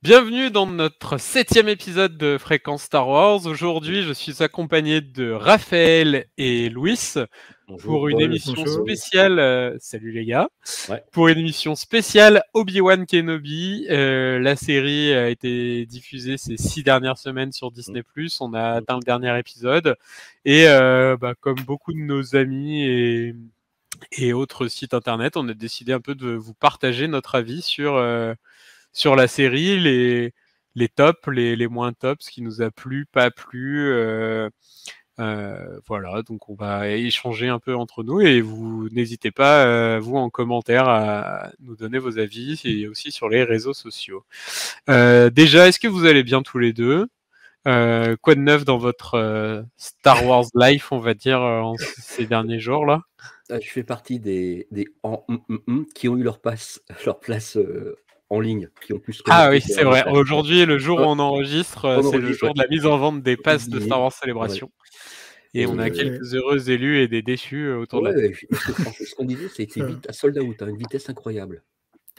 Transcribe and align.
Bienvenue 0.00 0.52
dans 0.52 0.66
notre 0.66 1.18
septième 1.18 1.68
épisode 1.68 2.16
de 2.16 2.38
Fréquence 2.38 2.84
Star 2.84 3.08
Wars. 3.08 3.46
Aujourd'hui, 3.46 4.04
je 4.04 4.12
suis 4.12 4.44
accompagné 4.44 5.00
de 5.00 5.32
Raphaël 5.32 6.26
et 6.38 6.68
Louis 6.68 7.14
pour 7.80 8.06
une 8.06 8.20
émission 8.20 8.64
spéciale. 8.64 9.40
euh, 9.40 9.76
salut 9.80 10.12
les 10.12 10.24
gars. 10.24 10.50
Ouais. 10.88 11.02
Pour 11.10 11.26
une 11.26 11.38
émission 11.38 11.74
spéciale 11.74 12.44
Obi-Wan 12.54 13.06
Kenobi. 13.06 13.88
Euh, 13.90 14.38
la 14.38 14.54
série 14.54 15.12
a 15.12 15.30
été 15.30 15.84
diffusée 15.84 16.36
ces 16.36 16.56
six 16.56 16.84
dernières 16.84 17.18
semaines 17.18 17.50
sur 17.50 17.72
Disney+. 17.72 18.04
On 18.38 18.54
a 18.54 18.74
atteint 18.74 18.98
le 18.98 19.04
dernier 19.04 19.36
épisode 19.36 19.96
et 20.44 20.68
euh, 20.68 21.16
bah, 21.16 21.34
comme 21.40 21.60
beaucoup 21.62 21.92
de 21.92 21.98
nos 21.98 22.36
amis 22.36 22.84
et 22.84 23.34
et 24.12 24.32
autres 24.32 24.68
sites 24.68 24.94
internet, 24.94 25.36
on 25.36 25.48
a 25.48 25.54
décidé 25.54 25.92
un 25.92 26.00
peu 26.00 26.14
de 26.14 26.30
vous 26.30 26.54
partager 26.54 27.08
notre 27.08 27.34
avis 27.34 27.62
sur 27.62 27.96
euh, 27.96 28.34
sur 28.98 29.14
la 29.14 29.28
série, 29.28 29.78
les, 29.78 30.34
les 30.74 30.88
tops, 30.88 31.28
les, 31.28 31.54
les 31.54 31.68
moins 31.68 31.92
tops, 31.92 32.24
ce 32.26 32.32
qui 32.32 32.42
nous 32.42 32.62
a 32.62 32.72
plu, 32.72 33.06
pas 33.06 33.30
plu. 33.30 33.92
euh, 33.92 34.50
euh, 35.20 35.78
voilà, 35.86 36.22
donc 36.22 36.48
on 36.48 36.54
va 36.54 36.88
échanger 36.88 37.46
un 37.46 37.60
peu 37.60 37.76
entre 37.76 38.02
nous 38.02 38.20
et 38.20 38.40
vous 38.40 38.88
n'hésitez 38.90 39.30
pas, 39.30 39.64
euh, 39.66 40.00
vous 40.00 40.16
en 40.16 40.30
commentaire, 40.30 40.88
à 40.88 41.52
nous 41.60 41.76
donner 41.76 41.98
vos 41.98 42.18
avis 42.18 42.60
et 42.64 42.88
aussi 42.88 43.12
sur 43.12 43.28
les 43.28 43.44
réseaux 43.44 43.72
sociaux. 43.72 44.24
Déjà, 44.88 45.68
est-ce 45.68 45.78
que 45.78 45.86
vous 45.86 46.04
allez 46.04 46.24
bien 46.24 46.42
tous 46.42 46.58
les 46.58 46.72
deux? 46.72 47.06
Quoi 47.64 48.34
de 48.34 48.40
neuf 48.40 48.64
dans 48.64 48.78
votre 48.78 49.64
Star 49.76 50.26
Wars 50.26 50.46
life, 50.56 50.90
on 50.90 50.98
va 50.98 51.14
dire, 51.14 51.72
ces 51.78 52.26
derniers 52.26 52.58
jours 52.58 52.84
là? 52.84 53.02
Je 53.48 53.68
fais 53.68 53.84
partie 53.84 54.18
des, 54.18 54.66
des 54.72 54.88
en, 55.04 55.24
hum, 55.28 55.40
hum, 55.48 55.60
hum 55.68 55.86
qui 55.94 56.08
ont 56.08 56.16
eu 56.16 56.22
leur, 56.24 56.40
passe, 56.40 56.82
leur 57.06 57.20
place 57.20 57.56
en 58.30 58.40
ligne, 58.40 58.68
qui 58.84 58.92
ont 58.92 59.00
se 59.10 59.22
Ah 59.28 59.48
oui, 59.50 59.60
c'est 59.60 59.84
vrai. 59.84 60.04
Aujourd'hui, 60.10 60.64
le 60.66 60.78
jour 60.78 60.98
où 61.00 61.02
on 61.02 61.18
enregistre, 61.18 62.00
c'est 62.10 62.18
le 62.18 62.32
jour 62.32 62.52
de 62.54 62.60
la 62.62 62.68
mise 62.68 62.84
en 62.86 62.98
vente 62.98 63.22
des 63.22 63.36
passes 63.36 63.68
de. 63.68 63.80
Star 63.80 64.00
Wars 64.00 64.12
Célébration. 64.12 64.70
Et 65.54 65.66
on 65.66 65.78
a 65.78 65.86
Euh, 65.88 65.90
quelques 65.90 66.34
heureux 66.34 66.68
élus 66.70 66.98
et 66.98 67.08
des 67.08 67.22
déçus 67.22 67.64
euh, 67.68 67.78
autour 67.78 68.02
de 68.02 68.10
la 68.10 68.32
ce 68.32 69.14
qu'on 69.14 69.24
disait, 69.24 69.48
c'était 69.48 69.82
vite 69.82 70.06
à 70.08 70.12
sold 70.12 70.38
out, 70.38 70.60
à 70.60 70.66
une 70.66 70.76
vitesse 70.76 71.08
incroyable. 71.08 71.62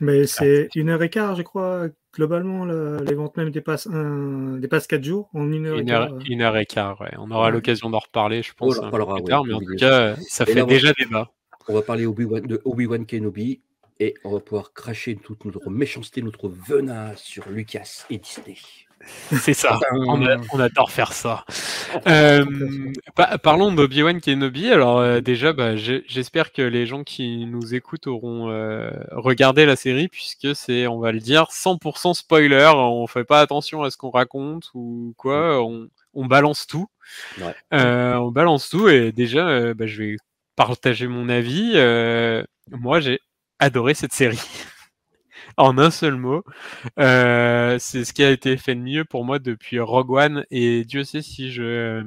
Mais 0.01 0.25
c'est 0.25 0.69
une 0.75 0.89
heure 0.89 1.03
et 1.03 1.09
quart, 1.09 1.35
je 1.35 1.43
crois, 1.43 1.87
globalement. 2.15 2.65
le- 2.65 2.97
les 3.05 3.13
ventes 3.13 3.37
même 3.37 3.51
dépassent, 3.51 3.85
un, 3.87 4.57
dépassent 4.57 4.87
4 4.87 5.03
jours 5.03 5.29
en 5.35 5.51
une 5.51 5.67
heure 5.67 5.77
et 5.77 5.81
Une 5.81 5.87
quart. 5.87 6.01
heure, 6.03 6.13
euh. 6.13 6.19
une 6.27 6.41
heure 6.41 6.57
et 6.57 6.65
quart, 6.65 6.99
ouais. 7.01 7.11
On 7.19 7.29
aura 7.29 7.47
Ouais. 7.47 7.51
l'occasion 7.51 7.89
d'en 7.91 7.99
reparler, 7.99 8.41
je 8.41 8.51
On 8.59 8.65
pense, 8.65 8.79
en 8.79 8.85
un 8.85 8.89
peu 8.89 8.95
reparlera, 8.97 9.15
plus 9.17 9.23
ouais, 9.25 9.29
tard, 9.29 9.43
mais 9.45 9.53
en 9.53 9.59
tout 9.59 9.75
cas, 9.77 10.15
ça 10.27 10.45
Et 10.45 10.47
fait 10.53 10.59
là, 10.61 10.65
déjà 10.65 10.91
débat. 10.93 11.29
On 11.67 11.73
va 11.75 11.81
parler 11.83 12.07
Obi-Wan- 12.07 12.47
de 12.47 12.59
Obi-Wan 12.65 13.05
Kenobi 13.05 13.61
et 13.99 14.13
on 14.23 14.31
va 14.31 14.39
pouvoir 14.39 14.73
cracher 14.73 15.15
toute 15.15 15.45
notre 15.45 15.69
méchanceté, 15.69 16.21
notre 16.21 16.49
venin 16.49 17.13
sur 17.15 17.49
Lucas 17.49 18.05
et 18.09 18.17
Disney. 18.17 18.55
C'est 19.31 19.53
ça. 19.53 19.79
On, 19.93 20.25
a- 20.27 20.35
on 20.51 20.59
adore 20.59 20.91
faire 20.91 21.13
ça. 21.13 21.45
Euh, 22.07 22.43
pa- 23.15 23.37
parlons 23.37 23.71
d'Obi-Wan 23.71 24.19
Kenobi. 24.19 24.69
Alors 24.71 24.99
euh, 24.99 25.21
déjà, 25.21 25.53
bah, 25.53 25.77
j'espère 25.77 26.51
que 26.51 26.61
les 26.61 26.85
gens 26.85 27.05
qui 27.05 27.45
nous 27.45 27.73
écoutent 27.73 28.07
auront 28.07 28.49
euh, 28.49 28.91
regardé 29.11 29.65
la 29.65 29.77
série 29.77 30.09
puisque 30.09 30.53
c'est, 30.53 30.85
on 30.87 30.99
va 30.99 31.13
le 31.13 31.19
dire, 31.19 31.45
100% 31.49 32.13
spoiler. 32.13 32.69
On 32.75 33.07
fait 33.07 33.23
pas 33.23 33.39
attention 33.39 33.83
à 33.83 33.89
ce 33.89 33.95
qu'on 33.95 34.09
raconte 34.09 34.69
ou 34.73 35.13
quoi. 35.17 35.63
On, 35.63 35.87
on 36.13 36.25
balance 36.25 36.67
tout. 36.67 36.87
Ouais. 37.39 37.55
Euh, 37.73 38.15
on 38.15 38.31
balance 38.31 38.67
tout 38.67 38.89
et 38.89 39.13
déjà, 39.13 39.47
euh, 39.47 39.73
bah, 39.73 39.87
je 39.87 40.03
vais 40.03 40.15
partager 40.57 41.07
mon 41.07 41.29
avis. 41.29 41.71
Euh, 41.75 42.43
moi, 42.69 42.99
j'ai 42.99 43.21
adoré 43.59 43.93
cette 43.93 44.13
série. 44.13 44.39
En 45.57 45.77
un 45.77 45.91
seul 45.91 46.15
mot, 46.15 46.43
Euh, 46.99 47.77
c'est 47.79 48.05
ce 48.05 48.13
qui 48.13 48.23
a 48.23 48.31
été 48.31 48.57
fait 48.57 48.75
de 48.75 48.81
mieux 48.81 49.05
pour 49.05 49.25
moi 49.25 49.39
depuis 49.39 49.79
Rogue 49.79 50.11
One 50.11 50.45
et 50.51 50.85
Dieu 50.85 51.03
sait 51.03 51.21
si 51.21 51.51
je 51.51 52.03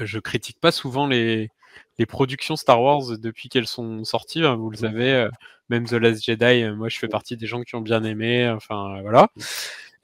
je 0.00 0.18
critique 0.20 0.60
pas 0.60 0.72
souvent 0.72 1.06
les 1.06 1.50
les 1.98 2.06
productions 2.06 2.56
Star 2.56 2.82
Wars 2.82 3.18
depuis 3.18 3.48
qu'elles 3.48 3.66
sont 3.68 4.04
sorties. 4.04 4.44
hein, 4.44 4.56
vous 4.56 4.70
le 4.70 4.76
savez, 4.76 5.12
euh, 5.12 5.30
même 5.70 5.86
The 5.86 5.92
Last 5.94 6.24
Jedi, 6.24 6.44
euh, 6.64 6.74
moi 6.76 6.88
je 6.88 6.98
fais 6.98 7.08
partie 7.08 7.36
des 7.36 7.46
gens 7.46 7.62
qui 7.62 7.74
ont 7.76 7.80
bien 7.82 8.04
aimé. 8.04 8.48
Enfin 8.50 8.98
euh, 8.98 9.02
voilà. 9.02 9.28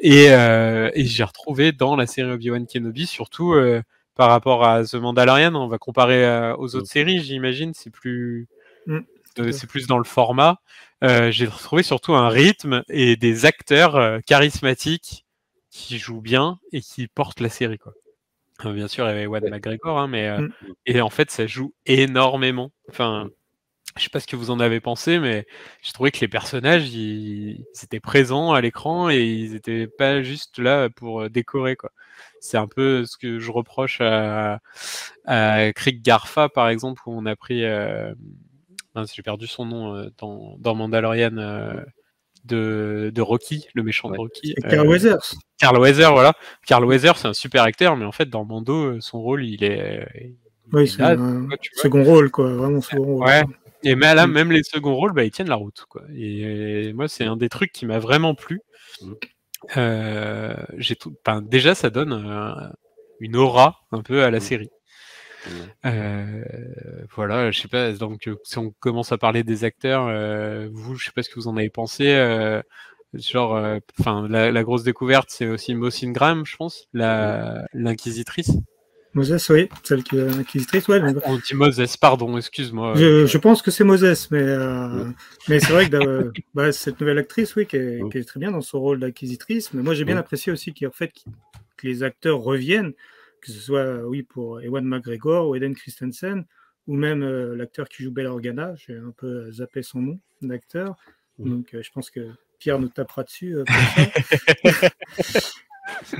Et, 0.00 0.30
euh, 0.32 0.90
et 0.94 1.04
j'ai 1.06 1.24
retrouvé 1.24 1.72
dans 1.72 1.96
la 1.96 2.06
série 2.06 2.30
Obi-Wan 2.32 2.66
Kenobi, 2.66 3.06
surtout 3.06 3.54
euh, 3.54 3.82
par 4.16 4.30
rapport 4.30 4.64
à 4.64 4.84
The 4.84 4.94
Mandalorian, 4.96 5.54
on 5.54 5.68
va 5.68 5.78
comparer 5.78 6.24
euh, 6.26 6.56
aux 6.56 6.74
autres 6.76 6.88
séries, 6.88 7.20
j'imagine, 7.22 7.72
c'est 7.74 7.90
plus 7.90 8.48
Mm, 8.86 8.96
euh, 8.96 9.00
c'est 9.52 9.66
plus 9.66 9.86
dans 9.86 9.98
le 9.98 10.04
format. 10.04 10.58
Euh, 11.04 11.30
j'ai 11.30 11.46
retrouvé 11.46 11.82
surtout 11.82 12.14
un 12.14 12.28
rythme 12.28 12.82
et 12.88 13.16
des 13.16 13.44
acteurs 13.44 13.96
euh, 13.96 14.20
charismatiques 14.26 15.24
qui 15.70 15.98
jouent 15.98 16.20
bien 16.20 16.58
et 16.72 16.80
qui 16.80 17.08
portent 17.08 17.40
la 17.40 17.48
série. 17.48 17.78
Quoi. 17.78 17.92
Euh, 18.66 18.72
bien 18.72 18.86
sûr, 18.88 19.04
il 19.06 19.08
y 19.08 19.12
avait 19.12 19.26
Ouais. 19.26 19.40
McGregor, 19.40 19.98
hein, 19.98 20.06
mais 20.08 20.30
Mm. 20.38 20.52
et 20.86 21.00
en 21.00 21.10
fait, 21.10 21.30
ça 21.30 21.46
joue 21.46 21.74
énormément. 21.86 22.70
Enfin, 22.88 23.28
je 23.96 24.02
sais 24.04 24.10
pas 24.10 24.20
ce 24.20 24.26
que 24.26 24.36
vous 24.36 24.50
en 24.50 24.60
avez 24.60 24.80
pensé, 24.80 25.18
mais 25.18 25.46
j'ai 25.82 25.92
trouvé 25.92 26.10
que 26.12 26.20
les 26.20 26.28
personnages, 26.28 26.88
ils, 26.90 27.50
ils 27.60 27.84
étaient 27.84 28.00
présents 28.00 28.52
à 28.52 28.60
l'écran 28.60 29.10
et 29.10 29.24
ils 29.24 29.54
étaient 29.56 29.86
pas 29.88 30.22
juste 30.22 30.58
là 30.58 30.88
pour 30.90 31.28
décorer. 31.30 31.74
Quoi. 31.76 31.90
C'est 32.40 32.58
un 32.58 32.68
peu 32.68 33.04
ce 33.06 33.16
que 33.16 33.38
je 33.40 33.50
reproche 33.50 34.00
à, 34.00 34.60
à 35.26 35.72
Garfa, 35.72 36.48
par 36.48 36.68
exemple, 36.68 37.02
où 37.06 37.12
on 37.12 37.26
a 37.26 37.34
pris. 37.34 37.64
euh, 37.64 38.14
j'ai 39.14 39.22
perdu 39.22 39.46
son 39.46 39.64
nom 39.66 39.94
euh, 39.96 40.08
dans, 40.18 40.56
dans 40.58 40.74
Mandalorian 40.74 41.36
euh, 41.38 41.74
de, 42.44 43.10
de 43.14 43.22
Rocky, 43.22 43.66
le 43.74 43.82
méchant 43.82 44.10
de. 44.10 44.16
Rocky. 44.16 44.54
Carl 44.68 44.86
euh, 44.86 44.90
Weathers. 44.90 45.34
Carl 45.58 45.78
Weathers, 45.78 46.12
voilà. 46.12 46.32
Carl 46.66 46.84
Weathers, 46.84 47.16
c'est 47.18 47.28
un 47.28 47.32
super 47.32 47.62
acteur, 47.62 47.96
mais 47.96 48.04
en 48.04 48.12
fait, 48.12 48.28
dans 48.28 48.44
Mando, 48.44 49.00
son 49.00 49.20
rôle, 49.20 49.44
il 49.44 49.62
est. 49.64 50.06
il 50.20 50.34
Oui, 50.72 50.84
est 50.84 50.86
c'est 50.86 51.02
un 51.02 51.48
second 51.74 52.04
rôle, 52.04 52.30
quoi. 52.30 52.52
Vraiment 52.52 52.80
second 52.80 53.04
rôle. 53.04 53.26
Ouais. 53.26 53.42
Et 53.84 53.96
mais 53.96 54.14
là, 54.14 54.26
même 54.28 54.52
les 54.52 54.62
seconds 54.62 54.94
rôles, 54.94 55.12
bah, 55.12 55.24
ils 55.24 55.30
tiennent 55.32 55.48
la 55.48 55.56
route, 55.56 55.84
quoi. 55.88 56.02
Et, 56.14 56.88
et 56.88 56.92
moi, 56.92 57.08
c'est 57.08 57.24
un 57.24 57.36
des 57.36 57.48
trucs 57.48 57.72
qui 57.72 57.84
m'a 57.86 57.98
vraiment 57.98 58.34
plu. 58.34 58.60
Mm. 59.00 59.12
Euh, 59.76 60.54
j'ai 60.78 60.96
tout. 60.96 61.14
Enfin, 61.24 61.42
déjà, 61.42 61.74
ça 61.74 61.90
donne 61.90 62.12
euh, 62.12 62.68
une 63.20 63.36
aura 63.36 63.80
un 63.92 64.02
peu 64.02 64.22
à 64.24 64.30
la 64.30 64.38
Mm. 64.38 64.40
série. 64.40 64.70
Euh, 65.84 66.44
voilà, 67.14 67.50
je 67.50 67.60
sais 67.60 67.68
pas. 67.68 67.92
Donc, 67.92 68.28
euh, 68.28 68.36
si 68.44 68.58
on 68.58 68.70
commence 68.80 69.12
à 69.12 69.18
parler 69.18 69.42
des 69.44 69.64
acteurs, 69.64 70.06
euh, 70.08 70.68
vous, 70.72 70.94
je 70.96 71.06
sais 71.06 71.12
pas 71.14 71.22
ce 71.22 71.28
que 71.30 71.34
vous 71.36 71.48
en 71.48 71.56
avez 71.56 71.70
pensé. 71.70 72.04
genre, 73.14 73.56
euh, 73.56 73.78
enfin, 74.00 74.26
la, 74.28 74.50
la 74.50 74.62
grosse 74.62 74.84
découverte, 74.84 75.28
c'est 75.30 75.46
aussi 75.46 75.74
Mosin 75.74 76.12
Graham, 76.12 76.46
je 76.46 76.56
pense, 76.56 76.86
la 76.94 77.66
l'inquisitrice. 77.74 78.52
Moses, 79.14 79.46
oui, 79.50 79.68
celle 79.82 80.02
qui 80.02 80.16
est 80.16 80.26
inquisitrice. 80.26 80.88
Ouais, 80.88 80.98
donc, 80.98 81.18
On 81.26 81.36
dit 81.36 81.52
Moses, 81.54 81.98
pardon, 81.98 82.38
excuse-moi. 82.38 82.94
je, 82.96 83.26
je 83.26 83.36
pense 83.38 83.60
que 83.60 83.70
c'est 83.70 83.84
Moses, 83.84 84.30
mais, 84.30 84.40
euh, 84.40 85.04
Ouais. 85.04 85.10
mais 85.50 85.60
c'est 85.60 85.70
vrai 85.74 85.90
que 85.90 85.96
euh, 86.08 86.32
bah, 86.54 86.72
cette 86.72 86.98
nouvelle 86.98 87.18
actrice, 87.18 87.54
oui, 87.56 87.66
qui 87.66 87.76
est, 87.76 88.00
Ouais. 88.02 88.10
qui 88.10 88.16
est 88.16 88.24
très 88.24 88.40
bien 88.40 88.50
dans 88.52 88.62
son 88.62 88.80
rôle 88.80 89.00
d'acquisitrice. 89.00 89.74
Mais 89.74 89.82
moi, 89.82 89.92
j'ai 89.92 90.04
bien 90.06 90.14
Ouais. 90.14 90.20
apprécié 90.20 90.50
aussi 90.50 90.72
qu'en 90.72 90.90
fait, 90.90 91.12
que 91.76 91.86
les 91.86 92.02
acteurs 92.02 92.38
reviennent, 92.38 92.94
que 93.42 93.50
ce 93.50 93.60
soit, 93.60 94.06
oui, 94.06 94.22
pour 94.22 94.60
Ewan 94.60 94.84
McGregor 94.84 95.48
ou 95.48 95.56
Eden 95.56 95.74
Christensen, 95.74 96.46
ou 96.86 96.94
même 96.94 97.22
euh, 97.22 97.54
l'acteur 97.56 97.88
qui 97.88 98.02
joue 98.04 98.12
Bell 98.12 98.26
Organa. 98.26 98.74
J'ai 98.76 98.96
un 98.96 99.10
peu 99.10 99.50
zappé 99.52 99.82
son 99.82 100.00
nom 100.00 100.20
d'acteur. 100.40 100.96
Donc, 101.38 101.74
euh, 101.74 101.82
je 101.82 101.90
pense 101.90 102.08
que 102.08 102.30
Pierre 102.58 102.78
nous 102.78 102.88
tapera 102.88 103.24
dessus 103.24 103.56
euh, 103.56 103.64
pour 103.64 104.70
ça. 104.80 104.88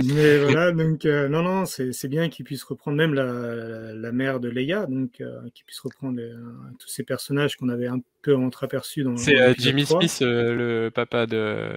Mais 0.05 0.39
voilà, 0.39 0.73
donc 0.73 1.05
euh, 1.05 1.29
non, 1.29 1.43
non, 1.43 1.65
c'est 1.67 2.09
bien 2.09 2.29
qu'ils 2.29 2.45
puissent 2.45 2.65
reprendre 2.65 2.97
même 2.97 3.15
la, 3.15 3.25
la, 3.25 3.93
la 3.95 4.13
mère 4.13 4.41
de 4.41 4.49
Leia, 4.49 4.87
donc 4.87 5.21
euh, 5.21 5.41
qu'ils 5.55 5.65
puissent 5.65 5.81
reprendre 5.81 6.21
euh, 6.21 6.35
tous 6.79 6.89
ces 6.89 7.03
personnages 7.03 7.57
qu'on 7.57 7.69
avait 7.69 7.87
un 7.87 8.01
peu 8.23 8.35
entreaperçus 8.37 9.03
dans. 9.03 9.17
C'est 9.17 9.41
euh, 9.41 9.55
Jimmy 9.59 9.85
3, 9.85 10.01
Smith, 10.01 10.19
le 10.23 10.91
papa 10.91 11.27
de, 11.27 11.71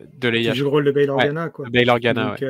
de 0.00 0.28
Leia. 0.28 0.52
qui 0.52 0.58
joue 0.58 0.64
le 0.64 0.70
rôle 0.70 0.84
de 0.84 0.92
Bail 0.92 1.08
Organa, 1.08 1.48
quoi. 1.48 1.68
Bail 1.70 1.88
Organa, 1.88 2.36
donc, 2.40 2.42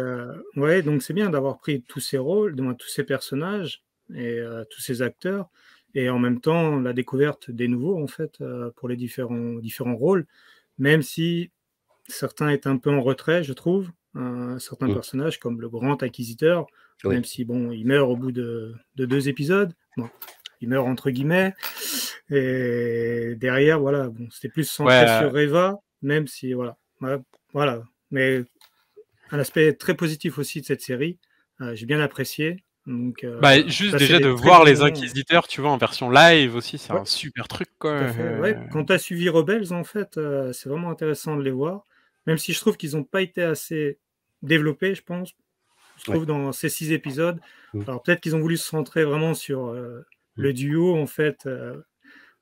ouais. 0.56 0.62
ouais, 0.62 0.82
donc 0.82 1.02
c'est 1.02 1.14
bien 1.14 1.30
d'avoir 1.30 1.58
pris 1.58 1.82
tous 1.82 2.00
ces 2.00 2.18
rôles, 2.18 2.56
tous 2.78 2.88
ces 2.88 3.04
personnages 3.04 3.82
et 4.14 4.40
tous 4.70 4.80
ces 4.80 5.02
acteurs, 5.02 5.48
et 5.94 6.10
en 6.10 6.18
même 6.18 6.40
temps 6.40 6.80
la 6.80 6.92
découverte 6.92 7.50
des 7.50 7.68
nouveaux 7.68 8.02
en 8.02 8.06
fait 8.06 8.40
euh, 8.40 8.70
pour 8.76 8.88
les 8.88 8.96
différents 8.96 9.54
différents 9.54 9.96
rôles, 9.96 10.26
même 10.78 11.02
si 11.02 11.50
certains 12.08 12.50
étaient 12.50 12.68
un 12.68 12.76
peu 12.76 12.90
en 12.90 13.00
retrait, 13.00 13.44
je 13.44 13.52
trouve. 13.52 13.90
Euh, 14.16 14.58
certains 14.58 14.88
Mm. 14.88 14.94
personnages 14.94 15.38
comme 15.40 15.60
le 15.60 15.68
grand 15.68 16.02
inquisiteur, 16.02 16.66
Oui. 17.04 17.14
même 17.14 17.24
si 17.24 17.44
bon, 17.44 17.70
il 17.72 17.86
meurt 17.86 18.08
au 18.08 18.16
bout 18.16 18.32
de, 18.32 18.74
de 18.96 19.04
deux 19.06 19.28
épisodes. 19.28 19.72
Bon, 19.96 20.08
il 20.60 20.68
meurt 20.68 20.86
entre 20.86 21.10
guillemets. 21.10 21.54
Et 22.30 23.34
derrière, 23.36 23.80
voilà, 23.80 24.08
bon, 24.08 24.28
c'était 24.30 24.48
plus 24.48 24.64
centré 24.68 25.00
Ouais, 25.04 25.18
sur 25.18 25.32
Reva, 25.32 25.78
même 26.02 26.26
si 26.26 26.52
voilà, 26.52 26.76
voilà. 27.52 27.82
Mais 28.10 28.42
un 29.30 29.38
aspect 29.38 29.72
très 29.74 29.94
positif 29.94 30.38
aussi 30.38 30.60
de 30.60 30.66
cette 30.66 30.80
série, 30.80 31.18
euh, 31.60 31.74
j'ai 31.74 31.86
bien 31.86 32.00
apprécié. 32.00 32.64
Donc, 32.86 33.24
euh, 33.24 33.40
Bah, 33.40 33.66
juste 33.66 33.96
déjà 33.96 34.18
de 34.20 34.28
voir 34.28 34.62
les 34.64 34.82
inquisiteurs, 34.82 35.48
tu 35.48 35.60
vois, 35.62 35.70
en 35.70 35.78
version 35.78 36.10
live 36.10 36.54
aussi, 36.54 36.76
c'est 36.76 36.92
Ouais. 36.92 37.00
un 37.00 37.04
super 37.06 37.48
truc, 37.48 37.68
quoi. 37.78 37.92
Euh, 37.92 38.40
ouais. 38.40 38.58
Quand 38.72 38.84
tu 38.84 38.92
as 38.92 38.98
suivi 38.98 39.28
Rebels, 39.30 39.72
en 39.72 39.84
fait, 39.84 40.18
euh, 40.18 40.52
c'est 40.52 40.68
vraiment 40.68 40.90
intéressant 40.90 41.36
de 41.36 41.42
les 41.42 41.50
voir. 41.50 41.86
même 42.26 42.38
si 42.38 42.54
je 42.54 42.60
trouve 42.60 42.78
qu'ils 42.78 42.92
n'ont 42.92 43.04
pas 43.04 43.20
été 43.20 43.42
assez 43.42 43.98
développés, 44.44 44.94
je 44.94 45.02
pense, 45.02 45.32
je 45.98 46.04
trouve, 46.04 46.26
dans 46.26 46.52
ces 46.52 46.68
six 46.68 46.92
épisodes. 46.92 47.38
Mm. 47.72 47.82
Alors 47.86 48.02
peut-être 48.02 48.20
qu'ils 48.20 48.34
ont 48.36 48.40
voulu 48.40 48.56
se 48.56 48.66
centrer 48.68 49.04
vraiment 49.04 49.34
sur 49.34 49.66
euh, 49.66 50.00
Mm. 50.36 50.42
le 50.42 50.52
duo, 50.52 50.96
en 50.96 51.06
fait, 51.06 51.46
euh, 51.46 51.80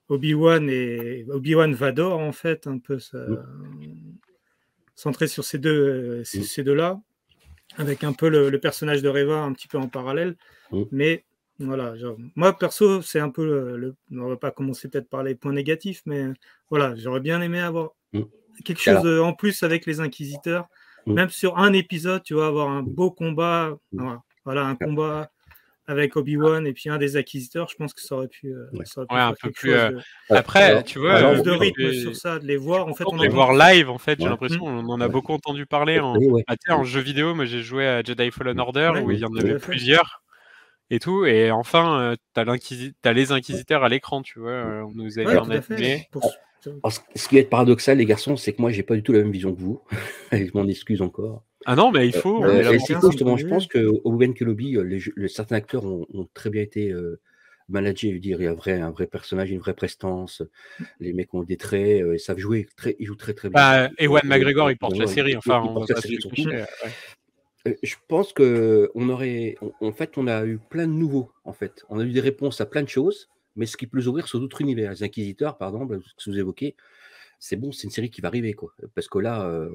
Obi-Wan 0.09 0.69
et 0.71 1.25
Obi-Wan 1.31 1.75
Vador, 1.75 2.19
en 2.19 2.33
fait, 2.33 2.67
un 2.67 2.79
peu 2.79 2.99
ça- 2.99 3.19
centré 4.95 5.27
sur 5.27 5.45
ces 5.45 5.59
deux, 5.59 5.71
euh, 6.21 6.25
ces, 6.25 6.41
Mm. 6.41 6.43
ces 6.45 6.63
deux-là, 6.63 7.01
avec 7.77 8.05
un 8.05 8.13
peu 8.13 8.29
le, 8.29 8.51
le 8.51 8.59
personnage 8.61 9.03
de 9.03 9.09
Reva 9.09 9.43
un 9.43 9.53
petit 9.53 9.69
peu 9.69 9.79
en 9.79 9.89
parallèle. 9.89 10.37
Mm. 10.71 10.83
Mais 10.91 11.25
voilà, 11.59 11.97
genre, 11.97 12.17
moi 12.35 12.57
perso, 12.59 13.03
c'est 13.03 13.21
un 13.21 13.31
peu 13.31 13.45
le, 13.45 13.77
le- 13.77 13.97
On 14.21 14.29
va 14.29 14.37
pas 14.37 14.51
commencer 14.51 14.89
peut-être 14.89 15.09
par 15.09 15.23
les 15.23 15.35
points 15.35 15.53
négatifs, 15.53 16.03
mais 16.07 16.27
voilà, 16.71 16.95
j'aurais 16.97 17.21
bien 17.21 17.41
aimé 17.41 17.61
avoir 17.61 17.91
Mm. 18.13 18.23
quelque 18.65 18.81
chose 18.81 18.97
Alors- 18.99 19.27
en 19.27 19.33
plus 19.33 19.63
avec 19.63 19.87
les 19.87 20.01
Inquisiteurs. 20.01 20.69
Mm. 21.07 21.13
Même 21.15 21.31
sur 21.31 21.59
un 21.59 21.73
épisode, 21.73 22.23
tu 22.23 22.35
vas 22.35 22.47
avoir 22.47 22.69
un 22.69 22.83
beau 22.83 23.11
combat. 23.11 23.71
Mm. 23.93 24.15
Voilà, 24.45 24.65
un 24.65 24.75
combat 24.77 25.31
avec 25.89 26.17
Obi-Wan 26.17 26.67
et 26.67 26.73
puis 26.73 26.89
un 26.91 26.99
des 26.99 27.17
Inquisiteurs. 27.17 27.69
Je 27.69 27.75
pense 27.77 27.93
que 27.93 28.01
ça 28.01 28.15
aurait 28.15 28.29
pu, 28.29 28.49
euh, 28.49 28.67
Ouais. 28.73 28.85
ça 28.85 29.01
aurait 29.01 29.07
pu 29.09 29.15
Ouais, 29.15 29.21
un 29.21 29.35
peu 29.41 29.51
plus, 29.51 29.73
euh, 29.75 29.91
de- 29.91 30.01
Après, 30.31 30.63
Alors- 30.63 30.85
tu 30.85 30.99
vois, 31.01 31.15
alors, 31.15 31.43
de 31.43 31.51
rythme 31.51 31.93
sur 31.93 32.15
ça, 32.17 32.39
de 32.39 32.47
les 32.47 32.57
voir. 32.57 32.87
En 32.89 32.95
fait, 32.95 33.05
on 33.07 33.17
de 33.17 33.23
les 33.23 33.29
voir 33.29 33.53
live, 33.53 33.91
en 33.91 33.99
fait, 33.99 34.19
j'ai 34.21 34.29
l'impression, 34.29 34.65
on 34.65 34.89
en 34.89 35.01
a 35.01 35.07
Ouais. 35.07 35.11
beaucoup 35.13 35.33
entendu 35.33 35.67
parler 35.67 35.99
en, 35.99 36.15
ah, 36.47 36.55
en 36.77 36.85
jeu 36.85 37.01
vidéo. 37.01 37.35
Moi, 37.35 37.45
j'ai 37.47 37.63
joué 37.63 37.87
à 37.87 38.03
Jedi 38.03 38.31
Fallen 38.31 38.59
Order 38.61 38.91
Ouais, 38.95 39.01
où 39.01 39.11
il 39.11 39.19
y 39.19 39.25
en 39.25 39.35
avait 39.37 39.59
plusieurs 39.59 40.23
et 40.91 40.99
tout. 41.01 41.25
Et 41.27 41.51
enfin, 41.51 42.01
euh, 42.01 42.17
t'as 42.33 42.45
l'inquisi- 42.45 42.95
t'as 43.03 43.13
les 43.13 43.33
inquisiteurs 43.33 43.83
à 43.83 43.89
l'écran, 43.89 44.23
tu 44.23 44.39
vois. 44.39 44.51
euh, 44.53 44.83
on 44.83 44.93
nous 44.95 45.19
a 45.19 45.23
Ouais, 45.23 45.33
dit 45.35 45.39
tout 45.41 45.47
en 45.47 45.51
à 45.51 45.61
fait. 45.63 45.75
animé. 45.75 46.09
Pour- 46.13 46.33
Alors, 46.83 46.93
ce- 47.15 47.29
qui 47.29 47.35
va 47.37 47.41
être 47.41 47.51
paradoxal, 47.51 47.99
les 47.99 48.05
garçons, 48.07 48.37
c'est 48.37 48.53
que 48.53 48.61
moi, 48.63 48.71
j'ai 48.71 48.83
pas 48.83 48.95
du 48.95 49.03
tout 49.03 49.13
la 49.13 49.19
même 49.21 49.33
vision 49.33 49.55
que 49.55 49.61
vous. 49.61 49.81
je 50.33 50.51
m'en 50.55 50.67
excuse 50.67 51.03
encore. 51.03 51.45
Ah 51.67 51.77
non, 51.77 51.93
mais 51.93 52.07
il 52.07 52.13
faut. 52.13 52.43
Euh, 52.45 52.59
est 52.73 52.75
et 52.75 52.79
c'est 52.81 52.95
c'est 52.95 53.11
justement, 53.11 53.37
je 53.37 53.47
pense 53.47 53.67
que 53.69 53.87
Obi-Wan 54.05 54.35
Kenobi, 54.35 54.77
euh, 54.77 54.83
les, 54.83 55.01
les- 55.17 55.29
certains 55.29 55.57
acteurs 55.57 55.85
ont, 55.85 56.07
ont 56.13 56.29
très 56.35 56.51
bien 56.51 56.63
été 56.63 56.91
euh, 56.91 57.21
managés. 57.69 58.09
Je 58.09 58.15
veux 58.15 58.21
dire, 58.21 58.41
il 58.41 58.45
y 58.45 58.47
a 58.49 58.51
un 58.51 58.55
vrai, 58.55 58.81
un 58.81 58.91
vrai 58.91 59.07
personnage, 59.07 59.51
une 59.51 59.61
vraie 59.61 59.75
prestance. 59.75 60.43
Les 60.99 61.13
mecs 61.13 61.33
ont 61.35 61.45
des 61.45 61.57
traits, 61.57 62.03
euh, 62.03 62.15
ils 62.17 62.21
savent 62.21 62.39
jouer. 62.39 62.67
Très, 62.77 62.97
ils 62.99 63.07
jouent 63.07 63.15
très 63.15 63.35
très 63.35 63.49
bien. 63.49 63.61
Bah, 63.61 63.91
Ewan 63.99 64.23
Euh, 64.25 64.29
McGregor, 64.29 64.71
il 64.71 64.77
porte 64.77 64.99
la 64.99 65.07
série. 65.07 65.37
Enfin, 65.37 65.63
on 65.65 65.81
la 65.81 66.01
série 66.01 66.21
surtout. 66.21 66.49
ouais. 66.49 67.77
Je 67.83 67.95
pense 68.09 68.33
que 68.33 68.91
on 68.97 69.09
aurait, 69.09 69.55
en 69.81 69.93
fait, 69.93 70.19
on 70.19 70.27
a 70.27 70.45
eu 70.45 70.59
plein 70.59 70.89
de 70.89 70.93
nouveaux. 70.93 71.31
En 71.45 71.53
fait, 71.53 71.85
on 71.89 72.01
a 72.01 72.05
eu 72.05 72.11
des 72.11 72.21
réponses 72.21 72.61
à 72.61 72.67
plein 72.67 72.83
de 72.83 72.89
choses, 72.89 73.29
mais 73.57 73.67
ce 73.67 73.77
qui 73.77 73.87
peut 73.87 73.99
nous 73.99 74.09
ouvrir 74.09 74.27
sur 74.29 74.41
d'autres 74.41 74.61
univers. 74.61 74.93
Les 74.93 75.03
Inquisiteurs, 75.03 75.59
par 75.59 75.69
exemple, 75.71 76.01
ce 76.17 76.25
que 76.25 76.31
vous 76.31 76.39
évoquez, 76.39 76.77
c'est 77.39 77.57
bon, 77.57 77.73
c'est 77.73 77.85
une 77.85 77.91
série 77.91 78.11
qui 78.11 78.21
va 78.21 78.29
arriver, 78.29 78.55
quoi. 78.55 78.73
Parce 78.95 79.09
que 79.09 79.19
là, 79.19 79.45
euh, 79.49 79.69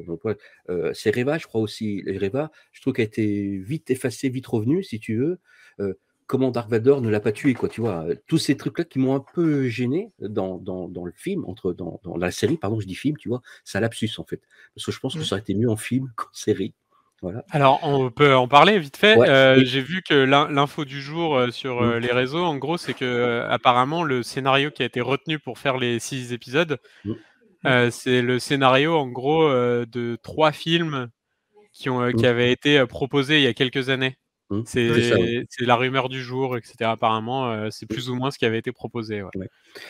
euh, 0.69 0.93
c'est 0.93 1.13
Reva, 1.13 1.37
je 1.37 1.47
crois 1.47 1.59
aussi. 1.59 2.01
Les 2.05 2.17
Reva, 2.17 2.49
je 2.71 2.79
trouve 2.79 2.93
qu'elle 2.93 3.03
a 3.03 3.07
été 3.07 3.57
vite 3.57 3.91
effacée, 3.91 4.29
vite 4.29 4.47
revenue, 4.47 4.83
si 4.83 4.99
tu 4.99 5.17
veux. 5.17 5.39
Euh, 5.81 5.93
comment 6.27 6.49
Dark 6.49 6.69
Vador 6.69 7.01
ne 7.01 7.09
l'a 7.09 7.19
pas 7.19 7.33
tué, 7.33 7.53
quoi, 7.53 7.67
tu 7.67 7.81
vois. 7.81 8.05
Tous 8.27 8.37
ces 8.37 8.55
trucs-là 8.55 8.85
qui 8.85 8.99
m'ont 8.99 9.15
un 9.15 9.25
peu 9.33 9.67
gêné 9.67 10.11
dans, 10.19 10.57
dans, 10.57 10.87
dans 10.87 11.03
le 11.03 11.11
film, 11.11 11.43
entre, 11.45 11.73
dans, 11.73 11.99
dans 12.05 12.15
la 12.15 12.31
série, 12.31 12.57
pardon, 12.57 12.79
je 12.79 12.87
dis 12.87 12.95
film, 12.95 13.17
tu 13.17 13.27
vois, 13.27 13.41
c'est 13.65 13.77
un 13.77 13.81
lapsus, 13.81 14.11
en 14.17 14.23
fait. 14.23 14.41
Parce 14.73 14.85
que 14.85 14.91
je 14.93 14.99
pense 14.99 15.15
que 15.15 15.19
Mm. 15.19 15.23
ça 15.23 15.35
aurait 15.35 15.41
été 15.41 15.53
mieux 15.53 15.69
en 15.69 15.75
film 15.75 16.09
qu'en 16.15 16.27
série. 16.31 16.73
Voilà. 17.21 17.43
Alors, 17.49 17.79
on 17.83 18.11
peut 18.11 18.35
en 18.35 18.47
parler 18.47 18.77
vite 18.79 18.95
fait. 18.97 19.15
Ouais, 19.15 19.27
Euh. 19.29 19.63
J'ai 19.65 19.81
vu 19.81 20.03
que 20.07 20.13
l'in- 20.13 20.49
l'info 20.51 20.85
du 20.85 21.01
jour 21.01 21.35
euh, 21.35 21.49
sur 21.51 21.81
euh, 21.81 21.99
les 21.99 22.11
réseaux, 22.11 22.43
en 22.45 22.57
gros, 22.57 22.77
c'est 22.77 22.93
que 22.93 23.43
apparemment 23.49 24.03
le 24.03 24.21
scénario 24.21 24.69
qui 24.69 24.83
a 24.83 24.85
été 24.85 25.01
retenu 25.01 25.39
pour 25.39 25.57
faire 25.57 25.77
les 25.77 25.99
six 25.99 26.31
épisodes, 26.31 26.77
euh, 27.65 27.89
c'est 27.89 28.21
le 28.21 28.37
scénario 28.39 28.95
en 28.95 29.07
gros 29.07 29.43
euh, 29.47 29.85
de 29.87 30.17
trois 30.21 30.51
films 30.51 31.09
qui 31.73 31.89
ont 31.89 32.11
qui 32.11 32.25
avaient 32.27 32.51
été 32.51 32.85
proposés 32.85 33.37
il 33.39 33.43
y 33.43 33.47
a 33.47 33.53
quelques 33.53 33.89
années. 33.89 34.15
Mm. 34.49 34.61
C'est 34.65 35.65
la 35.65 35.75
rumeur 35.75 36.09
du 36.09 36.21
jour, 36.21 36.57
etc. 36.57 36.75
Apparemment, 36.81 37.51
euh, 37.51 37.69
c'est 37.69 37.85
plus 37.85 38.09
ou 38.09 38.15
moins 38.15 38.31
ce 38.31 38.37
qui 38.37 38.45
avait 38.45 38.59
été 38.59 38.71
proposé. 38.71 39.21
ouais. 39.21 39.31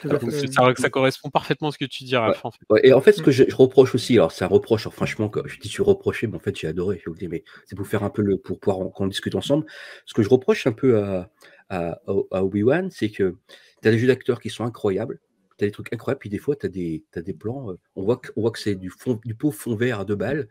Donc, 0.03 0.31
ça, 0.31 0.73
ça 0.75 0.89
correspond 0.89 1.29
parfaitement 1.29 1.69
à 1.69 1.71
ce 1.71 1.77
que 1.77 1.85
tu 1.85 2.03
dis, 2.03 2.15
Raph. 2.15 2.43
En 2.43 2.51
fait. 2.51 2.59
Ouais, 2.69 2.81
et 2.83 2.93
en 2.93 3.01
fait, 3.01 3.13
ce 3.13 3.21
que 3.21 3.31
je, 3.31 3.43
je 3.47 3.55
reproche 3.55 3.93
aussi, 3.93 4.13
alors 4.15 4.31
c'est 4.31 4.45
un 4.45 4.49
reproche, 4.49 4.83
alors 4.83 4.93
franchement, 4.93 5.29
que 5.29 5.47
je 5.47 5.59
dis 5.59 5.69
tu 5.69 5.81
reproché, 5.81 6.27
mais 6.27 6.35
en 6.35 6.39
fait 6.39 6.57
j'ai 6.57 6.67
adoré, 6.67 6.99
je 7.03 7.09
vous 7.09 7.15
dis, 7.15 7.27
mais 7.27 7.43
c'est 7.65 7.75
pour 7.75 7.87
faire 7.87 8.03
un 8.03 8.09
peu 8.09 8.21
le, 8.21 8.37
pour 8.37 8.59
pouvoir 8.59 8.91
qu'on 8.91 9.07
discute 9.07 9.35
ensemble. 9.35 9.65
Ce 10.05 10.13
que 10.13 10.23
je 10.23 10.29
reproche 10.29 10.65
un 10.65 10.71
peu 10.73 10.99
à, 10.99 11.29
à, 11.69 11.99
à 12.31 12.43
Obi-Wan, 12.43 12.89
c'est 12.89 13.09
que 13.09 13.35
tu 13.81 13.87
as 13.87 13.91
des 13.91 13.99
jeux 13.99 14.07
d'acteurs 14.07 14.39
qui 14.39 14.49
sont 14.49 14.63
incroyables, 14.65 15.19
tu 15.57 15.63
as 15.63 15.67
des 15.67 15.71
trucs 15.71 15.91
incroyables, 15.91 16.19
puis 16.19 16.29
des 16.29 16.37
fois 16.37 16.55
tu 16.55 16.65
as 16.65 16.69
des, 16.69 17.03
t'as 17.11 17.21
des 17.21 17.33
plans, 17.33 17.71
euh, 17.71 17.79
on 17.95 18.03
voit 18.03 18.17
que, 18.17 18.31
on 18.35 18.41
voit 18.41 18.51
que 18.51 18.59
c'est 18.59 18.75
du, 18.75 18.89
fond, 18.89 19.19
du 19.25 19.33
pot 19.35 19.51
fond 19.51 19.75
vert 19.75 19.99
à 19.99 20.05
deux 20.05 20.15
balles, 20.15 20.47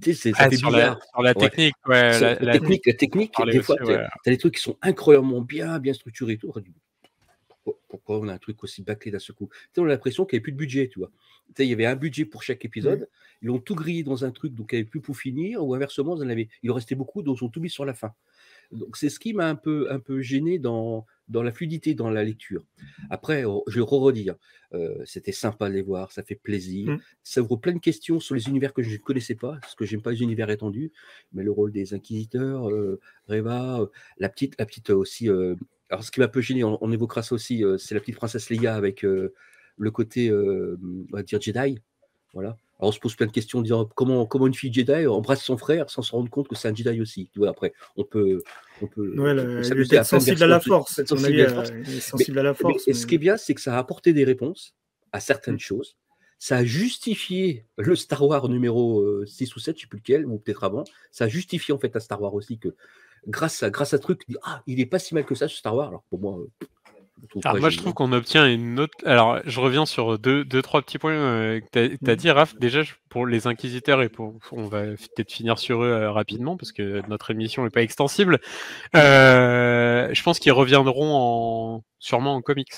tu 0.00 0.14
sais, 0.14 0.32
Ah, 0.36 0.48
sur, 0.58 0.70
la, 0.70 0.98
sur 1.10 1.22
technique, 1.50 1.74
ouais. 1.86 2.18
La- 2.20 2.52
technique, 2.52 2.86
la 2.86 2.92
technique, 2.94 3.34
des 3.52 3.62
fois, 3.62 3.76
tu 3.76 3.92
as 3.92 4.30
des 4.30 4.38
trucs 4.38 4.54
qui 4.56 4.60
sont 4.62 4.76
incroyablement 4.82 5.40
bien, 5.40 5.78
bien 5.78 5.94
structurés 5.94 6.34
et 6.34 6.38
tout. 6.38 6.52
Pourquoi- 7.88 8.20
on 8.20 8.28
a 8.28 8.34
un 8.34 8.38
truc 8.38 8.62
aussi 8.62 8.82
bâclé 8.82 9.10
d'un 9.10 9.18
seul 9.18 9.34
coup? 9.34 9.48
On 9.76 9.84
a 9.84 9.88
l'impression 9.88 10.24
qu'il 10.24 10.36
n'y 10.36 10.38
avait 10.38 10.42
plus 10.44 10.52
de 10.52 10.56
budget, 10.58 10.88
tu 10.88 11.00
vois. 11.00 11.10
Il 11.58 11.64
y 11.64 11.72
avait 11.72 11.86
un 11.86 11.96
budget 11.96 12.24
pour 12.24 12.42
chaque 12.42 12.64
épisode, 12.64 13.08
ils 13.42 13.46
l'ont 13.46 13.58
tout 13.58 13.74
grillé 13.74 14.02
dans 14.04 14.24
un 14.24 14.30
truc, 14.30 14.54
donc 14.54 14.68
il 14.72 14.76
n'y 14.76 14.80
avait 14.82 14.88
plus 14.88 15.00
pour 15.00 15.16
finir, 15.16 15.64
ou 15.64 15.74
inversement, 15.74 16.16
ils 16.16 16.22
en 16.22 16.28
avaient- 16.28 16.48
il 16.62 16.70
en 16.70 16.74
restait 16.74 16.94
beaucoup, 16.94 17.22
donc 17.22 17.38
ils 17.40 17.44
ont 17.44 17.48
tout 17.48 17.60
mis 17.60 17.70
sur 17.70 17.84
la 17.84 17.94
fin. 17.94 18.12
Donc 18.72 18.96
c'est 18.96 19.08
ce 19.08 19.18
qui 19.18 19.32
m'a 19.34 19.48
un 19.48 19.54
peu, 19.54 19.90
un 19.90 20.00
peu 20.00 20.20
gêné 20.20 20.58
dans, 20.58 21.06
dans 21.28 21.42
la 21.42 21.52
fluidité, 21.52 21.94
dans 21.94 22.10
la 22.10 22.24
lecture. 22.24 22.64
Après, 23.10 23.44
oh, 23.44 23.64
je 23.66 23.80
vais 23.80 23.86
redire, 23.86 24.36
euh, 24.74 25.02
c'était 25.04 25.32
sympa 25.32 25.68
de 25.68 25.74
les 25.74 25.82
voir, 25.82 26.12
ça 26.12 26.22
fait 26.22 26.34
plaisir. 26.34 26.90
Mm. 26.90 27.00
Ça 27.22 27.42
ouvre 27.42 27.56
plein 27.56 27.72
de 27.72 27.78
questions 27.78 28.20
sur 28.20 28.34
les 28.34 28.48
univers 28.48 28.72
que 28.72 28.82
je 28.82 28.92
ne 28.92 28.96
connaissais 28.98 29.34
pas, 29.34 29.58
parce 29.60 29.74
que 29.74 29.84
j'aime 29.84 30.02
pas 30.02 30.12
les 30.12 30.22
univers 30.22 30.50
étendus, 30.50 30.92
mais 31.32 31.42
le 31.42 31.50
rôle 31.50 31.72
des 31.72 31.94
inquisiteurs, 31.94 32.70
euh, 32.70 33.00
Reva, 33.28 33.80
euh, 33.80 33.86
la 34.18 34.28
petite, 34.28 34.54
la 34.58 34.66
petite 34.66 34.90
euh, 34.90 34.96
aussi. 34.96 35.28
euh, 35.28 35.54
alors 35.90 36.02
ce 36.04 36.10
qui 36.10 36.20
m'a 36.20 36.26
un 36.26 36.28
peu 36.28 36.40
gêné, 36.40 36.64
on, 36.64 36.78
on 36.82 36.90
évoquera 36.92 37.22
ça 37.22 37.34
aussi, 37.34 37.62
c'est 37.78 37.94
la 37.94 38.00
petite 38.00 38.16
princesse 38.16 38.50
Leia 38.50 38.74
avec 38.74 39.02
le 39.02 39.90
côté, 39.92 40.32
on 40.32 40.76
va 41.12 41.22
dire 41.22 41.40
Jedi. 41.40 41.78
Voilà. 42.36 42.50
Alors 42.78 42.90
on 42.90 42.92
se 42.92 43.00
pose 43.00 43.16
plein 43.16 43.26
de 43.26 43.32
questions, 43.32 43.62
disant 43.62 43.86
comment, 43.94 44.26
comment 44.26 44.46
une 44.46 44.52
fille 44.52 44.70
Jedi 44.70 45.06
embrasse 45.06 45.42
son 45.42 45.56
frère 45.56 45.88
sans 45.88 46.02
se 46.02 46.12
rendre 46.12 46.28
compte 46.28 46.46
que 46.48 46.54
c'est 46.54 46.68
un 46.68 46.74
Jedi 46.74 47.00
aussi? 47.00 47.30
Tu 47.32 47.38
vois, 47.38 47.48
après, 47.48 47.72
on 47.96 48.04
peut, 48.04 48.42
on 48.82 48.86
peut, 48.86 49.18
Ouais, 49.18 49.30
on 49.32 49.34
peut 49.34 49.60
est 49.94 49.96
à 49.96 50.04
sensible 50.04 50.42
à 50.42 50.46
la 50.46 50.60
force. 50.60 51.02
sensible 51.02 51.40
à 51.40 51.46
la 51.46 51.58
euh, 51.70 51.82
est 51.84 52.00
sensible 52.00 52.38
à 52.38 52.42
la 52.42 52.50
Mais- 52.50 52.56
force. 52.58 52.86
et 52.86 52.92
ce 52.92 53.06
qui 53.06 53.14
est 53.14 53.18
bien, 53.18 53.38
c'est 53.38 53.54
que 53.54 53.62
ça 53.62 53.74
a 53.74 53.78
apporté 53.78 54.12
des 54.12 54.24
réponses 54.24 54.74
à 55.12 55.20
certaines 55.20 55.58
choses? 55.58 55.96
Ça 56.38 56.58
a 56.58 56.64
justifié 56.64 57.64
le 57.78 57.96
Star 57.96 58.22
Wars 58.22 58.50
numéro 58.50 59.00
euh, 59.00 59.24
6 59.24 59.56
ou 59.56 59.58
7, 59.58 59.74
je 59.76 59.78
ne 59.78 59.80
sais 59.84 59.88
plus 59.88 59.98
lequel, 60.00 60.26
ou 60.26 60.36
peut-être 60.36 60.62
avant. 60.64 60.84
Ça 61.10 61.24
a 61.24 61.28
justifié 61.28 61.72
en 61.72 61.78
fait 61.78 61.96
à 61.96 62.00
Star 62.00 62.20
Wars 62.20 62.34
aussi 62.34 62.58
que 62.58 62.74
grâce 63.26 63.62
à, 63.62 63.70
grâce 63.70 63.94
à 63.94 63.98
truc, 63.98 64.20
ah, 64.42 64.62
il 64.66 64.76
n'est 64.76 64.84
pas 64.84 64.98
si 64.98 65.14
mal 65.14 65.24
que 65.24 65.34
ça 65.34 65.48
ce 65.48 65.56
Star 65.56 65.74
Wars. 65.74 65.88
Alors 65.88 66.02
pour 66.10 66.20
moi, 66.20 66.38
euh, 66.38 66.66
Alors 67.44 67.58
moi, 67.58 67.70
je 67.70 67.78
trouve 67.78 67.92
qu'on 67.94 68.12
obtient 68.12 68.46
une 68.46 68.78
autre. 68.78 68.94
Alors, 69.04 69.40
je 69.44 69.58
reviens 69.60 69.86
sur 69.86 70.18
deux, 70.18 70.44
deux 70.44 70.62
trois 70.62 70.82
petits 70.82 70.98
points 70.98 71.12
euh, 71.12 71.60
que 71.60 71.96
tu 71.96 72.10
as, 72.10 72.16
dit, 72.16 72.30
Raph. 72.30 72.54
Déjà, 72.56 72.82
pour 73.08 73.26
les 73.26 73.46
inquisiteurs, 73.46 74.02
et 74.02 74.08
pour, 74.08 74.34
on 74.52 74.64
va 74.64 74.82
peut-être 74.82 75.32
finir 75.32 75.58
sur 75.58 75.82
eux 75.82 75.88
euh, 75.90 76.10
rapidement, 76.12 76.56
parce 76.56 76.72
que 76.72 77.02
notre 77.08 77.30
émission 77.30 77.64
n'est 77.64 77.70
pas 77.70 77.82
extensible. 77.82 78.38
Euh, 78.94 80.08
je 80.12 80.22
pense 80.22 80.38
qu'ils 80.38 80.52
reviendront 80.52 81.14
en, 81.14 81.84
sûrement 81.98 82.34
en 82.34 82.42
comics. 82.42 82.72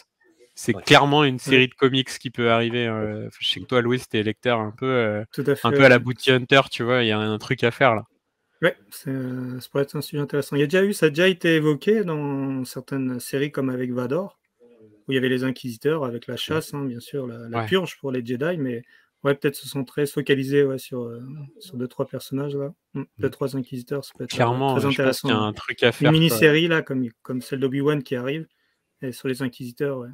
C'est 0.54 0.74
Ouais. 0.74 0.82
clairement 0.82 1.22
une 1.22 1.38
série 1.38 1.68
de 1.68 1.74
comics 1.74 2.08
qui 2.18 2.30
peut 2.30 2.50
arriver. 2.50 2.86
euh, 2.88 3.28
je 3.38 3.48
sais 3.48 3.60
que 3.60 3.66
toi, 3.66 3.80
Louis, 3.80 4.00
t'es 4.10 4.24
lecteur 4.24 4.58
un 4.58 4.72
peu, 4.76 4.86
euh, 4.86 5.24
Tout 5.32 5.44
à 5.46 5.54
fait. 5.54 5.68
un 5.68 5.70
peu 5.70 5.84
à 5.84 5.88
la 5.88 6.00
Bounty 6.00 6.32
Hunter, 6.32 6.62
tu 6.70 6.82
vois. 6.82 7.04
Il 7.04 7.08
y 7.08 7.12
a 7.12 7.18
un 7.18 7.38
truc 7.38 7.62
à 7.62 7.70
faire 7.70 7.94
là. 7.94 8.02
C'est, 8.90 9.10
euh, 9.10 9.60
ça 9.60 9.68
pourrait 9.70 9.84
être 9.84 9.96
un 9.96 10.00
sujet 10.00 10.20
intéressant. 10.20 10.56
Il 10.56 10.60
y 10.60 10.62
a 10.62 10.66
déjà 10.66 10.84
eu, 10.84 10.92
ça 10.92 11.06
a 11.06 11.08
déjà 11.10 11.28
été 11.28 11.54
évoqué 11.56 12.02
dans 12.04 12.64
certaines 12.64 13.20
séries 13.20 13.52
comme 13.52 13.70
avec 13.70 13.92
Vador, 13.92 14.38
où 15.06 15.12
il 15.12 15.14
y 15.14 15.18
avait 15.18 15.28
les 15.28 15.44
Inquisiteurs 15.44 16.04
avec 16.04 16.26
la 16.26 16.36
chasse, 16.36 16.74
hein, 16.74 16.84
bien 16.84 17.00
sûr, 17.00 17.26
la, 17.26 17.48
la 17.48 17.58
Ouais. 17.60 17.66
purge 17.66 17.98
pour 18.00 18.10
les 18.10 18.24
Jedi, 18.24 18.56
mais 18.58 18.82
ouais, 19.22 19.34
peut-être 19.34 19.54
se 19.54 19.68
centrer, 19.68 20.06
se 20.06 20.12
focaliser 20.14 20.64
ouais, 20.64 20.78
sur, 20.78 21.02
euh, 21.04 21.20
sur 21.60 21.76
deux, 21.76 21.86
trois 21.88 22.06
personnages 22.06 22.56
là. 22.56 22.72
Mm, 22.94 23.02
Deux, 23.18 23.30
trois 23.30 23.56
Inquisiteurs, 23.56 24.04
ça 24.04 24.12
peut 24.18 24.24
être 24.24 24.34
euh, 24.34 24.36
Clairement, 24.36 24.72
très 24.72 24.80
je 24.80 24.86
pense 24.86 24.94
qu'il 24.96 25.02
intéressant. 25.02 25.28
y 25.28 25.32
a 25.32 25.36
un 25.38 25.52
truc 25.52 25.82
à 25.84 25.92
faire. 25.92 26.10
Une 26.10 26.18
mini-série 26.18 26.66
là, 26.68 26.82
comme, 26.82 27.08
comme 27.22 27.40
celle 27.42 27.60
d'Obi-Wan 27.60 28.02
qui 28.02 28.16
arrive, 28.16 28.46
et 29.02 29.12
sur 29.12 29.28
les 29.28 29.40
Inquisiteurs, 29.42 29.98
ouais. 29.98 30.08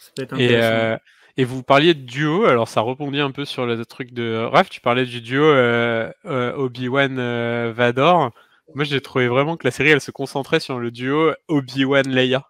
Ça 0.00 0.10
peut 0.14 0.22
être 0.22 0.38
Et, 0.38 0.44
intéressant. 0.56 0.74
euh, 0.74 0.96
et 1.36 1.44
vous 1.44 1.62
parliez 1.62 1.94
de 1.94 2.00
duo, 2.00 2.44
alors 2.44 2.68
ça 2.68 2.80
rebondit 2.80 3.20
un 3.20 3.30
peu 3.30 3.44
sur 3.44 3.66
le 3.66 3.84
truc 3.84 4.12
de 4.12 4.36
Raph, 4.36 4.70
tu 4.70 4.80
parlais 4.80 5.04
du 5.04 5.20
duo 5.20 5.44
euh, 5.44 6.10
euh, 6.24 6.54
Obi-Wan 6.54 7.18
euh, 7.18 7.72
Vador. 7.74 8.32
Moi 8.74 8.84
j'ai 8.84 9.00
trouvé 9.00 9.28
vraiment 9.28 9.56
que 9.56 9.66
la 9.66 9.70
série 9.70 9.90
elle 9.90 10.00
se 10.00 10.10
concentrait 10.10 10.60
sur 10.60 10.78
le 10.78 10.90
duo 10.90 11.32
Obi-Wan 11.48 12.08
Leia. 12.08 12.48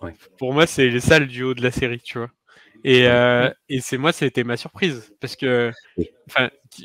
Ouais. 0.00 0.14
Pour 0.38 0.52
moi 0.52 0.66
c'est 0.66 1.00
ça 1.00 1.18
le 1.18 1.26
duo 1.26 1.54
de 1.54 1.62
la 1.62 1.70
série, 1.70 2.00
tu 2.00 2.18
vois. 2.18 2.30
Et, 2.84 3.08
euh, 3.08 3.50
et 3.68 3.80
c'est 3.80 3.98
moi 3.98 4.12
c'était 4.12 4.44
ma 4.44 4.56
surprise 4.56 5.12
parce 5.20 5.34
que 5.34 5.72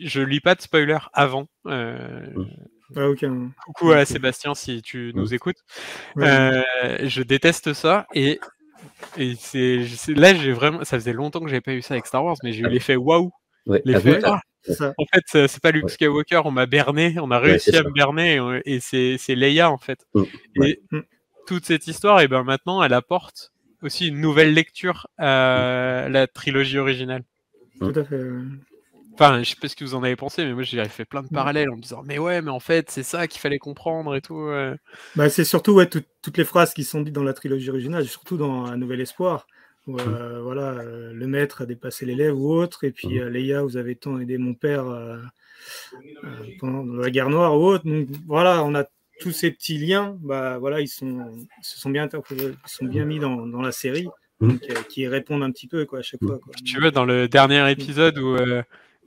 je 0.02 0.22
lis 0.22 0.40
pas 0.40 0.56
de 0.56 0.62
spoiler 0.62 0.98
avant. 1.14 1.48
Euh. 1.68 2.26
Ouais, 2.96 3.04
aucun. 3.04 3.52
Coucou 3.66 3.92
à 3.92 4.04
Sébastien 4.06 4.56
si 4.56 4.82
tu 4.82 5.12
nous 5.16 5.34
écoutes. 5.34 5.60
Ouais. 6.16 6.28
Euh, 6.28 7.08
je 7.08 7.22
déteste 7.22 7.74
ça 7.74 8.08
et, 8.14 8.40
et 9.18 9.36
c'est 9.38 9.86
c'est- 9.88 10.14
là 10.14 10.34
j'ai 10.34 10.54
vraiment 10.54 10.84
ça 10.84 10.98
faisait 10.98 11.14
longtemps 11.14 11.40
que 11.40 11.48
j'avais 11.48 11.62
pas 11.62 11.74
eu 11.74 11.82
ça 11.82 11.94
avec 11.96 12.06
Star 12.06 12.24
Wars 12.24 12.38
mais 12.44 12.54
j'ai 12.54 12.62
eu 12.62 12.66
Ah. 12.68 12.70
l'effet 12.70 12.96
waouh 12.96 13.32
Ouais, 13.68 13.82
l'effet 13.86 14.20
ah, 14.24 14.42
En 14.98 15.06
fait, 15.14 15.48
c'est 15.48 15.62
pas 15.62 15.72
Luke 15.72 15.90
Skywalker, 15.90 16.42
on 16.46 16.52
m'a 16.52 16.66
berné, 16.66 17.16
on 17.20 17.32
a 17.32 17.40
réussi 17.40 17.76
à 17.76 17.84
me 17.84 17.92
berner, 17.92 18.40
et, 18.66 18.80
c'est 18.80 19.36
Leia, 19.36 19.72
en 19.72 19.78
fait. 19.78 20.06
Mm. 20.14 20.24
Et 20.64 20.82
mm. 20.92 21.00
toute 21.48 21.66
cette 21.66 21.88
histoire, 21.88 22.22
et 22.22 22.28
ben 22.28 22.44
maintenant, 22.44 22.82
elle 22.84 22.94
apporte 22.94 23.52
aussi 23.82 24.08
une 24.08 24.20
nouvelle 24.20 24.54
lecture 24.54 25.08
à 25.18 26.08
la 26.10 26.28
trilogie 26.28 26.78
originale. 26.78 27.24
Tout 27.80 27.94
à 27.96 28.04
fait. 28.04 28.20
Enfin, 29.14 29.44
je 29.44 29.50
sais 29.50 29.56
pas 29.62 29.68
ce 29.68 29.76
que 29.76 29.84
vous 29.84 29.96
en 29.96 30.04
avez 30.04 30.16
pensé, 30.16 30.46
mais 30.46 30.54
moi 30.54 30.64
j'ai 30.64 30.84
fait 30.86 31.06
plein 31.06 31.22
de 31.22 31.28
parallèles 31.28 31.70
en 31.70 31.76
me 31.76 31.82
disant 31.82 32.02
mais 32.06 32.18
ouais, 32.18 32.42
mais 32.42 32.52
en 32.52 32.60
fait 32.60 32.90
c'est 32.90 33.04
ça 33.04 33.28
qu'il 33.28 33.42
fallait 33.42 33.60
comprendre 33.60 34.16
et 34.16 34.22
tout. 34.22 34.50
Bah, 35.16 35.30
c'est 35.30 35.46
surtout 35.46 35.74
ouais, 35.74 35.88
toutes 35.88 36.38
les 36.38 36.46
phrases 36.46 36.74
qui 36.74 36.84
sont 36.84 37.02
dites 37.02 37.14
dans 37.14 37.24
la 37.24 37.34
trilogie 37.34 37.70
originale, 37.70 38.06
surtout 38.06 38.38
dans 38.38 38.66
Un 38.66 38.78
Nouvel 38.78 39.02
Espoir. 39.02 39.48
Où, 39.88 39.94
mmh. 39.94 40.00
euh, 40.00 40.42
voilà, 40.44 40.74
euh, 40.74 41.12
le 41.12 41.26
maître 41.26 41.64
a 41.64 41.66
dépassé 41.66 42.06
l'élève 42.06 42.38
ou 42.38 42.52
autre, 42.52 42.84
et 42.84 42.92
puis 42.92 43.18
mmh. 43.18 43.22
euh, 43.22 43.30
Leia, 43.32 43.64
vous 43.64 43.78
avez 43.78 43.96
tant 43.96 44.20
aidé 44.20 44.38
mon 44.38 44.54
père 44.54 44.86
pendant 46.60 46.84
la 46.84 47.10
guerre 47.10 47.32
noire 47.32 47.58
ou 47.58 47.66
autre. 47.66 47.86
Donc 47.88 48.08
voilà, 48.28 48.64
on 48.64 48.76
a 48.76 48.86
tous 49.20 49.32
ces 49.32 49.50
petits 49.50 49.80
liens, 49.80 50.18
bah 50.22 50.60
voilà, 50.60 50.82
ils 50.82 50.88
sont, 50.88 51.32
se 51.64 51.80
sont 51.80 51.90
bien 51.90 52.08
ils 52.08 52.56
sont 52.66 52.86
bien 52.86 53.06
mis 53.06 53.18
dans, 53.18 53.48
dans 53.48 53.62
la 53.62 53.72
série. 53.72 54.08
Qui 54.90 55.08
répondent 55.08 55.44
un 55.44 55.52
petit 55.52 55.68
peu 55.68 55.86
quoi, 55.86 56.00
à 56.00 56.02
chaque 56.02 56.24
fois. 56.24 56.40
Quoi. 56.40 56.54
Tu 56.66 56.80
veux, 56.80 56.90
dans 56.92 57.06
le 57.06 57.28
dernier 57.28 57.70
épisode 57.72 58.20
où, 58.20 58.36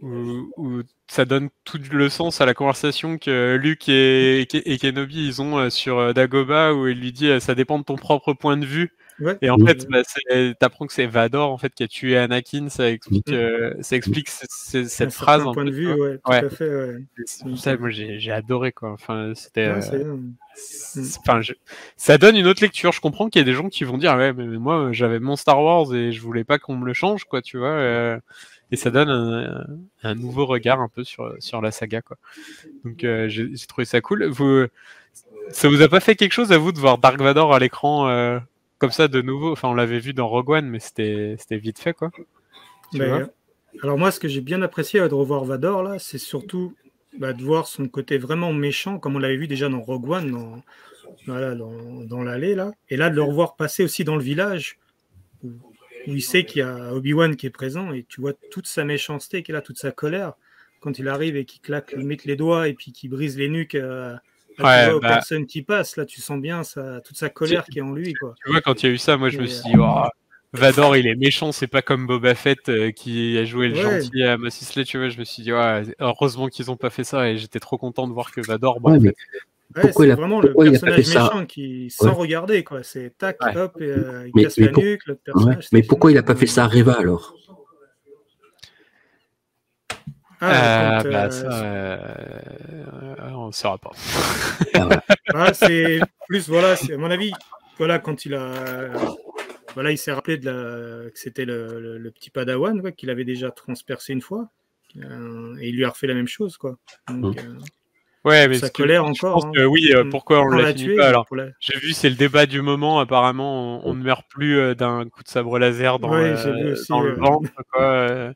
où, 0.02 0.82
ça 1.06 1.24
donne 1.24 1.50
tout 1.64 1.78
le 1.92 2.08
sens 2.08 2.40
à 2.40 2.46
la 2.46 2.54
conversation 2.54 3.18
que 3.18 3.56
Luke 3.56 3.88
et, 3.88 4.40
et 4.40 4.78
Kenobi 4.78 5.26
ils 5.26 5.42
ont 5.42 5.68
sur 5.70 6.14
Dagoba, 6.14 6.74
où 6.74 6.88
il 6.88 7.00
lui 7.00 7.12
dit 7.12 7.30
ça 7.40 7.54
dépend 7.54 7.78
de 7.78 7.84
ton 7.84 7.96
propre 7.96 8.32
point 8.32 8.56
de 8.56 8.66
vue. 8.66 8.92
Et 9.42 9.50
en 9.50 9.58
fait, 9.58 9.86
bah, 9.88 10.02
t'apprends 10.58 10.86
que 10.86 10.92
c'est 10.92 11.06
Vador 11.06 11.50
en 11.50 11.58
fait 11.58 11.72
qui 11.72 11.82
a 11.82 11.88
tué 11.88 12.16
Anakin. 12.16 12.68
Ça 12.68 12.90
explique, 12.90 13.28
mm. 13.28 13.34
euh, 13.34 13.74
ça 13.80 13.96
explique 13.96 14.28
cette 14.28 15.12
phrase. 15.12 15.44
point 15.52 15.64
de 15.64 15.70
vue, 15.70 15.92
ouais, 15.92 16.18
tout 16.18 16.32
à 16.32 16.48
fait. 16.50 16.68
Ouais. 16.68 16.96
Ça, 17.56 17.76
moi, 17.76 17.90
j'ai 17.90 18.30
adoré 18.32 18.72
quoi. 18.72 18.92
Enfin, 18.92 19.32
c'était. 19.34 19.68
Euh, 19.68 20.16
enfin, 21.20 21.40
ça 21.96 22.18
donne 22.18 22.36
une 22.36 22.46
autre 22.46 22.62
lecture. 22.62 22.92
Je 22.92 23.00
comprends 23.00 23.28
qu'il 23.28 23.40
y 23.40 23.42
a 23.42 23.46
des 23.46 23.54
gens 23.54 23.68
qui 23.68 23.84
vont 23.84 23.98
dire 23.98 24.16
ouais, 24.16 24.32
mais 24.32 24.46
moi 24.46 24.90
j'avais 24.92 25.20
mon 25.20 25.36
Star 25.36 25.62
Wars 25.62 25.94
et 25.94 26.12
je 26.12 26.20
voulais 26.20 26.44
pas 26.44 26.58
qu'on 26.58 26.76
me 26.76 26.86
le 26.86 26.92
change, 26.94 27.24
quoi, 27.24 27.40
tu 27.40 27.58
vois. 27.58 27.68
Euh, 27.68 28.18
et 28.70 28.76
ça 28.76 28.90
donne 28.90 29.10
un, 29.10 29.66
un, 30.02 30.14
nouveau 30.14 30.46
regard 30.46 30.80
un 30.80 30.88
peu 30.88 31.04
sur 31.04 31.34
sur 31.38 31.60
la 31.60 31.70
saga, 31.70 32.02
quoi. 32.02 32.16
Donc 32.84 32.98
j'ai 33.00 33.66
trouvé 33.68 33.84
ça 33.84 34.00
cool. 34.00 34.24
Vous, 34.26 34.66
ça 35.50 35.68
vous 35.68 35.82
a 35.82 35.88
pas 35.88 36.00
fait 36.00 36.16
quelque 36.16 36.32
chose 36.32 36.52
à 36.52 36.58
vous 36.58 36.72
de 36.72 36.78
voir 36.78 36.98
Dark 36.98 37.20
Vador 37.20 37.54
à 37.54 37.58
l'écran 37.58 38.40
comme 38.78 38.90
ça 38.90 39.08
de 39.08 39.22
nouveau? 39.22 39.52
Enfin, 39.52 39.68
on 39.68 39.74
l'avait 39.74 39.98
vu 39.98 40.12
dans 40.12 40.28
Rogue 40.28 40.50
One, 40.50 40.68
mais 40.68 40.78
c'était 40.78 41.36
vite 41.52 41.78
fait, 41.78 41.94
quoi. 41.94 42.10
alors 43.82 43.98
moi, 43.98 44.10
ce 44.10 44.20
que 44.20 44.28
j'ai 44.28 44.40
bien 44.40 44.62
apprécié 44.62 45.00
de 45.00 45.14
revoir 45.14 45.44
Vador, 45.44 45.82
là, 45.82 45.98
c'est 45.98 46.18
surtout 46.18 46.74
bah, 47.18 47.32
de 47.32 47.42
voir 47.42 47.66
son 47.66 47.88
côté 47.88 48.18
vraiment 48.18 48.52
méchant, 48.52 48.98
comme 48.98 49.16
on 49.16 49.18
l'avait 49.18 49.36
vu 49.36 49.48
déjà 49.48 49.68
dans 49.68 49.80
Rogue 49.80 50.10
One, 50.10 50.32
dans, 50.32 50.62
voilà, 51.26 51.54
dans, 51.54 52.22
l'allée, 52.22 52.54
là. 52.54 52.72
Et 52.90 52.96
là, 52.96 53.10
de 53.10 53.14
le 53.14 53.22
revoir 53.22 53.56
passer 53.56 53.84
aussi 53.84 54.04
dans 54.04 54.16
le 54.16 54.22
village, 54.22 54.78
il 56.06 56.22
sait 56.22 56.44
qu'il 56.44 56.60
y 56.60 56.62
a 56.62 56.92
Obi-Wan 56.94 57.36
qui 57.36 57.46
est 57.46 57.50
présent, 57.50 57.92
et 57.92 58.04
tu 58.08 58.20
vois 58.20 58.32
toute 58.50 58.66
sa 58.66 58.84
méchanceté, 58.84 59.42
qu'il 59.42 59.56
a 59.56 59.60
toute 59.60 59.78
sa 59.78 59.90
colère, 59.90 60.34
quand 60.80 60.98
il 60.98 61.08
arrive 61.08 61.36
et 61.36 61.44
qu'il 61.44 61.60
claque 61.60 61.92
limite 61.92 62.24
les 62.24 62.36
doigts, 62.36 62.68
et 62.68 62.74
puis 62.74 62.92
qu'il 62.92 63.10
brise 63.10 63.36
les 63.38 63.48
nuques... 63.48 63.74
Euh, 63.74 64.14
Ouais, 64.60 64.88
tu 64.88 65.00
bah... 65.00 65.20
qui 65.48 65.62
passe, 65.62 65.96
là, 65.96 66.06
tu 66.06 66.20
sens 66.20 66.40
bien 66.40 66.62
ça, 66.62 67.00
toute 67.00 67.16
sa 67.16 67.28
colère 67.28 67.64
qui 67.64 67.80
est 67.80 67.82
en 67.82 67.92
lui. 67.92 68.12
Quoi. 68.14 68.36
Tu 68.44 68.52
vois, 68.52 68.60
quand 68.60 68.82
il 68.82 68.86
y 68.86 68.88
a 68.88 68.92
eu 68.92 68.98
ça, 68.98 69.16
moi, 69.16 69.28
je 69.28 69.40
me 69.40 69.46
suis 69.46 69.64
dit, 69.64 69.76
oh, 69.76 70.04
Vador, 70.52 70.96
il 70.96 71.08
est 71.08 71.16
méchant, 71.16 71.50
c'est 71.50 71.66
pas 71.66 71.82
comme 71.82 72.06
Boba 72.06 72.36
Fett 72.36 72.68
euh, 72.68 72.92
qui 72.92 73.36
a 73.36 73.44
joué 73.44 73.68
le 73.68 73.74
gentil 73.74 74.22
à 74.22 74.38
Massisley, 74.38 74.84
tu 74.84 74.98
vois. 74.98 75.08
Je 75.08 75.18
me 75.18 75.24
suis 75.24 75.42
dit, 75.42 75.52
ouais, 75.52 75.82
heureusement 75.98 76.46
qu'ils 76.46 76.70
ont 76.70 76.76
pas 76.76 76.90
fait 76.90 77.02
ça 77.02 77.28
et 77.28 77.36
j'étais 77.36 77.58
trop 77.58 77.76
content 77.78 78.06
de 78.06 78.12
voir 78.12 78.30
que 78.30 78.40
Vador. 78.40 78.80
Bon, 78.80 78.96
ouais, 79.76 79.82
pourquoi 79.82 80.06
il 80.06 80.10
a, 80.12 80.14
vraiment 80.14 80.40
le 80.40 80.52
personnage 80.52 80.98
méchant 80.98 81.46
qui, 81.46 81.90
sans 81.90 82.14
regarder, 82.14 82.64
quoi. 82.64 82.82
C'est 82.82 83.16
tac, 83.18 83.38
hop, 83.56 83.80
et, 83.80 83.84
euh, 83.84 84.26
il 84.26 84.32
mais, 84.34 84.42
casse 84.44 84.58
la 84.58 84.72
nuque. 84.72 85.06
Le 85.06 85.14
personnage, 85.16 85.68
mais 85.72 85.82
pourquoi 85.82 86.12
il 86.12 86.18
a 86.18 86.22
pas 86.22 86.34
fait 86.34 86.46
ça 86.46 86.64
à 86.64 86.68
Reva 86.68 86.94
alors? 86.94 87.34
Ah, 90.40 91.00
euh, 91.00 91.10
bah, 91.10 91.30
ça, 91.30 91.64
euh, 91.64 91.98
on 93.32 93.46
ne 93.46 93.52
saura 93.52 93.78
pas. 93.78 93.92
Ah, 95.32 95.52
c'est 95.54 96.00
plus, 96.28 96.48
voilà, 96.48 96.74
à 96.74 96.96
mon 96.96 97.10
avis, 97.10 97.32
voilà, 97.78 97.98
quand 97.98 98.24
il 98.24 98.34
a. 98.34 98.90
Voilà, 99.74 99.90
il 99.90 99.98
s'est 99.98 100.12
rappelé 100.12 100.38
de 100.38 100.46
la... 100.46 101.10
que 101.10 101.18
c'était 101.18 101.44
le, 101.44 101.98
le, 101.98 102.10
petit 102.12 102.30
padawan 102.30 102.92
qu'il 102.92 103.10
avait 103.10 103.24
déjà 103.24 103.50
transpercé 103.50 104.12
une 104.12 104.20
fois. 104.20 104.48
Euh, 104.96 105.56
et 105.60 105.68
il 105.68 105.76
lui 105.76 105.84
a 105.84 105.90
refait 105.90 106.06
la 106.06 106.14
même 106.14 106.28
chose. 106.28 106.56
Quoi. 106.56 106.76
Donc, 107.08 107.42
mmh. 107.42 107.58
Ouais, 108.24 108.48
mais 108.48 108.58
sa 108.58 108.70
colère 108.70 109.04
encore. 109.04 109.46
Hein. 109.46 109.66
oui, 109.66 109.92
mmh. 109.94 110.08
pourquoi 110.08 110.40
on, 110.42 110.48
l'a 110.48 110.72
tué 110.72 110.96
pas 110.96 111.08
alors 111.08 111.26
J'ai 111.60 111.78
vu, 111.78 111.92
c'est 111.92 112.08
le 112.08 112.16
débat 112.16 112.46
du 112.46 112.62
moment. 112.62 112.98
Apparemment, 112.98 113.86
on, 113.86 113.94
ne 113.94 114.02
meurt 114.02 114.24
plus 114.28 114.74
d'un 114.74 115.08
coup 115.08 115.22
de 115.22 115.28
sabre 115.28 115.58
laser 115.58 115.98
dans, 115.98 116.10
ouais, 116.10 116.34
vu 116.34 116.74
dans 116.88 117.00
le 117.00 117.14
ventre. 117.14 117.50
Quoi 117.72 118.32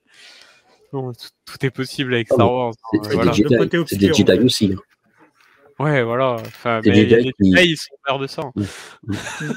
tout, 0.91 1.13
est 1.63 1.71
possible 1.71 2.15
avec 2.15 2.29
Star 2.29 2.51
Wars. 2.53 2.73
C'est 3.03 3.15
voilà. 3.15 3.33
des, 3.33 3.43
des 3.97 4.15
Jedi 4.15 4.39
aussi. 4.45 4.75
Hein. 4.75 4.81
Ouais, 5.79 6.03
voilà. 6.03 6.35
Enfin, 6.35 6.81
mais 6.85 6.91
les 6.91 7.09
Jedi, 7.09 7.33
ils 7.41 7.77
sont 7.77 7.95
peurs 8.05 8.19
de 8.19 8.27
ça. 8.27 8.43
Hein. 8.43 8.53
Mm. 9.07 9.53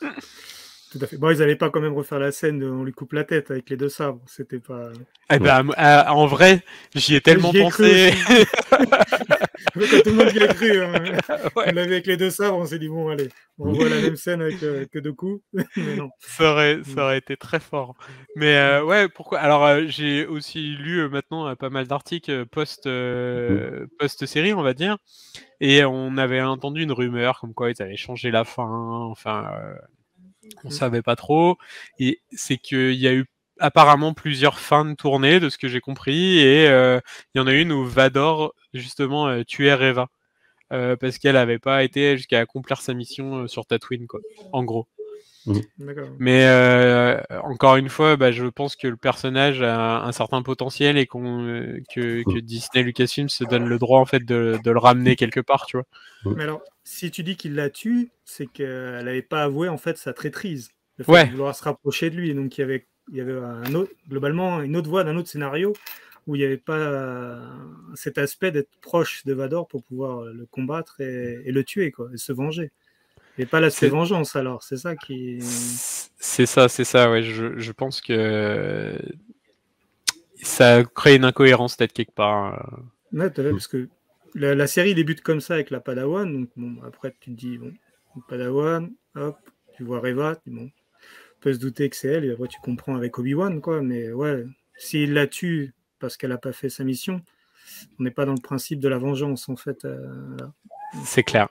Tout 0.92 0.98
à 1.00 1.06
fait. 1.06 1.16
Bon, 1.16 1.30
ils 1.30 1.38
n'allaient 1.38 1.56
pas 1.56 1.70
quand 1.70 1.80
même 1.80 1.94
refaire 1.94 2.18
la 2.18 2.32
scène 2.32 2.58
de 2.58 2.68
on 2.68 2.84
lui 2.84 2.92
coupe 2.92 3.14
la 3.14 3.24
tête 3.24 3.50
avec 3.50 3.70
les 3.70 3.78
deux 3.78 3.88
sabres. 3.88 4.20
C'était 4.26 4.58
pas. 4.58 4.90
Eh 5.32 5.38
ben, 5.38 5.66
euh, 5.78 6.02
en 6.06 6.26
vrai, 6.26 6.62
j'y 6.94 7.14
ai 7.14 7.22
tellement 7.22 7.50
pensé. 7.50 8.12
Quand 9.74 10.02
tout 10.04 10.10
le 10.10 10.12
monde 10.12 10.34
y 10.34 10.42
a 10.42 10.48
cru. 10.48 10.82
Hein. 10.82 10.92
On 11.56 11.60
l'avait 11.62 11.80
avec 11.80 12.06
les 12.06 12.18
deux 12.18 12.28
sabres, 12.28 12.58
on 12.58 12.66
s'est 12.66 12.78
dit 12.78 12.88
bon, 12.88 13.08
allez, 13.08 13.30
on 13.58 13.70
revoit 13.70 13.88
la 13.88 14.02
même 14.02 14.16
scène 14.16 14.42
avec 14.42 14.62
euh, 14.62 14.84
que 14.92 14.98
deux 14.98 15.14
coups. 15.14 15.42
Mais 15.78 15.96
non. 15.96 16.10
Ça 16.18 16.52
aurait, 16.52 16.80
ça 16.84 16.92
mm. 16.92 16.98
aurait 16.98 17.18
été 17.18 17.36
très 17.38 17.60
fort. 17.60 17.94
Mais 18.36 18.54
euh, 18.58 18.84
ouais, 18.84 19.08
pourquoi 19.08 19.38
Alors, 19.38 19.86
j'ai 19.86 20.26
aussi 20.26 20.76
lu 20.76 21.08
maintenant 21.08 21.56
pas 21.56 21.70
mal 21.70 21.86
d'articles 21.86 22.44
post, 22.44 22.86
mm. 22.86 23.86
post 23.98 24.26
série, 24.26 24.52
on 24.52 24.62
va 24.62 24.74
dire, 24.74 24.98
et 25.62 25.86
on 25.86 26.18
avait 26.18 26.42
entendu 26.42 26.82
une 26.82 26.92
rumeur 26.92 27.40
comme 27.40 27.54
quoi 27.54 27.70
ils 27.70 27.80
avaient 27.80 27.96
changé 27.96 28.30
la 28.30 28.44
fin. 28.44 28.68
Enfin 29.10 29.46
on 30.64 30.68
mmh. 30.68 30.72
savait 30.72 31.02
pas 31.02 31.16
trop. 31.16 31.56
Et 31.98 32.20
c'est 32.32 32.58
qu'il 32.58 32.94
y 32.94 33.08
a 33.08 33.12
eu 33.12 33.26
apparemment 33.58 34.14
plusieurs 34.14 34.58
fins 34.58 34.84
de 34.84 34.94
tournée, 34.94 35.40
de 35.40 35.48
ce 35.48 35.58
que 35.58 35.68
j'ai 35.68 35.80
compris, 35.80 36.40
et 36.40 36.68
euh, 36.68 37.00
il 37.34 37.38
y 37.38 37.40
en 37.40 37.46
a 37.46 37.52
une 37.52 37.72
où 37.72 37.84
Vador, 37.84 38.54
justement, 38.74 39.28
euh, 39.28 39.44
tuait 39.44 39.74
Reva. 39.74 40.08
Euh, 40.72 40.96
parce 40.96 41.18
qu'elle 41.18 41.34
n'avait 41.34 41.58
pas 41.58 41.84
été 41.84 42.16
jusqu'à 42.16 42.40
accomplir 42.40 42.80
sa 42.80 42.94
mission 42.94 43.46
sur 43.46 43.66
Tatooine, 43.66 44.06
quoi, 44.06 44.20
en 44.52 44.64
gros. 44.64 44.88
Mmh. 45.46 45.60
Mais 46.18 46.46
euh, 46.46 47.20
encore 47.42 47.76
une 47.76 47.88
fois, 47.88 48.16
bah, 48.16 48.30
je 48.30 48.46
pense 48.46 48.76
que 48.76 48.86
le 48.86 48.96
personnage 48.96 49.60
a 49.60 50.04
un 50.04 50.12
certain 50.12 50.42
potentiel 50.42 50.96
et 50.96 51.06
qu'on 51.06 51.44
euh, 51.44 51.80
que, 51.92 52.22
que, 52.22 52.38
Disney 52.38 52.84
Lucasfilm 52.84 53.28
se 53.28 53.44
donne 53.44 53.66
le 53.66 53.78
droit 53.78 53.98
en 53.98 54.04
fait 54.04 54.24
de, 54.24 54.58
de, 54.62 54.70
le 54.70 54.78
ramener 54.78 55.16
quelque 55.16 55.40
part, 55.40 55.66
tu 55.66 55.76
vois. 55.76 55.86
Mais 56.36 56.44
alors, 56.44 56.62
si 56.84 57.10
tu 57.10 57.24
dis 57.24 57.36
qu'il 57.36 57.54
l'a 57.54 57.70
tué, 57.70 58.10
c'est 58.24 58.46
qu'elle 58.46 59.04
n'avait 59.04 59.22
pas 59.22 59.42
avoué 59.42 59.68
en 59.68 59.78
fait 59.78 59.98
sa 59.98 60.12
traîtrise, 60.12 60.70
le 60.98 61.04
fait 61.04 61.12
ouais. 61.12 61.26
de 61.26 61.32
vouloir 61.32 61.56
se 61.56 61.64
rapprocher 61.64 62.10
de 62.10 62.16
lui. 62.16 62.34
Donc 62.34 62.56
il 62.56 62.60
y 62.60 62.64
avait, 62.64 62.86
il 63.10 63.16
y 63.16 63.20
avait 63.20 63.34
un 63.34 63.74
autre, 63.74 63.90
globalement 64.08 64.60
une 64.60 64.76
autre 64.76 64.88
voie 64.88 65.02
d'un 65.02 65.16
autre 65.16 65.28
scénario 65.28 65.72
où 66.28 66.36
il 66.36 66.38
n'y 66.38 66.44
avait 66.44 66.56
pas 66.56 67.40
cet 67.96 68.16
aspect 68.16 68.52
d'être 68.52 68.70
proche 68.80 69.24
de 69.24 69.32
Vador 69.32 69.66
pour 69.66 69.82
pouvoir 69.82 70.22
le 70.22 70.46
combattre 70.46 71.00
et, 71.00 71.42
et 71.44 71.50
le 71.50 71.64
tuer, 71.64 71.90
quoi, 71.90 72.08
et 72.14 72.16
se 72.16 72.32
venger. 72.32 72.70
Et 73.38 73.46
pas 73.46 73.60
l'aspect 73.60 73.88
vengeance 73.88 74.36
alors, 74.36 74.62
c'est 74.62 74.76
ça 74.76 74.94
qui. 74.94 75.38
C'est 75.40 76.46
ça, 76.46 76.68
c'est 76.68 76.84
ça, 76.84 77.10
ouais. 77.10 77.22
Je, 77.22 77.58
je, 77.58 77.72
pense 77.72 78.00
que 78.00 78.94
ça 80.42 80.84
crée 80.84 81.16
une 81.16 81.24
incohérence 81.24 81.76
peut-être 81.76 81.92
quelque 81.92 82.14
part. 82.14 82.54
Euh. 83.14 83.18
Ouais, 83.18 83.30
parce 83.30 83.68
que 83.68 83.88
la, 84.34 84.54
la, 84.54 84.66
série 84.66 84.94
débute 84.94 85.22
comme 85.22 85.40
ça 85.40 85.54
avec 85.54 85.70
la 85.70 85.80
Padawan, 85.80 86.30
donc 86.32 86.50
bon, 86.56 86.82
après 86.82 87.14
tu 87.20 87.30
te 87.30 87.36
dis, 87.36 87.58
bon, 87.58 87.72
Padawan, 88.28 88.90
hop, 89.14 89.36
tu 89.76 89.84
vois 89.84 90.00
Reva, 90.00 90.38
bon, 90.46 90.64
on 90.64 91.40
peut 91.40 91.52
se 91.52 91.58
douter 91.58 91.90
que 91.90 91.96
c'est 91.96 92.08
elle, 92.08 92.24
et 92.24 92.32
après 92.32 92.48
tu 92.48 92.60
comprends 92.60 92.96
avec 92.96 93.18
Obi-Wan, 93.18 93.60
quoi, 93.60 93.82
mais 93.82 94.12
ouais, 94.12 94.44
s'il 94.76 95.12
la 95.12 95.26
tue 95.26 95.74
parce 95.98 96.16
qu'elle 96.16 96.30
n'a 96.30 96.38
pas 96.38 96.52
fait 96.52 96.68
sa 96.68 96.84
mission, 96.84 97.22
on 97.98 98.02
n'est 98.02 98.10
pas 98.10 98.24
dans 98.24 98.34
le 98.34 98.40
principe 98.40 98.80
de 98.80 98.88
la 98.88 98.98
vengeance 98.98 99.48
en 99.48 99.56
fait. 99.56 99.84
Euh, 99.84 100.36
là. 100.38 100.52
C'est 101.04 101.22
clair. 101.22 101.48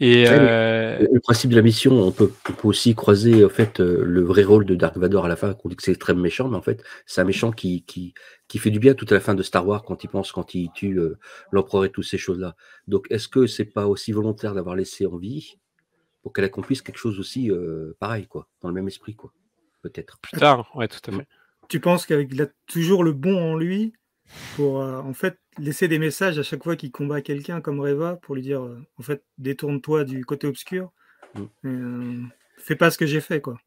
Et 0.00 0.24
euh... 0.26 0.98
le 1.12 1.20
principe 1.20 1.50
de 1.50 1.56
la 1.56 1.62
mission, 1.62 1.92
on 1.92 2.12
peut, 2.12 2.32
on 2.48 2.52
peut, 2.52 2.68
aussi 2.68 2.94
croiser 2.94 3.44
en 3.44 3.48
fait 3.50 3.80
euh, 3.80 4.02
le 4.04 4.22
vrai 4.22 4.42
rôle 4.42 4.64
de 4.64 4.74
Dark 4.74 4.96
Vador 4.96 5.26
à 5.26 5.28
la 5.28 5.36
fin, 5.36 5.52
qu'on 5.54 5.68
dit 5.68 5.76
que 5.76 5.82
c'est 5.82 5.90
extrêmement 5.90 6.22
méchant, 6.22 6.48
mais 6.48 6.56
en 6.56 6.62
fait, 6.62 6.82
c'est 7.04 7.20
un 7.20 7.24
méchant 7.24 7.52
qui, 7.52 7.84
qui, 7.84 8.14
qui 8.48 8.58
fait 8.58 8.70
du 8.70 8.78
bien 8.78 8.94
tout 8.94 9.06
à 9.10 9.14
la 9.14 9.20
fin 9.20 9.34
de 9.34 9.42
Star 9.42 9.66
Wars 9.66 9.82
quand 9.82 10.02
il 10.04 10.08
pense, 10.08 10.32
quand 10.32 10.54
il 10.54 10.70
tue 10.72 10.98
euh, 10.98 11.18
l'empereur 11.52 11.84
et 11.84 11.90
toutes 11.90 12.06
ces 12.06 12.18
choses-là. 12.18 12.56
Donc, 12.88 13.06
est-ce 13.10 13.28
que 13.28 13.46
c'est 13.46 13.66
pas 13.66 13.86
aussi 13.86 14.12
volontaire 14.12 14.54
d'avoir 14.54 14.76
laissé 14.76 15.06
en 15.06 15.16
vie 15.16 15.58
pour 16.22 16.32
qu'elle 16.32 16.44
accomplisse 16.44 16.80
quelque 16.80 16.98
chose 16.98 17.20
aussi 17.20 17.50
euh, 17.50 17.94
pareil, 18.00 18.26
quoi, 18.26 18.48
dans 18.62 18.68
le 18.68 18.74
même 18.74 18.88
esprit, 18.88 19.14
quoi, 19.14 19.32
peut-être? 19.82 20.18
Plus 20.20 20.38
tard, 20.38 20.70
ouais, 20.74 20.88
tout 20.88 21.10
à 21.10 21.12
fait. 21.12 21.26
tu 21.68 21.80
penses 21.80 22.06
qu'il 22.06 22.40
a 22.40 22.46
toujours 22.66 23.04
le 23.04 23.12
bon 23.12 23.52
en 23.52 23.56
lui 23.56 23.92
pour 24.56 24.80
euh, 24.80 25.00
en 25.00 25.12
fait 25.12 25.38
laisser 25.58 25.88
des 25.88 25.98
messages 25.98 26.38
à 26.38 26.42
chaque 26.42 26.62
fois 26.62 26.76
qu'il 26.76 26.90
combat 26.90 27.20
quelqu'un 27.20 27.60
comme 27.60 27.80
Reva 27.80 28.16
pour 28.16 28.34
lui 28.34 28.42
dire 28.42 28.62
euh, 28.62 28.78
en 28.98 29.02
fait 29.02 29.22
détourne-toi 29.38 30.04
du 30.04 30.24
côté 30.24 30.46
obscur, 30.46 30.92
mm. 31.62 32.26
fais 32.58 32.76
pas 32.76 32.90
ce 32.90 32.98
que 32.98 33.06
j'ai 33.06 33.20
fait 33.20 33.40
quoi. 33.40 33.58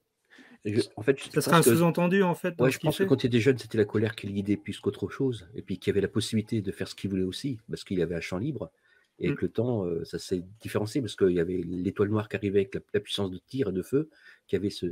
en 0.96 1.02
fait, 1.02 1.18
ça 1.34 1.42
serait 1.42 1.58
un 1.58 1.62
sous-entendu 1.62 2.24
en 2.24 2.36
fait. 2.36 2.60
Ouais, 2.60 2.72
je 2.72 2.80
pense 2.80 2.98
que 2.98 3.04
quand 3.04 3.24
il 3.24 3.28
était 3.28 3.40
jeune, 3.40 3.58
c'était 3.58 3.78
la 3.78 3.86
colère 3.86 4.16
qui 4.16 4.28
le 4.28 4.34
guidait 4.34 4.58
plus 4.58 4.80
qu'autre 4.80 5.10
chose, 5.10 5.48
et 5.56 5.62
puis 5.62 5.78
qu'il 5.78 5.92
avait 5.92 6.02
la 6.02 6.08
possibilité 6.08 6.62
de 6.62 6.72
faire 6.72 6.88
ce 6.88 6.96
qu'il 6.96 7.10
voulait 7.10 7.24
aussi, 7.24 7.60
parce 7.70 7.84
qu'il 7.84 8.02
avait 8.02 8.16
un 8.16 8.22
champ 8.22 8.38
libre. 8.38 8.72
Et 9.20 9.28
avec 9.28 9.42
mm. 9.42 9.46
le 9.46 9.50
temps, 9.50 9.86
ça 10.04 10.20
s'est 10.20 10.44
différencié 10.62 11.02
parce 11.02 11.16
qu'il 11.16 11.32
y 11.32 11.40
avait 11.40 11.62
l'étoile 11.66 12.10
noire 12.10 12.30
qui 12.30 12.36
arrivait 12.36 12.60
avec 12.60 12.78
la, 12.94 13.00
puissance 13.00 13.32
de 13.32 13.40
tir 13.40 13.70
et 13.70 13.72
de 13.72 13.82
feu, 13.82 14.10
qui 14.48 14.56
avait 14.56 14.70
ce, 14.70 14.86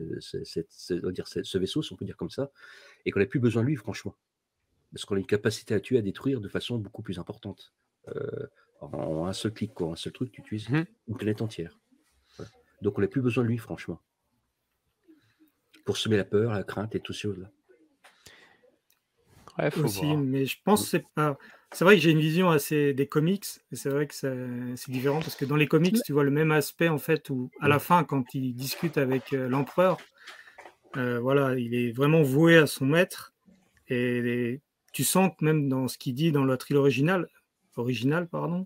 dire, 1.11 1.27
ce, 1.27 1.57
vaisseau, 1.57 1.83
si 1.83 1.93
on 1.93 1.95
peut 1.95 2.05
dire 2.05 2.17
comme 2.17 2.31
ça, 2.31 2.49
et 3.05 3.11
qu'on 3.11 3.19
n'a 3.19 3.27
plus 3.27 3.39
besoin 3.39 3.61
de 3.61 3.67
lui, 3.67 3.75
franchement. 3.75 4.15
Parce 4.93 5.05
qu'on 5.05 5.15
a 5.15 5.19
une 5.19 5.25
capacité 5.25 5.73
à 5.73 5.79
tuer, 5.79 5.97
à 5.97 6.01
détruire 6.01 6.41
de 6.41 6.47
façon 6.47 6.77
beaucoup 6.77 7.01
plus 7.01 7.19
importante. 7.19 7.73
en 8.81 9.25
un 9.25 9.33
seul 9.33 9.53
clic, 9.53 9.73
quoi, 9.73 9.91
un 9.91 9.95
seul 9.95 10.13
truc, 10.13 10.31
tu 10.31 10.41
utilises 10.41 10.69
mm. 10.69 10.85
une 11.07 11.17
planète 11.17 11.41
entière. 11.41 11.77
Donc 12.81 12.97
on 12.97 13.01
n'a 13.01 13.07
plus 13.07 13.21
besoin 13.21 13.43
de 13.43 13.49
lui, 13.49 13.57
franchement. 13.57 13.99
Pour 15.85 15.97
semer 15.97 16.17
la 16.17 16.25
peur, 16.25 16.51
la 16.51 16.63
crainte 16.63 16.95
et 16.95 16.99
tout 16.99 17.13
ces 17.13 17.21
choses-là. 17.21 17.49
Ouais, 19.57 19.71
faut 19.71 19.85
aussi, 19.85 20.17
mais 20.17 20.45
je 20.45 20.57
pense 20.63 20.83
que 20.83 20.87
c'est 20.89 21.05
pas 21.15 21.37
c'est 21.75 21.83
vrai 21.83 21.95
que 21.95 22.01
j'ai 22.01 22.11
une 22.11 22.19
vision 22.19 22.51
assez 22.51 22.93
des 22.93 23.07
comics, 23.07 23.45
et 23.71 23.75
c'est 23.75 23.89
vrai 23.89 24.07
que 24.07 24.13
c'est 24.13 24.91
différent 24.91 25.19
parce 25.19 25.35
que 25.35 25.43
dans 25.43 25.57
les 25.57 25.67
comics, 25.67 25.97
tu 26.05 26.13
vois 26.13 26.23
le 26.23 26.31
même 26.31 26.51
aspect 26.51 26.87
en 26.87 26.97
fait 26.97 27.29
où 27.29 27.49
à 27.59 27.67
la 27.67 27.79
fin, 27.79 28.05
quand 28.05 28.33
il 28.33 28.55
discute 28.55 28.97
avec 28.97 29.33
euh, 29.33 29.49
l'empereur, 29.49 29.97
euh, 30.95 31.19
voilà, 31.19 31.59
il 31.59 31.75
est 31.75 31.91
vraiment 31.91 32.21
voué 32.21 32.57
à 32.57 32.65
son 32.65 32.85
maître 32.85 33.33
et 33.89 34.61
tu 34.95 35.03
sens 35.03 35.31
que 35.37 35.43
même 35.43 35.67
dans 35.67 35.87
ce 35.87 35.97
qu'il 35.97 36.13
dit 36.13 36.31
dans 36.31 36.45
la 36.45 36.57
trilogie 36.57 37.01
originale, 37.01 37.27
original, 37.75 38.27
pardon, 38.27 38.65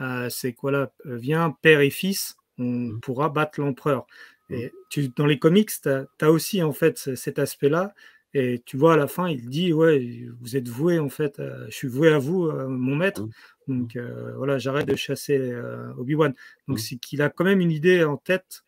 euh, 0.00 0.28
c'est 0.28 0.52
quoi 0.52 0.72
là, 0.72 0.92
viens 1.04 1.56
père 1.62 1.80
et 1.80 1.90
fils, 1.90 2.36
on 2.58 2.64
mmh. 2.64 3.00
pourra 3.00 3.28
battre 3.28 3.60
l'empereur. 3.60 4.06
Mmh. 4.48 4.54
Et 4.54 4.72
tu, 4.90 5.08
dans 5.08 5.26
les 5.26 5.38
comics, 5.38 5.70
tu 5.80 5.88
as, 5.88 6.06
as, 6.20 6.30
aussi 6.30 6.62
en 6.62 6.72
fait 6.72 7.14
cet 7.14 7.38
aspect-là 7.38 7.94
et 8.34 8.62
tu 8.66 8.76
vois, 8.76 8.94
à 8.94 8.96
la 8.96 9.06
fin, 9.06 9.28
il 9.28 9.48
dit 9.48 9.72
Ouais, 9.72 10.26
vous 10.40 10.56
êtes 10.56 10.68
voué, 10.68 10.98
en 10.98 11.08
fait, 11.08 11.40
je 11.68 11.74
suis 11.74 11.88
voué 11.88 12.08
à 12.12 12.18
vous, 12.18 12.50
mon 12.50 12.96
maître. 12.96 13.22
Mmh. 13.22 13.30
Donc 13.68 13.96
euh, 13.96 14.32
voilà, 14.36 14.58
j'arrête 14.58 14.88
de 14.88 14.96
chasser 14.96 15.38
euh, 15.38 15.92
Obi-Wan. 15.98 16.34
Donc 16.66 16.80
c'est 16.80 16.96
qu'il 16.96 17.22
a 17.22 17.28
quand 17.28 17.44
même 17.44 17.60
une 17.60 17.70
idée 17.70 18.02
en 18.02 18.16
tête, 18.16 18.64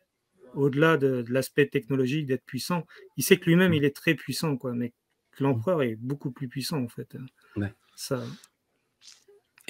au-delà 0.53 0.97
de, 0.97 1.25
l'aspect 1.27 1.65
technologique, 1.65 2.27
d'être 2.27 2.45
puissant. 2.45 2.85
Il 3.17 3.23
sait 3.23 3.37
que 3.37 3.45
lui-même, 3.45 3.73
il 3.73 3.83
est 3.83 3.95
très 3.95 4.13
puissant, 4.13 4.55
quoi, 4.57 4.73
mais 4.73 4.93
l'empereur 5.39 5.83
est 5.83 5.95
beaucoup 5.95 6.31
plus 6.31 6.47
puissant, 6.47 6.81
en 6.81 6.87
fait. 6.87 7.15
Ouais. 7.55 7.73
Ça. 7.95 8.21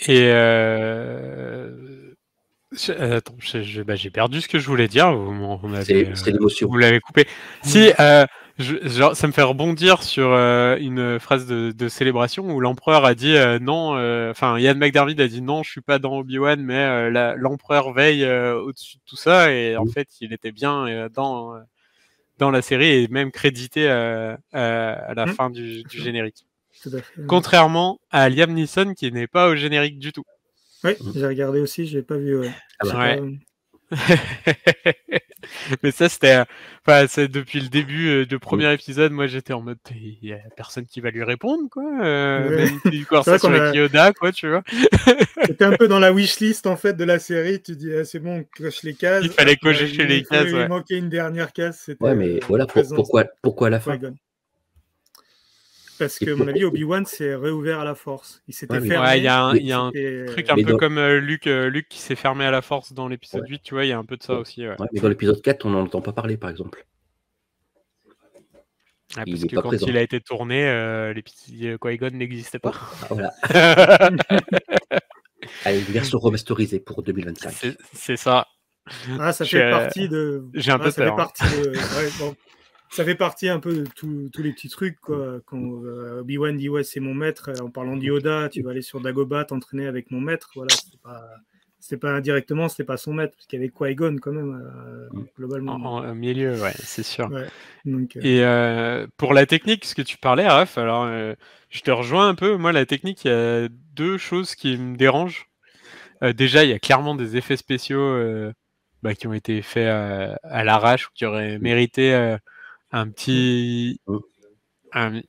Et. 0.07 0.29
Euh... 0.31 2.13
Attends, 2.97 3.35
bah, 3.85 3.95
j'ai 3.95 4.09
perdu 4.11 4.39
ce 4.39 4.47
que 4.47 4.57
je 4.57 4.67
voulais 4.67 4.87
dire. 4.87 5.13
Vous, 5.13 5.59
c'est 5.83 6.31
l'émotion. 6.31 6.69
Vous 6.69 6.77
l'avez 6.77 7.01
coupé. 7.01 7.27
Si, 7.63 7.91
genre, 8.61 9.15
ça 9.15 9.27
me 9.27 9.31
fait 9.31 9.41
rebondir 9.41 10.03
sur 10.03 10.31
euh, 10.31 10.77
une 10.77 11.19
phrase 11.19 11.47
de, 11.47 11.89
célébration 11.89 12.49
où 12.49 12.59
l'empereur 12.59 13.05
a 13.05 13.15
dit 13.15 13.35
euh, 13.35 13.59
non, 13.59 13.95
euh, 13.97 14.31
enfin 14.31 14.57
Yann 14.59 14.77
McDermott 14.77 15.19
a 15.19 15.27
dit 15.27 15.41
non, 15.41 15.63
je 15.63 15.71
suis 15.71 15.81
pas 15.81 15.99
dans 15.99 16.17
Obi-Wan, 16.17 16.61
mais 16.61 17.09
l'empereur 17.37 17.91
veille 17.91 18.25
au-dessus 18.25 18.97
de 18.97 19.01
tout 19.05 19.17
ça 19.17 19.51
et 19.51 19.77
en 19.77 19.85
fait 19.85 20.07
il 20.21 20.33
était 20.33 20.51
bien 20.51 21.09
dans 21.13 21.53
dans 22.41 22.49
la 22.49 22.63
série 22.63 23.03
et 23.03 23.07
même 23.07 23.31
crédité 23.31 23.87
à 23.87 24.37
la 24.51 25.25
mmh. 25.27 25.33
fin 25.33 25.49
du, 25.51 25.83
générique. 25.89 26.47
Contrairement 27.27 27.99
à 28.09 28.29
Liam 28.29 28.51
Neeson 28.51 28.95
qui 28.95 29.11
n'est 29.11 29.27
pas 29.27 29.47
au 29.49 29.55
générique 29.55 29.99
du 29.99 30.11
tout. 30.11 30.23
Oui, 30.83 30.93
j'ai 31.15 31.27
regardé 31.27 31.59
aussi, 31.61 31.85
je 31.85 31.97
l'ai 31.97 32.03
pas 32.03 32.17
vu. 32.17 32.39
Ouais. 32.39 32.51
Ah 32.79 33.15
Mais 35.83 35.91
ça, 35.91 36.09
c'était. 36.09 36.43
Enfin, 36.85 37.05
depuis 37.27 37.59
le 37.61 37.67
début 37.69 38.09
euh, 38.09 38.25
du 38.25 38.39
premier 38.39 38.71
épisode, 38.73 39.11
moi 39.11 39.27
j'étais 39.27 39.53
en 39.53 39.61
mode. 39.61 39.77
Il 39.95 40.17
n'y 40.23 40.33
a 40.33 40.39
personne 40.55 40.85
qui 40.85 41.01
va 41.01 41.11
lui 41.11 41.23
répondre, 41.23 41.69
quoi. 41.69 41.83
Euh, 42.03 42.67
Même 42.85 43.05
conversation 43.05 43.49
avec 43.49 43.75
Yoda, 43.75 44.13
quoi, 44.13 44.31
tu 44.31 44.49
vois. 44.49 44.63
C'était 45.45 45.65
un 45.65 45.75
peu 45.75 45.87
dans 45.87 45.99
la 45.99 46.11
wishlist, 46.11 46.67
en 46.67 46.77
fait, 46.77 46.93
de 46.93 47.03
la 47.03 47.19
série. 47.19 47.61
Tu 47.61 47.75
dis, 47.75 47.93
ah, 47.93 48.05
c'est 48.05 48.19
bon, 48.19 48.45
coche 48.57 48.83
les 48.83 48.93
cases. 48.93 49.23
Il 49.23 49.31
fallait 49.31 49.57
cocher 49.57 50.05
les 50.05 50.23
cases. 50.23 50.47
Il 50.49 50.67
manquait 50.67 50.97
une 50.97 51.09
dernière 51.09 51.53
case. 51.53 51.89
Ouais, 51.99 52.15
mais 52.15 52.39
voilà, 52.47 52.65
pourquoi, 52.67 53.25
pourquoi 53.41 53.67
à 53.67 53.69
la 53.71 53.79
fin? 53.79 53.99
Parce 56.01 56.17
que, 56.17 56.31
à 56.31 56.35
mon 56.35 56.47
avis, 56.47 56.65
Obi-Wan 56.65 57.05
s'est 57.05 57.35
réouvert 57.35 57.79
à 57.79 57.83
la 57.85 57.93
force. 57.93 58.41
Il 58.47 58.55
s'était 58.55 58.81
fermé. 58.81 58.97
Ouais, 58.97 59.19
il 59.19 59.23
y 59.23 59.27
a 59.27 59.43
un, 59.43 59.55
y 59.55 59.71
a 59.71 59.79
un 59.79 59.91
truc 59.91 60.49
un 60.49 60.55
peu 60.55 60.75
comme 60.77 60.97
euh, 60.97 61.19
Luke, 61.19 61.45
euh, 61.45 61.69
Luke 61.69 61.85
qui 61.89 61.99
s'est 61.99 62.15
fermé 62.15 62.43
à 62.43 62.51
la 62.51 62.63
force 62.63 62.93
dans 62.93 63.07
l'épisode 63.07 63.47
8, 63.47 63.61
tu 63.61 63.75
vois, 63.75 63.85
il 63.85 63.89
y 63.89 63.91
a 63.91 63.99
un 63.99 64.03
peu 64.03 64.17
de 64.17 64.23
ça 64.23 64.33
aussi. 64.33 64.63
mais 64.91 64.99
dans 64.99 65.09
l'épisode 65.09 65.41
4, 65.41 65.65
on 65.65 65.69
n'en 65.69 65.81
entend 65.81 66.01
pas 66.01 66.13
parler, 66.13 66.37
par 66.37 66.49
exemple. 66.49 66.87
parce 69.13 69.45
que 69.45 69.55
quand 69.59 69.71
il 69.73 69.95
a 69.95 70.01
été 70.01 70.19
tourné, 70.19 70.67
euh, 70.67 71.13
l'épisode 71.13 71.77
Qui-Gon 71.79 72.09
n'existait 72.11 72.59
pas. 72.59 72.71
Ah, 72.73 73.07
voilà. 73.09 73.31
Allez, 75.65 75.79
une 75.79 75.85
version 75.85 76.17
remasterisée 76.17 76.79
pour 76.79 77.03
2025. 77.03 77.75
C'est 77.93 78.17
ça. 78.17 78.47
Ah, 79.19 79.31
ça 79.33 79.45
fait 79.45 79.69
partie 79.69 80.09
de. 80.09 80.45
J'ai 80.55 80.71
un 80.71 80.79
peu 80.79 80.89
ça 80.89 81.05
Fait 81.05 81.15
partie 81.15 81.43
de 81.43 81.73
ça 82.91 83.05
fait 83.05 83.15
partie 83.15 83.47
un 83.47 83.59
peu 83.59 83.73
de 83.73 83.83
tous 83.93 84.43
les 84.43 84.51
petits 84.51 84.69
trucs. 84.69 84.99
Quoi. 84.99 85.39
Quand 85.45 85.61
euh, 85.85 86.19
Obi-Wan 86.19 86.57
dit 86.57 86.67
Ouais, 86.67 86.83
c'est 86.83 86.99
mon 86.99 87.13
maître, 87.13 87.49
en 87.61 87.69
parlant 87.69 87.95
d'Yoda, 87.95 88.49
tu 88.49 88.61
vas 88.61 88.71
aller 88.71 88.81
sur 88.81 88.99
Dagobah 88.99 89.45
t'entraîner 89.45 89.87
avec 89.87 90.11
mon 90.11 90.19
maître. 90.19 90.51
Voilà, 90.55 90.75
c'était 90.75 90.97
pas, 91.01 91.23
c'était 91.79 91.99
pas 91.99 92.11
indirectement, 92.11 92.67
c'était 92.67 92.83
pas 92.83 92.97
son 92.97 93.13
maître, 93.13 93.33
parce 93.37 93.47
qu'il 93.47 93.59
y 93.59 93.63
avait 93.63 93.71
Qui-Gon 93.71 94.17
quand 94.21 94.33
même, 94.33 94.61
euh, 94.61 95.07
mm. 95.13 95.25
globalement. 95.37 95.73
En, 95.75 96.13
milieu, 96.13 96.61
ouais, 96.61 96.73
c'est 96.75 97.03
sûr. 97.03 97.29
Euh, 97.31 97.47
Et 98.21 99.07
pour 99.15 99.33
la 99.33 99.45
technique, 99.45 99.85
ce 99.85 99.95
que 99.95 100.01
tu 100.01 100.17
parlais, 100.17 100.47
Raph, 100.47 100.77
alors 100.77 101.09
je 101.69 101.81
te 101.81 101.91
rejoins 101.91 102.27
un 102.27 102.35
peu. 102.35 102.57
Moi, 102.57 102.73
la 102.73 102.85
technique, 102.85 103.23
il 103.23 103.29
y 103.29 103.33
a 103.33 103.69
deux 103.95 104.17
choses 104.17 104.53
qui 104.53 104.77
me 104.77 104.97
dérangent. 104.97 105.47
déjà, 106.21 106.65
il 106.65 106.69
y 106.69 106.73
a 106.73 106.79
clairement 106.79 107.15
des 107.15 107.37
effets 107.37 107.57
spéciaux 107.57 108.51
bah, 109.01 109.15
qui 109.15 109.27
ont 109.27 109.33
été 109.33 109.61
faits 109.61 109.87
à 109.87 110.63
l'arrache 110.65 111.07
ou 111.07 111.11
qui 111.15 111.25
auraient 111.25 111.57
mérité 111.57 112.37
un 112.91 113.09
petit, 113.09 113.99
mmh. 114.07 114.17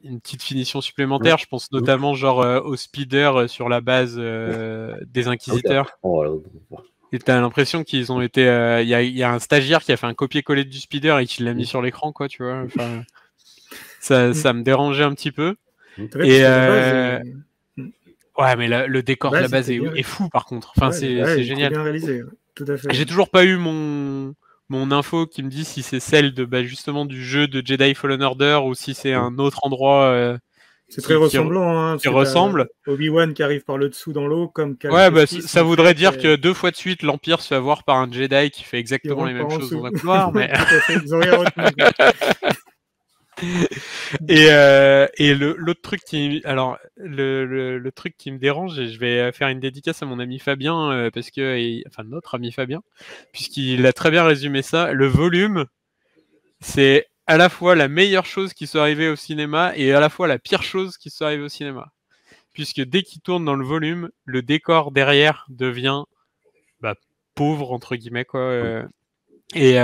une 0.03 0.21
petite 0.21 0.43
finition 0.43 0.81
supplémentaire. 0.81 1.39
Je 1.39 1.47
pense 1.47 1.71
notamment 1.73 2.15
genre 2.15 2.43
euh, 2.43 2.61
au 2.61 2.77
speeder 2.77 3.37
euh, 3.37 3.47
sur 3.49 3.69
la 3.69 3.81
base 3.81 4.17
euh, 4.19 4.97
des 5.07 5.29
inquisiteurs. 5.29 5.99
Oh, 6.03 6.43
et 7.13 7.19
t'as 7.19 7.41
l'impression 7.41 7.85
qu'ils 7.85 8.11
ont 8.11 8.21
été. 8.23 8.43
Il 8.83 8.89
y, 8.89 9.23
a 9.23 9.33
un 9.33 9.39
stagiaire 9.39 9.83
qui 9.83 9.93
a 9.93 9.99
fait 9.99 10.07
un 10.07 10.15
copier-coller 10.15 10.65
du 10.65 10.79
speeder 10.79 11.19
et 11.19 11.27
qui 11.27 11.43
l'a 11.43 11.53
mis 11.53 11.65
mmh. 11.65 11.67
sur 11.67 11.83
l'écran, 11.83 12.11
quoi, 12.13 12.27
tu 12.29 12.43
vois. 12.43 12.63
Enfin, 12.65 13.03
ça, 14.01 14.29
mmh. 14.29 14.35
ça 14.35 14.53
me 14.55 14.63
dérangeait 14.63 15.05
un 15.05 15.13
petit 15.15 15.31
peu. 15.31 15.57
Et 15.99 16.43
ouais, 18.39 18.57
mais 18.57 18.87
le 18.89 19.03
décor 19.03 19.33
de 19.33 19.39
la 19.39 19.49
base 19.49 19.71
est, 19.71 20.03
fou, 20.03 20.31
par 20.31 20.47
contre. 20.47 20.73
Enfin, 20.75 20.91
c'est 20.91 21.43
génial. 21.43 21.75
J'ai 22.91 23.07
toujours 23.07 23.29
pas 23.29 23.45
eu 23.45 23.57
mon 23.57 24.35
mon 24.73 24.91
info 24.91 25.27
qui 25.27 25.43
me 25.43 25.51
dit 25.51 25.65
si 25.65 25.83
c'est 25.83 26.01
celle 26.01 26.33
de 26.33 26.45
bah, 26.45 26.63
justement 26.63 27.05
du 27.05 27.23
jeu 27.23 27.47
de 27.47 27.63
Jedi 27.65 27.95
Fallen 27.95 28.23
Order 28.23 28.61
ou 28.65 28.75
si 28.75 28.95
c'est 28.95 29.13
un 29.13 29.39
autre 29.39 29.61
endroit. 29.63 30.07
Euh, 30.07 30.39
c'est 30.89 31.03
très 31.03 31.15
ressemblant. 31.15 31.79
Hein, 31.79 31.97
qui 31.99 32.09
ressemble. 32.09 32.69
Obi-Wan 32.87 33.33
qui 33.35 33.43
arrive 33.43 33.65
par 33.65 33.79
le 33.79 33.89
dessous 33.89 34.13
dans 34.13 34.27
l'eau, 34.27 34.49
comme. 34.49 34.77
Ouais, 34.85 35.11
bah, 35.11 35.27
ça 35.27 35.63
voudrait 35.63 35.95
dire 35.95 36.19
que 36.19 36.37
deux 36.37 36.55
fois 36.55 36.71
de 36.71 36.77
suite, 36.77 37.03
l'Empire 37.03 37.41
se 37.41 37.49
fait 37.49 37.55
avoir 37.55 37.85
par 37.85 37.97
un 37.97 38.11
Jedi 38.11 38.51
qui 38.51 38.65
fait 38.65 38.79
exactement 38.79 39.25
les 39.25 39.35
mêmes 39.35 39.51
choses 39.51 39.71
dans 39.71 39.85
un 39.85 39.91
couloir. 39.91 40.33
mais... 40.33 40.51
Ils 41.05 41.15
ont 41.15 41.21
rien 41.21 41.45
et, 44.29 44.47
euh, 44.51 45.07
et 45.17 45.35
l'autre 45.35 45.81
truc 45.83 46.03
qui, 46.05 46.43
alors 46.45 46.79
le, 46.97 47.79
le, 47.79 47.93
truc 47.93 48.17
qui 48.17 48.31
me 48.31 48.39
dérange, 48.39 48.79
et 48.79 48.89
je 48.89 48.99
vais 48.99 49.33
faire 49.33 49.49
une 49.49 49.61
dédicace 49.61 50.03
à 50.03 50.07
mon 50.07 50.19
ami 50.19 50.39
Fabien 50.39 50.91
euh, 50.91 51.11
parce 51.11 51.31
que, 51.31 51.81
enfin 51.89 52.05
notre 52.05 52.35
ami 52.35 52.53
Fabien, 52.53 52.83
puisqu'il 53.33 53.87
a 53.87 53.93
très 53.93 54.11
bien 54.11 54.25
résumé 54.25 54.63
ça. 54.63 54.93
Le 54.93 55.07
volume, 55.07 55.67
c'est 56.61 57.07
à 57.27 57.37
la 57.37 57.49
fois 57.49 57.75
la 57.75 57.89
meilleure 57.89 58.27
chose 58.27 58.53
qui 58.53 58.67
soit 58.67 58.83
arrivée 58.83 59.09
au 59.09 59.17
cinéma 59.17 59.73
et 59.77 59.93
à 59.93 60.01
la 60.01 60.09
fois 60.09 60.29
la 60.29 60.39
pire 60.39 60.63
chose 60.63 60.97
qui 60.97 61.11
soit 61.11 61.29
arrivée 61.29 61.45
au 61.45 61.49
cinéma, 61.49 61.93
puisque 62.53 62.81
dès 62.81 63.03
qu'il 63.03 63.23
tourne 63.23 63.45
dans 63.45 63.57
le 63.57 63.65
volume, 63.65 64.11
le 64.25 64.43
décor 64.43 64.93
derrière 64.93 65.47
devient 65.49 66.03
bah, 66.81 66.95
pauvre 67.35 67.73
entre 67.73 67.97
guillemets 67.97 68.25
quoi. 68.25 68.41
Euh, 68.41 68.85
et 69.55 69.79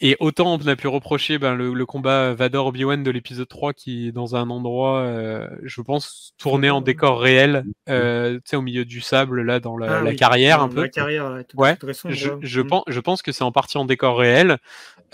et 0.00 0.16
autant 0.20 0.54
on 0.54 0.66
a 0.66 0.76
pu 0.76 0.88
reprocher 0.88 1.38
ben, 1.38 1.54
le, 1.54 1.86
combat 1.86 2.34
Vador 2.34 2.66
Obi-Wan 2.66 3.02
de 3.02 3.10
l'épisode 3.10 3.48
3 3.48 3.72
qui 3.72 4.08
est 4.08 4.12
dans 4.12 4.36
un 4.36 4.50
endroit, 4.50 5.00
euh, 5.00 5.48
je 5.62 5.80
pense, 5.80 6.32
tourné 6.38 6.70
en 6.70 6.80
décor 6.80 7.20
réel, 7.20 7.64
euh, 7.88 8.38
au 8.52 8.60
milieu 8.60 8.84
du 8.84 9.00
sable, 9.00 9.42
là, 9.42 9.60
dans 9.60 9.76
la, 9.76 10.02
ah 10.06 10.14
carrière 10.14 10.60
un 10.60 10.68
peu. 10.68 10.82
La 10.82 10.88
carrière, 10.88 11.42
ouais. 11.54 11.76
je, 12.08 12.30
je, 12.40 12.60
pense, 12.60 12.84
je 12.86 13.00
pense 13.00 13.22
que 13.22 13.32
c'est 13.32 13.44
en 13.44 13.52
partie 13.52 13.78
en 13.78 13.84
décor 13.84 14.18
réel. 14.18 14.58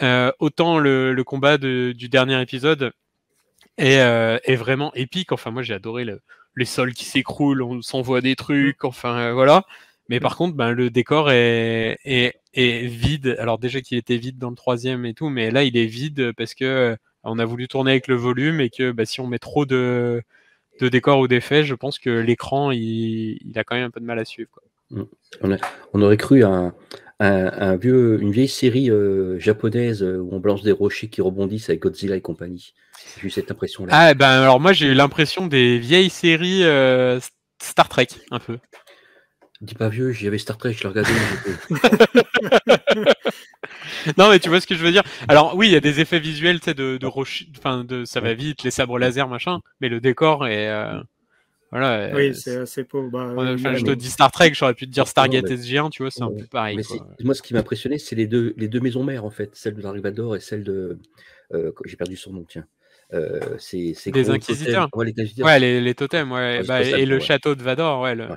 Euh, 0.03 0.33
autant 0.41 0.79
le, 0.79 1.13
le 1.13 1.25
combat 1.25 1.59
de, 1.59 1.93
du 1.97 2.09
dernier 2.09 2.41
épisode, 2.41 2.93
euh, 3.81 4.39
est 4.45 4.57
vraiment 4.57 4.93
épique. 4.95 5.33
Enfin, 5.33 5.51
moi, 5.51 5.63
j'ai 5.63 5.75
adoré 5.75 6.05
le, 6.05 6.21
les 6.57 6.65
sols 6.65 6.93
qui 6.93 7.05
s'écroulent, 7.05 7.63
on 7.63 7.83
s'envoie 7.83 8.21
des 8.21 8.37
trucs, 8.37 8.85
enfin, 8.85 9.19
euh, 9.19 9.33
voilà. 9.33 9.65
Mais 10.13 10.21
par 10.21 10.37
contre, 10.37 10.55
ben, 10.55 10.73
le 10.73 10.91
décor 10.91 11.31
est, 11.31 11.97
est, 12.05 12.35
est 12.53 12.87
vide. 12.87 13.35
Alors 13.39 13.57
déjà 13.57 13.81
qu'il 13.81 13.97
était 13.97 14.19
vide 14.19 14.37
dans 14.37 14.51
le 14.51 14.57
troisième 14.57 15.07
et 15.07 15.15
tout, 15.15 15.31
mais 15.31 15.51
là, 15.51 15.65
il 15.65 15.75
est 15.75 15.87
vide 15.87 16.33
parce 16.37 16.53
que 16.53 16.67
euh, 16.67 16.97
on 17.25 17.39
a 17.39 17.47
voulu 17.47 17.67
tourner 17.67 17.93
avec 17.93 18.09
le 18.09 18.15
volume 18.15 18.61
et 18.61 18.69
que 18.69 18.93
bah, 18.93 19.07
si 19.07 19.23
on 19.23 19.27
met 19.27 19.39
trop 19.39 19.65
de, 19.65 20.23
de 20.81 20.89
décors 20.91 21.19
ou 21.19 21.29
d'effets, 21.29 21.65
je 21.65 21.75
pense 21.75 21.99
que 21.99 22.11
l'écran, 22.11 22.73
il, 22.73 23.39
il, 23.43 23.59
a 23.59 23.65
quand 23.65 23.75
même 23.75 23.87
un 23.87 23.91
peu 23.91 24.01
de 24.01 24.05
mal 24.05 24.19
à 24.19 24.27
suivre. 24.27 24.51
Quoi. 24.53 24.63
Mm. 24.91 25.07
On, 25.41 25.53
a, 25.53 25.57
on, 25.95 26.03
aurait 26.03 26.19
cru 26.19 26.45
un, 26.45 26.75
un, 27.19 27.47
un, 27.47 27.77
vieux, 27.77 28.21
une 28.21 28.33
vieille 28.33 28.49
série 28.49 28.91
euh, 28.91 29.39
japonaise 29.39 30.03
où 30.03 30.29
on 30.31 30.41
balance 30.41 30.63
des 30.63 30.73
rochers 30.73 31.09
qui 31.09 31.23
rebondissent 31.23 31.71
avec 31.71 31.81
Godzilla 31.81 32.17
et 32.17 32.21
compagnie. 32.21 32.75
J'ai 33.19 33.29
eu 33.29 33.31
cette 33.31 33.51
impression-là. 33.51 33.95
Ah, 33.97 34.13
ben 34.13 34.29
alors 34.29 34.61
moi, 34.61 34.75
j'ai 34.75 34.89
eu 34.89 34.95
l'impression 34.95 35.47
des 35.47 35.79
vieilles 35.79 36.11
séries 36.11 36.65
euh, 36.65 37.19
Star 37.63 37.89
Trek, 37.89 38.09
un 38.31 38.41
peu. 38.41 38.59
Dis 39.63 39.75
pas 39.75 39.89
vieux, 39.89 40.11
j'y 40.11 40.27
avais 40.27 40.39
Star 40.39 40.59
Trek, 40.59 40.73
je 40.73 40.83
l'ai 40.83 40.89
regardé. 40.89 41.13
non, 44.19 44.29
mais 44.29 44.41
tu 44.41 44.49
vois 44.49 44.61
ce 44.61 44.67
que 44.67 44.75
je 44.75 44.85
veux 44.85 44.91
dire. 44.91 45.05
Alors 45.29 45.55
oui, 45.57 45.69
il 45.69 45.73
y 45.73 45.77
a 45.77 45.81
des 45.81 46.01
effets 46.01 46.19
visuels, 46.19 46.59
tu 46.59 46.65
sais, 46.65 46.75
de, 46.75 46.99
de 46.99 47.07
enfin, 47.07 47.85
de 47.85 48.05
ça 48.05 48.21
va 48.21 48.35
vite, 48.35 48.65
les 48.65 48.73
sabres 48.73 48.99
laser, 48.99 49.29
machin, 49.29 49.61
mais 49.81 49.89
le 49.89 50.01
décor 50.01 50.49
est, 50.49 50.69
euh, 50.69 51.01
voilà. 51.73 52.11
Oui, 52.15 52.29
euh, 52.29 52.33
c'est 52.35 52.57
assez 52.59 52.85
pauvre. 52.85 53.11
Bah, 53.11 53.33
enfin, 53.35 53.75
je 53.75 53.85
te 53.85 53.93
dis 53.93 54.11
Star 54.11 54.31
Trek, 54.31 54.53
j'aurais 54.53 54.75
pu 54.75 54.87
te 54.87 54.93
dire 54.93 55.09
Stargate 55.09 55.47
mais... 55.49 55.57
SG1, 55.57 55.91
tu 55.91 56.03
vois, 56.03 56.11
c'est 56.11 56.23
un 56.23 56.31
peu 56.31 56.45
pareil. 56.45 56.77
Mais 56.77 57.25
moi, 57.25 57.35
ce 57.35 57.41
qui 57.41 57.55
m'a 57.55 57.61
impressionné, 57.61 57.97
c'est 57.97 58.15
les 58.15 58.27
deux, 58.27 58.53
les 58.59 58.69
deux 58.69 58.81
maisons 58.81 59.03
mères, 59.03 59.25
en 59.25 59.31
fait, 59.31 59.51
celle 59.55 59.75
de 59.75 59.81
Dark 59.81 59.97
Vador 59.97 60.37
et 60.37 60.41
celle 60.41 60.65
de, 60.65 60.99
euh, 61.55 61.73
j'ai 61.87 61.97
perdu 61.97 62.17
son 62.17 62.35
nom, 62.35 62.45
tiens. 62.47 62.67
Euh, 63.15 63.57
c'est 63.59 63.95
les 64.07 64.31
inquisiteurs. 64.31 64.91
Ouais, 64.93 65.07
les, 65.07 65.13
inquisiteurs. 65.13 65.47
ouais, 65.47 65.59
les, 65.59 65.81
les 65.81 65.95
totems, 65.95 66.33
ouais. 66.33 66.63
bah, 66.63 66.83
et 66.83 67.07
le 67.07 67.19
château 67.21 67.55
de 67.55 67.63
Vador, 67.63 68.03
ouais. 68.03 68.17
Le... 68.17 68.29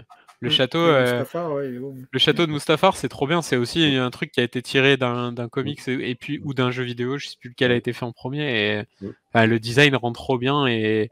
Le 0.41 0.49
château, 0.49 0.79
euh, 0.79 1.23
ouais, 1.33 1.79
le 2.11 2.19
château 2.19 2.45
de 2.45 2.51
Mustafar, 2.51 2.97
c'est 2.97 3.09
trop 3.09 3.25
bien. 3.25 3.41
C'est 3.41 3.55
aussi 3.55 3.95
un 3.95 4.11
truc 4.11 4.31
qui 4.31 4.39
a 4.39 4.43
été 4.43 4.61
tiré 4.61 4.97
d'un 4.97 5.33
comics 5.49 5.87
et, 5.87 6.09
et, 6.09 6.15
puis 6.15 6.39
ou 6.43 6.53
d'un 6.53 6.71
jeu 6.71 6.83
vidéo. 6.83 7.17
Je 7.17 7.27
sais 7.27 7.37
plus 7.39 7.49
lequel 7.49 7.71
a 7.71 7.75
été 7.75 7.93
fait 7.93 8.05
en 8.05 8.11
premier. 8.11 8.85
Et 9.33 9.45
le 9.45 9.59
design 9.59 9.95
rend 9.95 10.11
trop 10.11 10.37
bien. 10.37 10.67
Et 10.67 11.09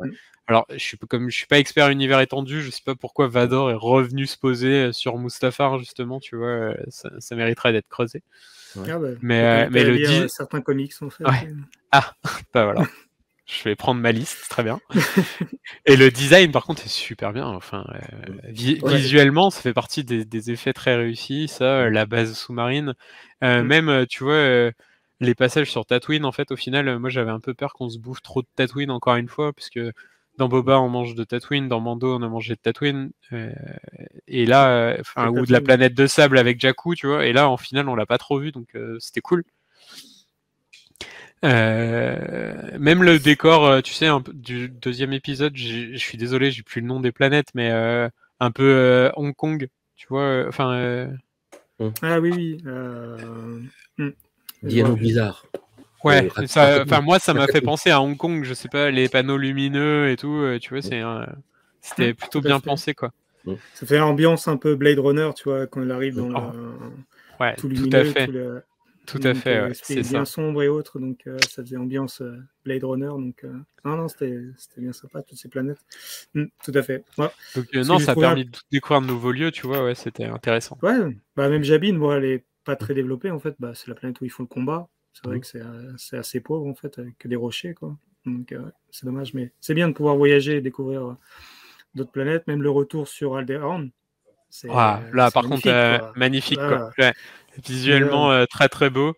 alors, 0.47 0.65
je 0.71 0.77
suis 0.77 0.97
comme 0.97 1.29
je 1.29 1.35
suis 1.35 1.47
pas 1.47 1.57
expert 1.57 1.89
univers 1.89 2.19
étendu, 2.19 2.61
je 2.61 2.69
sais 2.69 2.83
pas 2.85 2.95
pourquoi 2.95 3.27
Vador 3.27 3.71
est 3.71 3.75
revenu 3.75 4.27
se 4.27 4.37
poser 4.37 4.91
sur 4.91 5.17
Mustafar 5.17 5.79
justement. 5.79 6.19
Tu 6.19 6.35
vois, 6.35 6.75
ça, 6.89 7.09
ça 7.19 7.35
mériterait 7.35 7.71
d'être 7.71 7.87
creusé. 7.87 8.23
Ah 8.77 8.97
bah, 8.97 9.07
mais 9.21 9.43
euh, 9.43 9.69
mais 9.71 9.83
le 9.83 9.97
di... 9.97 10.29
certains 10.29 10.61
comics 10.61 10.93
en 11.01 11.09
fait. 11.09 11.23
Ah, 11.91 12.13
bah 12.53 12.65
voilà. 12.65 12.83
Je 13.45 13.63
vais 13.63 13.75
prendre 13.75 13.99
ma 13.99 14.11
liste, 14.11 14.47
très 14.49 14.63
bien. 14.63 14.79
et 15.85 15.97
le 15.97 16.09
design, 16.11 16.51
par 16.51 16.63
contre, 16.63 16.85
est 16.85 16.89
super 16.89 17.33
bien. 17.33 17.45
Enfin, 17.45 17.85
euh, 17.93 17.99
vi 18.45 18.79
ouais. 18.81 18.95
visuellement, 18.95 19.49
ça 19.49 19.61
fait 19.61 19.73
partie 19.73 20.03
des, 20.03 20.23
des, 20.23 20.51
effets 20.51 20.71
très 20.71 20.95
réussis. 20.95 21.49
Ça, 21.49 21.89
la 21.89 22.05
base 22.05 22.37
sous-marine, 22.37 22.93
euh, 23.43 23.61
mm. 23.61 23.67
même, 23.67 24.05
tu 24.07 24.23
vois, 24.23 24.33
euh, 24.33 24.71
les 25.19 25.35
passages 25.35 25.69
sur 25.69 25.85
Tatooine, 25.85 26.23
en 26.23 26.31
fait, 26.31 26.51
au 26.51 26.55
final, 26.55 26.99
moi, 26.99 27.09
j'avais 27.09 27.31
un 27.31 27.41
peu 27.41 27.53
peur 27.53 27.73
qu'on 27.73 27.89
se 27.89 27.99
bouffe 27.99 28.21
trop 28.21 28.41
de 28.41 28.47
Tatooine 28.55 28.91
encore 28.91 29.17
une 29.17 29.27
fois, 29.27 29.51
puisque 29.51 29.81
dans 30.37 30.47
Boba, 30.47 30.79
on 30.79 30.89
mange 30.89 31.13
de 31.13 31.25
Tatooine, 31.25 31.67
dans 31.67 31.81
Mando, 31.81 32.15
on 32.15 32.23
a 32.23 32.29
mangé 32.29 32.55
de 32.55 32.59
Tatooine, 32.59 33.11
et 34.27 34.45
là, 34.45 34.95
enfin, 34.99 35.29
ou 35.29 35.45
de 35.45 35.51
la 35.51 35.61
planète 35.61 35.93
de 35.93 36.07
sable 36.07 36.37
avec 36.37 36.59
Jakku, 36.59 36.95
tu 36.95 37.07
vois. 37.07 37.25
Et 37.25 37.33
là, 37.33 37.49
en 37.49 37.57
final, 37.57 37.89
on 37.89 37.95
l'a 37.95 38.05
pas 38.05 38.17
trop 38.17 38.39
vu, 38.39 38.51
donc 38.51 38.75
c'était 38.99 39.21
cool. 39.21 39.43
Euh, 41.43 42.77
même 42.79 43.03
le 43.03 43.19
décor, 43.19 43.65
euh, 43.65 43.81
tu 43.81 43.93
sais, 43.93 44.07
un 44.07 44.21
peu, 44.21 44.31
du 44.33 44.69
deuxième 44.69 45.13
épisode, 45.13 45.55
je 45.55 45.97
suis 45.97 46.17
désolé, 46.17 46.51
j'ai 46.51 46.63
plus 46.63 46.81
le 46.81 46.87
nom 46.87 46.99
des 46.99 47.11
planètes, 47.11 47.49
mais 47.53 47.69
euh, 47.71 48.07
un 48.39 48.51
peu 48.51 48.63
euh, 48.63 49.11
Hong 49.15 49.35
Kong, 49.35 49.67
tu 49.95 50.07
vois, 50.09 50.45
enfin. 50.47 51.09
Ah 52.01 52.19
oui, 52.19 52.31
oui. 52.33 52.57
Hmm. 53.97 54.09
Diano 54.63 54.95
bizarre. 54.95 55.45
Ouais, 56.05 56.29
enfin 56.37 57.01
moi 57.01 57.19
ça 57.19 57.33
m'a 57.33 57.47
fait 57.47 57.61
penser 57.61 57.89
à 57.89 58.01
Hong 58.01 58.17
Kong, 58.17 58.43
je 58.43 58.53
sais 58.53 58.69
pas, 58.69 58.91
les 58.91 59.09
panneaux 59.09 59.37
lumineux 59.37 60.09
et 60.09 60.17
tout, 60.17 60.45
tu 60.61 60.69
vois, 60.69 60.81
c'est 60.81 61.01
c'était 61.81 62.13
plutôt 62.13 62.39
bien 62.39 62.59
fait. 62.59 62.65
pensé 62.65 62.93
quoi. 62.93 63.11
Ça 63.73 63.85
fait 63.85 63.99
ambiance 63.99 64.47
un 64.47 64.55
peu 64.55 64.75
Blade 64.75 64.99
Runner, 64.99 65.29
tu 65.35 65.49
vois, 65.49 65.67
quand 65.67 65.83
il 65.83 65.91
arrive 65.91 66.15
dans 66.15 66.29
oh. 66.29 66.51
le... 66.53 67.45
ouais, 67.45 67.55
tout 67.55 67.67
lumineux, 67.67 67.89
tout 67.89 67.95
à 67.97 68.03
fait. 68.05 68.25
Tout 68.25 68.31
le... 68.31 68.63
Tout 69.05 69.19
à 69.23 69.33
fait, 69.33 69.57
euh, 69.57 69.67
ouais, 69.67 69.73
c'était 69.73 70.01
bien 70.01 70.23
ça. 70.23 70.33
sombre 70.33 70.63
et 70.63 70.69
autres, 70.69 70.99
donc 70.99 71.27
euh, 71.27 71.37
ça 71.49 71.61
faisait 71.61 71.75
ambiance 71.75 72.21
euh, 72.21 72.37
Blade 72.63 72.83
Runner. 72.83 73.07
Donc, 73.07 73.45
non, 73.83 73.97
non, 73.97 74.07
c'était 74.07 74.39
bien 74.77 74.93
sympa, 74.93 75.21
toutes 75.21 75.37
ces 75.37 75.49
planètes. 75.49 75.79
Mm, 76.33 76.45
tout 76.63 76.71
à 76.73 76.83
fait. 76.83 77.03
Ouais. 77.17 77.27
Donc, 77.55 77.73
non, 77.73 77.99
ça 77.99 78.13
a 78.13 78.15
permis 78.15 78.45
de 78.45 78.57
découvrir 78.71 79.01
de 79.01 79.07
nouveaux 79.07 79.31
lieux, 79.31 79.51
tu 79.51 79.67
vois, 79.67 79.83
ouais, 79.83 79.95
c'était 79.95 80.25
intéressant. 80.25 80.77
Ouais, 80.81 80.97
bah, 81.35 81.49
même 81.49 81.63
Jabin, 81.63 81.93
moi, 81.93 82.17
elle 82.17 82.25
est 82.25 82.43
pas 82.63 82.75
très 82.77 82.93
développée, 82.93 83.29
en 83.29 83.39
fait. 83.39 83.55
Bah, 83.59 83.73
c'est 83.75 83.89
la 83.89 83.95
planète 83.95 84.21
où 84.21 84.25
ils 84.25 84.31
font 84.31 84.43
le 84.43 84.47
combat. 84.47 84.87
C'est 85.13 85.25
vrai 85.25 85.37
mmh. 85.37 85.41
que 85.41 85.95
c'est 85.97 86.17
assez 86.17 86.39
pauvre, 86.39 86.65
en 86.65 86.73
fait, 86.73 86.97
avec 86.97 87.27
des 87.27 87.35
rochers, 87.35 87.73
quoi. 87.73 87.97
Donc, 88.25 88.55
c'est 88.89 89.05
dommage, 89.05 89.33
mais 89.33 89.51
c'est 89.59 89.73
bien 89.73 89.89
de 89.89 89.93
pouvoir 89.93 90.15
voyager 90.15 90.57
et 90.57 90.61
découvrir 90.61 91.17
d'autres 91.93 92.11
planètes, 92.11 92.47
même 92.47 92.63
le 92.63 92.69
retour 92.69 93.09
sur 93.09 93.35
Alderaan. 93.35 93.89
Ah, 94.69 95.01
là, 95.11 95.29
par 95.31 95.43
contre, 95.43 95.63
quoi. 95.63 96.13
magnifique, 96.15 96.59
quoi. 96.59 96.91
Ouais. 96.97 97.13
Visuellement 97.65 98.31
euh, 98.31 98.45
très 98.45 98.69
très 98.69 98.89
beau. 98.89 99.13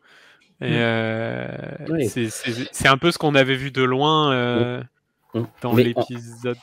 Et 0.62 0.78
euh, 0.80 1.48
oui. 1.90 2.10
c'est 2.10 2.88
un 2.88 2.98
peu 2.98 3.12
ce 3.12 3.18
qu'on 3.18 3.36
avait 3.36 3.56
vu 3.56 3.72
de 3.72 3.84
loin 3.84 4.32
euh, 4.32 4.82
oui. 5.34 5.44
dans 5.62 5.76
l'épisode, 5.76 6.58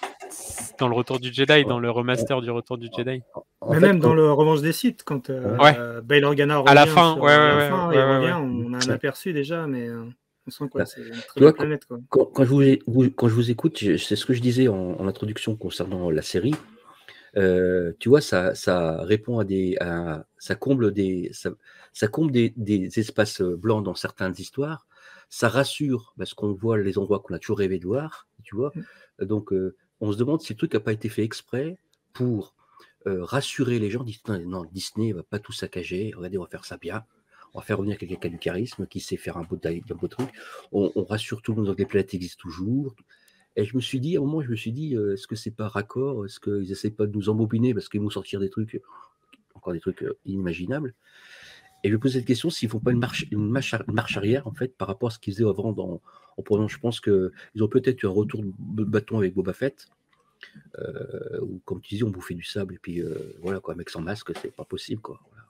dans 0.78 0.88
le 0.88 0.94
Retour 0.94 1.20
du 1.20 1.32
Jedi, 1.32 1.64
dans 1.66 1.78
le 1.78 1.90
remaster 1.90 2.40
du 2.40 2.50
Retour 2.50 2.78
du 2.78 2.88
Jedi. 2.96 3.22
Mais 3.68 3.80
même 3.80 4.00
dans 4.00 4.14
le 4.14 4.32
Revanche 4.32 4.62
des 4.62 4.72
Sites, 4.72 5.02
quand 5.04 5.28
euh, 5.28 5.58
ouais. 5.58 5.76
Bail 6.02 6.24
Organa 6.24 6.58
revient 6.58 6.70
à 6.70 6.74
la 6.74 6.86
fin, 6.86 7.18
ouais, 7.18 7.32
à 7.32 7.56
la 7.56 7.68
fin 7.68 7.88
ouais, 7.88 7.96
et 7.96 8.02
revient, 8.02 8.32
on 8.32 8.72
a 8.72 8.78
un 8.78 8.90
aperçu 8.90 9.34
déjà, 9.34 9.66
mais 9.66 9.88
on 9.90 10.50
sent 10.50 10.64
quoi, 10.70 10.86
c'est 10.86 11.02
une 11.02 11.20
très 11.28 11.40
belle 11.40 11.52
planète. 11.52 11.84
Quoi. 11.84 11.98
Quand, 12.08 12.24
quand, 12.24 12.44
je 12.44 12.48
vous, 12.48 13.10
quand 13.10 13.28
je 13.28 13.34
vous 13.34 13.50
écoute, 13.50 13.78
c'est 13.78 14.16
ce 14.16 14.24
que 14.24 14.32
je 14.32 14.40
disais 14.40 14.68
en, 14.68 14.96
en 14.98 15.06
introduction 15.06 15.54
concernant 15.54 16.10
la 16.10 16.22
série. 16.22 16.54
Euh, 17.36 17.92
tu 17.98 18.08
vois, 18.08 18.20
ça, 18.20 18.54
ça 18.54 19.02
répond 19.02 19.38
à 19.38 19.44
des, 19.44 19.76
à, 19.80 20.26
ça 20.38 20.54
comble 20.54 20.92
des, 20.92 21.30
ça, 21.32 21.50
ça 21.92 22.08
comble 22.08 22.30
des, 22.30 22.52
des, 22.56 22.98
espaces 22.98 23.40
blancs 23.40 23.84
dans 23.84 23.94
certaines 23.94 24.34
histoires. 24.38 24.86
Ça 25.30 25.48
rassure 25.48 26.14
parce 26.18 26.34
qu'on 26.34 26.52
voit 26.52 26.78
les 26.78 26.98
endroits 26.98 27.20
qu'on 27.20 27.34
a 27.34 27.38
toujours 27.38 27.58
rêvé 27.58 27.78
de 27.78 27.86
voir, 27.86 28.28
tu 28.42 28.54
vois. 28.54 28.72
Mmh. 28.74 29.24
Donc, 29.24 29.52
euh, 29.52 29.74
on 30.00 30.12
se 30.12 30.18
demande 30.18 30.42
si 30.42 30.52
le 30.52 30.58
truc 30.58 30.74
n'a 30.74 30.80
pas 30.80 30.92
été 30.92 31.08
fait 31.08 31.22
exprès 31.22 31.78
pour 32.12 32.54
euh, 33.06 33.24
rassurer 33.24 33.78
les 33.78 33.90
gens. 33.90 34.04
Disent, 34.04 34.22
non, 34.26 34.64
Disney 34.72 35.12
va 35.12 35.22
pas 35.22 35.38
tout 35.38 35.52
saccager. 35.52 36.12
Regardez, 36.14 36.38
on 36.38 36.42
va 36.42 36.48
faire 36.48 36.64
ça 36.64 36.76
bien. 36.76 37.04
On 37.54 37.60
va 37.60 37.64
faire 37.64 37.78
revenir 37.78 37.98
quelqu'un 37.98 38.16
qui 38.16 38.26
a 38.26 38.30
du 38.30 38.38
charisme, 38.38 38.86
qui 38.86 39.00
sait 39.00 39.16
faire 39.16 39.36
un 39.36 39.42
beau, 39.42 39.58
un 39.64 39.94
beau 39.94 40.08
truc. 40.08 40.28
On, 40.72 40.92
on 40.94 41.04
rassure 41.04 41.42
tout 41.42 41.54
le 41.54 41.62
monde 41.62 41.74
que 41.74 41.78
les 41.78 41.86
planètes 41.86 42.14
existent 42.14 42.40
toujours. 42.40 42.94
Et 43.56 43.64
je 43.64 43.76
me 43.76 43.80
suis 43.82 44.00
dit, 44.00 44.16
à 44.16 44.20
un 44.20 44.22
moment, 44.22 44.40
je 44.40 44.50
me 44.50 44.56
suis 44.56 44.72
dit, 44.72 44.96
euh, 44.96 45.12
est-ce 45.12 45.26
que 45.26 45.36
c'est 45.36 45.50
pas 45.50 45.68
raccord? 45.68 46.24
Est-ce 46.24 46.40
qu'ils 46.40 46.72
essaient 46.72 46.90
pas 46.90 47.06
de 47.06 47.14
nous 47.14 47.28
embobiner 47.28 47.74
parce 47.74 47.88
qu'ils 47.88 48.00
vont 48.00 48.10
sortir 48.10 48.40
des 48.40 48.48
trucs, 48.48 48.80
encore 49.54 49.74
des 49.74 49.80
trucs 49.80 50.02
euh, 50.02 50.16
inimaginables? 50.24 50.94
Et 51.84 51.88
je 51.88 51.94
me 51.94 51.98
pose 51.98 52.12
cette 52.12 52.24
question 52.24 52.48
s'ils 52.48 52.68
font 52.68 52.80
pas 52.80 52.92
une 52.92 52.98
marche, 52.98 53.26
une 53.30 53.50
marche, 53.50 53.74
une 53.74 53.94
marche 53.94 54.16
arrière, 54.16 54.46
en 54.46 54.52
fait, 54.52 54.76
par 54.76 54.88
rapport 54.88 55.08
à 55.08 55.10
ce 55.10 55.18
qu'ils 55.18 55.34
faisaient 55.34 55.48
avant 55.48 55.72
dans, 55.72 56.00
en 56.36 56.42
prenant, 56.42 56.68
je 56.68 56.78
pense 56.78 57.00
qu'ils 57.00 57.30
ont 57.60 57.68
peut-être 57.68 58.02
eu 58.02 58.06
un 58.06 58.10
retour 58.10 58.42
de 58.42 58.84
bâton 58.84 59.18
avec 59.18 59.34
Boba 59.34 59.52
Fett, 59.52 59.88
euh, 60.78 61.40
où, 61.42 61.60
comme 61.64 61.80
tu 61.80 61.96
dis, 61.96 62.04
on 62.04 62.10
bouffait 62.10 62.34
du 62.34 62.44
sable, 62.44 62.74
et 62.74 62.78
puis 62.78 63.02
euh, 63.02 63.14
voilà, 63.42 63.60
quoi, 63.60 63.74
un 63.74 63.76
mec 63.76 63.90
sans 63.90 64.00
masque, 64.00 64.32
c'est 64.40 64.54
pas 64.54 64.64
possible, 64.64 65.02
quoi. 65.02 65.20
Voilà. 65.28 65.46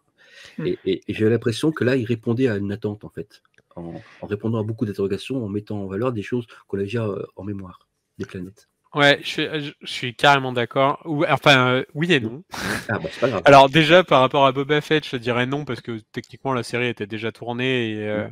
Mmh. 0.59 0.67
Et, 0.67 0.91
et, 0.91 1.01
et 1.07 1.15
j'ai 1.15 1.29
l'impression 1.29 1.71
que 1.71 1.85
là, 1.85 1.97
il 1.97 2.05
répondait 2.05 2.49
à 2.49 2.57
une 2.57 2.73
attente, 2.73 3.05
en 3.05 3.11
fait, 3.11 3.43
en, 3.77 4.01
en 4.23 4.27
répondant 4.27 4.59
à 4.59 4.63
beaucoup 4.63 4.87
d'interrogations, 4.87 5.45
en 5.45 5.49
mettant 5.49 5.83
en 5.83 5.87
valeur 5.87 6.13
des 6.13 6.23
choses 6.23 6.47
qu'on 6.67 6.79
a 6.79 6.83
déjà 6.83 7.09
en 7.37 7.45
mémoire 7.45 7.87
des 8.23 8.29
planètes. 8.29 8.69
Ouais, 8.95 9.19
je 9.23 9.27
suis, 9.27 9.49
je 9.81 9.91
suis 9.91 10.15
carrément 10.15 10.53
d'accord. 10.53 11.01
Enfin, 11.31 11.69
euh, 11.69 11.85
oui 11.95 12.13
et 12.13 12.21
non. 12.21 12.45
Ah 12.89 12.99
bah, 12.99 13.09
pas 13.21 13.29
grave. 13.29 13.43
Alors 13.47 13.71
déjà, 13.71 14.05
par 14.05 14.21
rapport 14.21 14.45
à 14.45 14.53
Boba 14.53 14.83
Fett, 14.83 15.07
je 15.07 15.17
dirais 15.17 15.47
non 15.47 15.65
parce 15.65 15.81
que 15.81 16.01
techniquement 16.13 16.53
la 16.53 16.63
série 16.63 16.89
était 16.89 17.07
déjà 17.07 17.33
tournée 17.33 17.93
et 17.93 18.07
euh, 18.07 18.29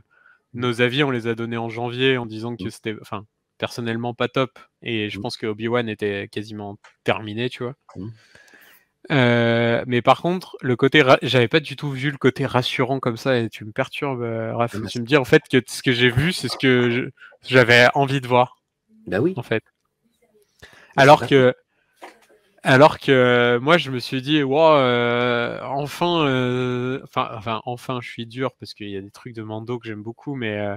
nos 0.53 0.83
avis, 0.83 1.03
on 1.03 1.11
les 1.11 1.29
a 1.29 1.35
donnés 1.35 1.57
en 1.57 1.71
janvier 1.71 2.19
en 2.19 2.27
disant 2.27 2.57
que 2.57 2.69
c'était, 2.69 2.95
enfin, 3.01 3.25
personnellement 3.57 4.13
pas 4.13 4.29
top. 4.29 4.59
Et 4.83 5.09
je 5.09 5.19
pense 5.19 5.39
que 5.39 5.47
Obi-Wan 5.47 5.89
était 5.89 6.29
quasiment 6.29 6.77
terminé, 7.05 7.49
tu 7.49 7.63
vois. 7.63 7.75
Euh, 9.11 9.83
mais 9.87 10.03
par 10.03 10.21
contre, 10.21 10.59
le 10.61 10.77
côté, 10.77 11.03
j'avais 11.23 11.49
pas 11.49 11.61
du 11.61 11.75
tout 11.75 11.91
vu 11.91 12.11
le 12.11 12.19
côté 12.19 12.45
rassurant 12.45 13.01
comme 13.01 13.17
ça, 13.17 13.39
et 13.39 13.49
tu 13.49 13.65
me 13.65 13.73
perturbes, 13.73 14.21
Raph. 14.55 14.77
Tu 14.91 15.01
me 15.01 15.07
dis 15.07 15.17
en 15.17 15.25
fait 15.25 15.43
que 15.51 15.57
ce 15.67 15.83
que 15.83 15.93
j'ai 15.93 16.11
vu, 16.11 16.35
c'est 16.35 16.49
ce 16.49 16.59
que 16.59 17.11
j'avais 17.47 17.89
envie 17.95 18.21
de 18.21 18.29
voir. 18.29 18.59
Bah 19.07 19.21
oui. 19.21 19.33
En 19.39 19.43
fait. 19.43 19.65
Alors 20.97 21.27
que, 21.27 21.55
alors 22.63 22.99
que 22.99 23.59
moi, 23.63 23.79
je 23.79 23.91
me 23.91 23.99
suis 23.99 24.21
dit, 24.21 24.43
wow, 24.43 24.75
euh, 24.75 25.59
enfin, 25.63 26.27
euh, 26.27 27.01
enfin, 27.05 27.31
enfin, 27.35 27.63
enfin, 27.65 27.99
je 28.03 28.11
suis 28.11 28.27
dur 28.27 28.53
parce 28.59 28.75
qu'il 28.75 28.91
y 28.91 28.97
a 28.97 29.01
des 29.01 29.11
trucs 29.11 29.35
de 29.35 29.43
Mando 29.43 29.79
que 29.79 29.87
j'aime 29.87 30.03
beaucoup, 30.03 30.35
mais 30.35 30.59
euh, 30.59 30.77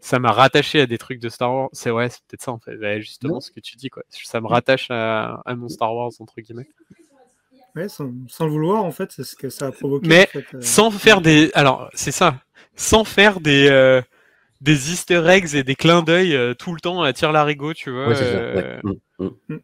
ça 0.00 0.20
m'a 0.20 0.30
rattaché 0.30 0.80
à 0.80 0.86
des 0.86 0.98
trucs 0.98 1.18
de 1.18 1.28
Star 1.28 1.52
Wars. 1.52 1.68
C'est 1.72 1.90
ouais, 1.90 2.08
c'est 2.08 2.20
peut-être 2.28 2.42
ça 2.42 2.52
en 2.52 2.60
fait. 2.60 3.00
justement, 3.00 3.40
ce 3.40 3.50
que 3.50 3.60
tu 3.60 3.76
dis, 3.76 3.90
quoi. 3.90 4.04
Ça 4.10 4.40
me 4.40 4.46
rattache 4.46 4.86
à, 4.90 5.42
mon 5.56 5.68
Star 5.68 5.94
Wars, 5.94 6.12
entre 6.20 6.40
guillemets. 6.40 6.68
Ouais, 7.74 7.88
sans, 7.88 8.04
le 8.04 8.46
vouloir, 8.46 8.84
en 8.84 8.92
fait, 8.92 9.10
c'est 9.10 9.24
ce 9.24 9.34
que 9.34 9.50
ça 9.50 9.66
a 9.66 9.72
provoqué. 9.72 10.06
Mais 10.06 10.28
euh. 10.36 10.60
sans 10.60 10.92
faire 10.92 11.20
des. 11.20 11.50
Alors, 11.54 11.90
c'est 11.94 12.12
ça. 12.12 12.36
Sans 12.76 13.02
faire 13.02 13.40
des. 13.40 14.02
Euh, 14.64 14.72
des 14.72 14.92
easter 14.92 15.22
eggs 15.28 15.54
et 15.54 15.62
des 15.62 15.74
clins 15.74 16.02
d'œil 16.02 16.34
euh, 16.34 16.54
tout 16.54 16.74
le 16.74 16.80
temps 16.80 17.02
à 17.02 17.12
tir 17.12 17.32
larigot, 17.32 17.74
tu 17.74 17.90
vois. 17.90 18.08
Mm, 18.82 18.92
mm. 19.18 19.30
Mm. 19.48 19.58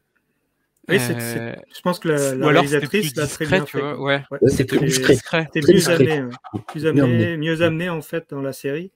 Oui, 0.89 0.99
je 0.99 1.81
pense 1.83 2.01
que 2.01 2.09
la, 2.09 2.49
réalisatrice 2.49 3.15
l'a 3.15 3.27
très 3.27 3.47
bien 3.47 3.65
fait. 3.65 3.81
Ouais. 3.95 4.23
C'était 4.49 4.65
plus 4.65 4.81
discret. 4.87 5.47
C'était 5.55 5.73
mieux 5.73 5.89
amené, 5.89 6.25
plus 6.67 6.87
amené, 6.87 7.37
mieux 7.37 7.63
amené 7.63 7.89
en 7.89 8.03
fait 8.03 8.27
dans 8.31 8.43
la 8.43 8.53
série. 8.53 8.91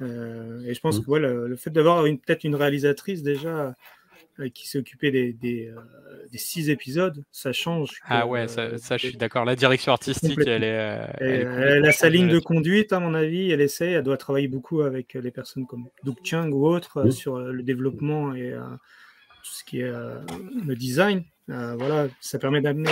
Euh, 0.00 0.62
et 0.64 0.74
je 0.74 0.80
pense 0.80 1.00
que 1.00 1.12
le, 1.12 1.56
fait 1.56 1.70
d'avoir 1.70 2.04
peut-être 2.04 2.44
une 2.44 2.54
réalisatrice 2.54 3.22
déjà 3.22 3.48
euh, 3.48 3.70
qui 4.48 4.68
s'est 4.68 4.82
des, 5.02 5.32
des, 5.32 5.68
euh, 5.68 5.80
des, 6.30 6.38
six 6.38 6.70
épisodes, 6.70 7.22
ça 7.30 7.52
change. 7.52 8.00
ah 8.04 8.26
ouais, 8.26 8.48
ça, 8.48 8.78
ça 8.78 8.96
je 8.96 9.08
suis 9.08 9.16
d'accord. 9.16 9.44
La 9.44 9.56
direction 9.56 9.92
artistique, 9.92 10.38
elle 10.46 10.64
est. 10.64 11.06
elle, 11.20 11.84
a 11.84 11.92
sa 11.92 12.08
ligne 12.08 12.28
de 12.28 12.38
conduite, 12.38 12.92
à 12.92 13.00
mon 13.00 13.14
avis. 13.14 13.50
Elle 13.50 13.60
essaie, 13.60 13.90
elle 13.92 14.02
doit 14.02 14.16
travailler 14.16 14.48
beaucoup 14.48 14.82
avec 14.82 15.14
les 15.14 15.30
personnes 15.30 15.66
comme 15.66 15.88
Doug 16.04 16.16
Chang 16.24 16.48
ou 16.50 16.66
autres 16.66 17.10
sur 17.10 17.38
le 17.38 17.62
développement 17.62 18.34
et 18.34 18.52
tout 18.52 19.52
ce 19.52 19.64
qui 19.64 19.80
est 19.80 19.92
le 19.92 20.74
design. 20.74 21.24
voilà, 21.48 22.08
ça 22.20 22.38
permet 22.38 22.60
d'amener. 22.60 22.90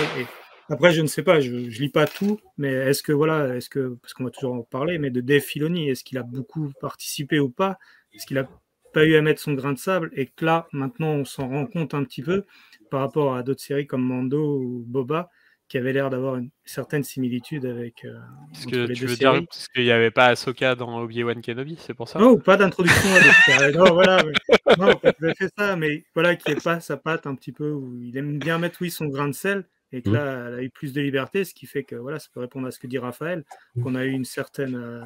Après, 0.69 0.93
je 0.93 1.01
ne 1.01 1.07
sais 1.07 1.23
pas, 1.23 1.39
je, 1.39 1.51
ne 1.51 1.67
lis 1.67 1.89
pas 1.89 2.05
tout, 2.05 2.39
mais 2.57 2.71
est-ce 2.71 3.01
que, 3.01 3.11
voilà, 3.11 3.55
est-ce 3.55 3.69
que, 3.69 3.97
parce 4.01 4.13
qu'on 4.13 4.23
va 4.23 4.29
toujours 4.29 4.53
en 4.53 4.61
parler, 4.61 4.99
mais 4.99 5.09
de 5.09 5.19
Dave 5.19 5.41
Filoni, 5.41 5.89
est-ce 5.89 6.03
qu'il 6.03 6.19
a 6.19 6.23
beaucoup 6.23 6.71
participé 6.79 7.39
ou 7.39 7.49
pas? 7.49 7.79
Est-ce 8.13 8.27
qu'il 8.27 8.37
a 8.37 8.47
pas 8.93 9.05
eu 9.05 9.15
à 9.15 9.21
mettre 9.21 9.41
son 9.41 9.53
grain 9.53 9.73
de 9.73 9.77
sable 9.77 10.09
et 10.13 10.27
que 10.27 10.45
là, 10.45 10.67
maintenant, 10.71 11.11
on 11.11 11.25
s'en 11.25 11.47
rend 11.47 11.65
compte 11.65 11.93
un 11.93 12.03
petit 12.03 12.21
peu 12.21 12.45
par 12.89 13.01
rapport 13.01 13.35
à 13.35 13.43
d'autres 13.43 13.61
séries 13.61 13.87
comme 13.87 14.03
Mando 14.03 14.59
ou 14.59 14.83
Boba, 14.87 15.29
qui 15.69 15.77
avaient 15.77 15.93
l'air 15.93 16.09
d'avoir 16.09 16.35
une 16.35 16.49
certaine 16.65 17.03
similitude 17.03 17.65
avec. 17.65 18.03
Euh, 18.03 18.17
parce 18.51 18.65
que 18.65 18.91
tu 18.91 19.05
veux 19.05 19.15
dire 19.15 19.39
parce 19.45 19.67
qu'il 19.67 19.83
n'y 19.83 19.91
avait 19.91 20.09
pas 20.09 20.25
Ahsoka 20.25 20.73
dans 20.73 20.99
Obi-Wan 20.99 21.41
Kenobi, 21.41 21.77
c'est 21.79 21.93
pour 21.93 22.09
ça? 22.09 22.19
Non, 22.19 22.37
pas 22.37 22.57
d'introduction 22.57 23.09
à 23.13 23.71
Non, 23.77 23.93
voilà, 23.93 24.23
mais, 24.23 24.75
non, 24.77 24.95
pas 24.95 25.13
fait 25.35 25.51
ça, 25.55 25.75
mais 25.75 26.03
voilà, 26.15 26.35
qui 26.35 26.51
est 26.51 26.63
pas 26.63 26.79
sa 26.79 26.97
patte 26.97 27.27
un 27.27 27.35
petit 27.35 27.51
peu, 27.51 27.71
où 27.71 28.01
il 28.01 28.17
aime 28.17 28.39
bien 28.39 28.57
mettre, 28.57 28.79
oui, 28.81 28.89
son 28.89 29.05
grain 29.05 29.27
de 29.27 29.33
sel, 29.33 29.67
et 29.91 30.01
que 30.01 30.09
mmh. 30.09 30.13
là, 30.13 30.47
elle 30.47 30.53
a 30.55 30.63
eu 30.63 30.69
plus 30.71 30.91
de 30.91 31.01
liberté, 31.01 31.45
ce 31.45 31.53
qui 31.53 31.67
fait 31.67 31.83
que 31.83 31.95
voilà, 31.95 32.17
ça 32.17 32.29
peut 32.33 32.39
répondre 32.39 32.67
à 32.67 32.71
ce 32.71 32.79
que 32.79 32.87
dit 32.87 32.97
Raphaël, 32.97 33.43
qu'on 33.81 33.93
a 33.93 34.05
eu 34.05 34.11
une 34.11 34.25
certaine, 34.25 34.75
euh, 34.75 35.01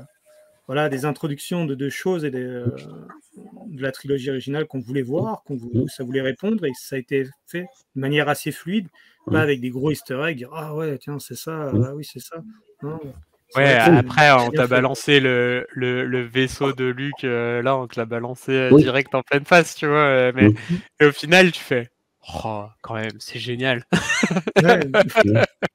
voilà, 0.68 0.90
des 0.90 1.06
introductions 1.06 1.66
de 1.66 1.76
deux 1.76 1.90
choses 1.90 2.24
et 2.26 2.32
euh, 2.34 2.66
de 3.68 3.82
la 3.82 3.92
trilogie 3.92 4.30
originale 4.30 4.66
qu'on 4.66 4.80
voulait 4.80 5.02
voir, 5.02 5.44
qu'on 5.44 5.56
voulait, 5.56 5.82
mmh. 5.84 5.88
ça 5.90 6.04
voulait 6.04 6.22
répondre, 6.22 6.66
et 6.66 6.72
ça 6.74 6.96
a 6.96 7.00
été 7.00 7.28
fait 7.48 7.66
de 7.96 8.02
manière 8.02 8.30
assez 8.30 8.52
fluide, 8.52 8.88
pas 9.30 9.42
avec 9.42 9.62
des 9.62 9.70
gros 9.70 9.92
Easter 9.92 10.22
eggs, 10.26 10.38
dire 10.38 10.50
ah 10.54 10.76
ouais, 10.76 10.98
tiens, 10.98 11.20
c'est 11.20 11.36
ça, 11.36 11.72
ah 11.74 11.96
oui, 11.96 12.06
c'est 12.06 12.20
ça. 12.20 12.38
ouais, 13.56 13.74
après, 13.76 14.32
on 14.32 14.52
t'a 14.52 14.68
balancé 14.68 15.20
le, 15.20 15.68
le, 15.74 16.22
vaisseau 16.22 16.74
de 16.74 16.86
Luc, 16.86 17.24
euh, 17.24 17.62
là, 17.62 17.78
on 17.78 17.88
te 17.88 18.00
l'a 18.00 18.06
balancé 18.06 18.70
direct 18.78 19.14
en 19.16 19.22
pleine 19.22 19.46
face, 19.46 19.76
tu 19.76 19.88
vois, 19.88 20.32
mais 20.34 20.54
et 21.00 21.06
au 21.06 21.12
final, 21.12 21.52
tu 21.52 21.62
fais 21.62 21.90
Oh, 22.32 22.68
quand 22.82 22.96
même, 22.96 23.18
c'est 23.20 23.40
génial. 23.40 23.84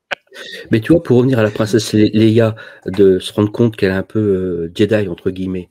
Mais 0.71 0.81
tu 0.81 0.93
vois, 0.93 1.03
pour 1.03 1.19
revenir 1.19 1.39
à 1.39 1.43
la 1.43 1.51
princesse 1.51 1.93
Leia, 1.93 2.55
de 2.87 3.19
se 3.19 3.33
rendre 3.33 3.51
compte 3.51 3.77
qu'elle 3.77 3.91
est 3.91 3.95
un 3.95 4.03
peu 4.03 4.19
euh, 4.19 4.73
Jedi, 4.75 5.09
entre 5.09 5.31
guillemets, 5.31 5.71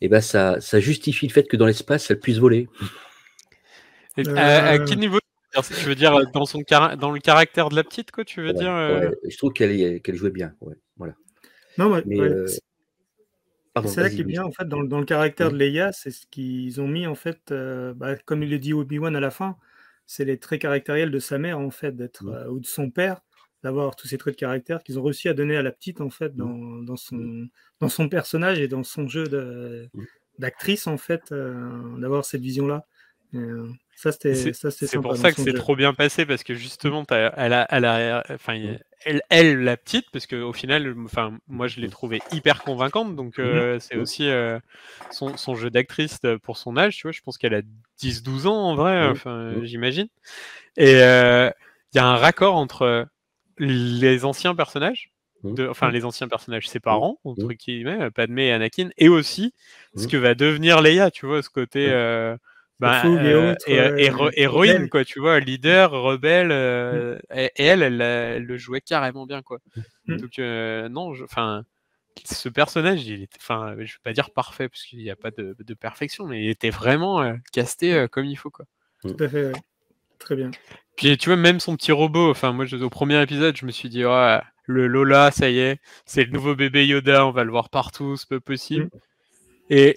et 0.00 0.06
eh 0.06 0.08
ben 0.08 0.20
ça, 0.20 0.60
ça 0.60 0.78
justifie 0.78 1.26
le 1.26 1.32
fait 1.32 1.44
que 1.44 1.56
dans 1.56 1.64
l'espace, 1.64 2.10
elle 2.10 2.20
puisse 2.20 2.38
voler. 2.38 2.68
à, 4.18 4.74
euh. 4.74 4.84
quel 4.86 4.98
niveau 4.98 5.18
tu 5.54 5.86
veux 5.86 5.94
dire? 5.94 6.12
Dans, 6.34 6.44
son 6.44 6.62
dans 6.98 7.10
le 7.10 7.18
caractère 7.18 7.70
de 7.70 7.76
la 7.76 7.82
petite, 7.82 8.10
quoi, 8.10 8.22
tu 8.24 8.42
veux 8.42 8.52
dire 8.52 8.74
euh? 8.74 9.10
Je 9.26 9.36
trouve 9.38 9.54
qu'elle 9.54 10.00
jouait 10.12 10.30
bien. 10.30 10.52
voilà. 10.96 11.14
Non, 11.78 12.02
mais, 12.04 12.20
c'est 13.86 14.00
là 14.00 14.10
qui 14.10 14.22
est 14.22 14.24
bien 14.24 14.42
en 14.42 14.52
fait 14.52 14.66
dans, 14.66 14.82
dans 14.82 15.00
le 15.00 15.04
caractère 15.04 15.50
de 15.50 15.56
Leia, 15.56 15.92
c'est 15.92 16.10
ce 16.10 16.26
qu'ils 16.30 16.80
ont 16.80 16.88
mis 16.88 17.06
en 17.06 17.14
fait, 17.14 17.52
bah, 17.96 18.16
comme 18.26 18.42
il 18.42 18.50
le 18.50 18.58
dit 18.58 18.74
Obi-Wan 18.74 19.16
à 19.16 19.20
la 19.20 19.30
fin, 19.30 19.56
c'est 20.06 20.24
les 20.24 20.38
traits 20.38 20.62
caractériels 20.62 21.10
de 21.10 21.18
sa 21.18 21.38
mère, 21.38 21.58
en 21.58 21.70
fait, 21.70 21.94
d'être, 21.94 22.24
mmh. 22.24 22.34
euh, 22.34 22.48
ou 22.48 22.60
de 22.60 22.66
son 22.66 22.90
père, 22.90 23.20
d'avoir 23.66 23.96
tous 23.96 24.06
ces 24.06 24.16
traits 24.16 24.34
de 24.34 24.38
caractère 24.38 24.84
qu'ils 24.84 24.96
ont 24.96 25.02
réussi 25.02 25.28
à 25.28 25.34
donner 25.34 25.56
à 25.56 25.62
la 25.62 25.72
petite, 25.72 26.00
en 26.00 26.08
fait, 26.08 26.36
mmh. 26.36 26.84
dans, 26.84 26.96
son, 26.96 27.16
mmh. 27.16 27.48
dans 27.80 27.88
son 27.88 28.08
personnage 28.08 28.60
et 28.60 28.68
dans 28.68 28.84
son 28.84 29.08
jeu 29.08 29.24
d'actrice, 30.38 30.86
en 30.86 30.96
fait, 30.96 31.32
euh, 31.32 31.98
d'avoir 31.98 32.24
cette 32.24 32.42
vision-là. 32.42 32.86
Euh, 33.34 33.68
ça, 33.96 34.12
c'était 34.12 34.36
C'est 34.36 35.00
pour 35.00 35.16
ça 35.16 35.32
que 35.32 35.42
c'est 35.42 35.52
trop 35.52 35.74
bien 35.74 35.94
passé, 35.94 36.26
parce 36.26 36.44
que 36.44 36.54
justement, 36.54 37.04
elle 37.10 37.52
a, 37.54 37.66
elle 37.68 37.84
a, 37.84 38.22
enfin, 38.30 38.76
elle, 39.30 39.64
la 39.64 39.76
petite, 39.76 40.12
parce 40.12 40.28
qu'au 40.28 40.52
final, 40.52 40.94
enfin, 41.04 41.36
moi 41.48 41.66
je 41.66 41.80
l'ai 41.80 41.88
trouvée 41.88 42.20
hyper 42.30 42.62
convaincante, 42.62 43.16
donc 43.16 43.40
euh, 43.40 43.80
c'est 43.80 43.96
aussi 43.96 44.28
euh, 44.28 44.60
son, 45.10 45.56
jeu 45.56 45.70
d'actrice 45.70 46.20
pour 46.44 46.56
son 46.56 46.76
âge, 46.76 46.98
tu 46.98 47.02
vois, 47.02 47.12
je 47.12 47.20
pense 47.20 47.36
qu'elle 47.36 47.54
a 47.54 47.62
10-12 48.00 48.46
ans 48.46 48.70
en 48.70 48.76
vrai, 48.76 49.08
enfin, 49.08 49.54
j'imagine. 49.64 50.06
Et 50.76 50.92
il 50.92 51.96
y 51.96 51.98
a 51.98 52.06
un 52.06 52.16
raccord 52.16 52.54
entre 52.54 53.08
les 53.58 54.24
anciens 54.24 54.54
personnages, 54.54 55.12
de, 55.44 55.68
enfin 55.68 55.90
les 55.90 56.04
anciens 56.04 56.28
personnages, 56.28 56.68
ses 56.68 56.80
parents, 56.80 57.20
entre 57.24 57.48
guillemets, 57.52 58.10
Padmé 58.10 58.46
et 58.46 58.52
Anakin, 58.52 58.88
et 58.98 59.08
aussi 59.08 59.54
ce 59.96 60.08
que 60.08 60.16
va 60.16 60.34
devenir 60.34 60.80
Leia, 60.80 61.10
tu 61.10 61.26
vois, 61.26 61.42
ce 61.42 61.50
côté 61.50 61.90
bah, 62.78 63.02
euh, 63.06 63.54
euh, 63.68 64.30
héroïne, 64.34 64.90
quoi, 64.90 65.04
tu 65.04 65.18
vois, 65.18 65.40
leader, 65.40 65.92
rebelle, 65.92 66.50
euh, 66.52 67.16
mmh. 67.30 67.38
et, 67.38 67.50
elle, 67.56 67.82
elle, 67.82 68.44
le 68.44 68.58
jouait 68.58 68.82
carrément 68.82 69.24
bien, 69.26 69.42
quoi. 69.42 69.60
Mmh. 70.06 70.16
Donc, 70.16 70.38
non, 70.90 71.12
enfin, 71.22 71.64
ce 72.24 72.48
personnage, 72.50 73.06
il 73.06 73.22
était, 73.22 73.38
enfin, 73.40 73.74
je 73.78 73.94
vais 73.94 74.00
pas 74.02 74.12
dire 74.12 74.30
parfait, 74.30 74.68
parce 74.68 74.82
qu'il 74.82 74.98
n'y 74.98 75.10
a 75.10 75.16
pas 75.16 75.30
de, 75.30 75.54
perfection, 75.74 76.26
mais 76.26 76.44
il 76.44 76.50
était 76.50 76.70
vraiment 76.70 77.34
casté 77.52 78.06
comme 78.10 78.26
il 78.26 78.36
faut, 78.36 78.50
quoi. 78.50 78.66
Tout 79.02 79.16
à 79.20 79.28
fait, 79.28 79.52
Très 80.26 80.34
bien. 80.34 80.50
Puis, 80.96 81.16
tu 81.18 81.28
vois, 81.28 81.36
même 81.36 81.60
son 81.60 81.76
petit 81.76 81.92
robot, 81.92 82.32
enfin, 82.32 82.52
moi, 82.52 82.64
au 82.74 82.90
premier 82.90 83.22
épisode, 83.22 83.56
je 83.56 83.64
me 83.64 83.70
suis 83.70 83.88
dit, 83.88 84.04
oh, 84.04 84.38
le 84.64 84.88
Lola, 84.88 85.30
ça 85.30 85.48
y 85.48 85.60
est, 85.60 85.78
c'est 86.04 86.24
le 86.24 86.32
nouveau 86.32 86.56
bébé 86.56 86.84
Yoda, 86.84 87.24
on 87.24 87.30
va 87.30 87.44
le 87.44 87.52
voir 87.52 87.70
partout, 87.70 88.16
c'est 88.16 88.28
peu 88.28 88.40
possible. 88.40 88.86
Mmh. 88.86 88.98
Et 89.70 89.94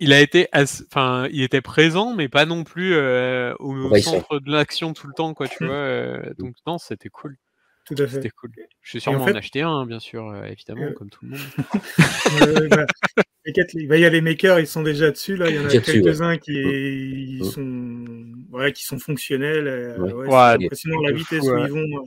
il 0.00 0.12
a 0.12 0.20
été, 0.20 0.48
enfin, 0.52 1.28
il 1.30 1.42
était 1.42 1.60
présent, 1.60 2.16
mais 2.16 2.28
pas 2.28 2.46
non 2.46 2.64
plus 2.64 2.94
euh, 2.94 3.54
au 3.60 3.96
centre 3.98 4.40
de 4.40 4.50
l'action 4.50 4.92
tout 4.92 5.06
le 5.06 5.14
temps, 5.14 5.34
quoi, 5.34 5.46
tu 5.46 5.62
mmh. 5.62 5.66
vois. 5.68 5.76
Euh, 5.76 6.34
donc 6.36 6.56
non, 6.66 6.78
c'était 6.78 7.10
cool. 7.10 7.36
Tout 7.84 7.94
à 7.98 8.06
fait. 8.06 8.14
C'était 8.14 8.30
cool. 8.30 8.50
Je 8.80 8.90
suis 8.90 9.00
sûrement 9.00 9.24
en, 9.24 9.30
en 9.30 9.34
acheter 9.34 9.62
un, 9.62 9.84
bien 9.86 10.00
sûr, 10.00 10.28
euh, 10.28 10.44
évidemment, 10.44 10.92
comme 10.92 11.10
tout 11.10 11.24
le 11.24 11.32
monde. 11.32 11.40
bah, 13.88 13.96
il 13.96 14.00
y 14.00 14.04
a 14.06 14.08
les 14.08 14.20
makers, 14.22 14.58
ils 14.60 14.66
sont 14.66 14.82
déjà 14.82 15.10
dessus. 15.10 15.36
Là, 15.36 15.50
il 15.50 15.56
y 15.56 15.58
en 15.58 15.66
a 15.66 15.68
quelques-uns 15.68 16.38
qui, 16.38 17.40
mmh. 17.40 17.44
sont, 17.44 18.04
voilà, 18.50 18.72
qui 18.72 18.84
sont 18.84 18.98
fonctionnels. 18.98 19.98
Ouais. 20.00 20.26
c'est 20.30 20.64
impressionnant 20.64 21.00
la 21.02 21.12
vitesse 21.12 21.42
où 21.42 21.58
ils 21.58 21.70
vont. 21.70 22.04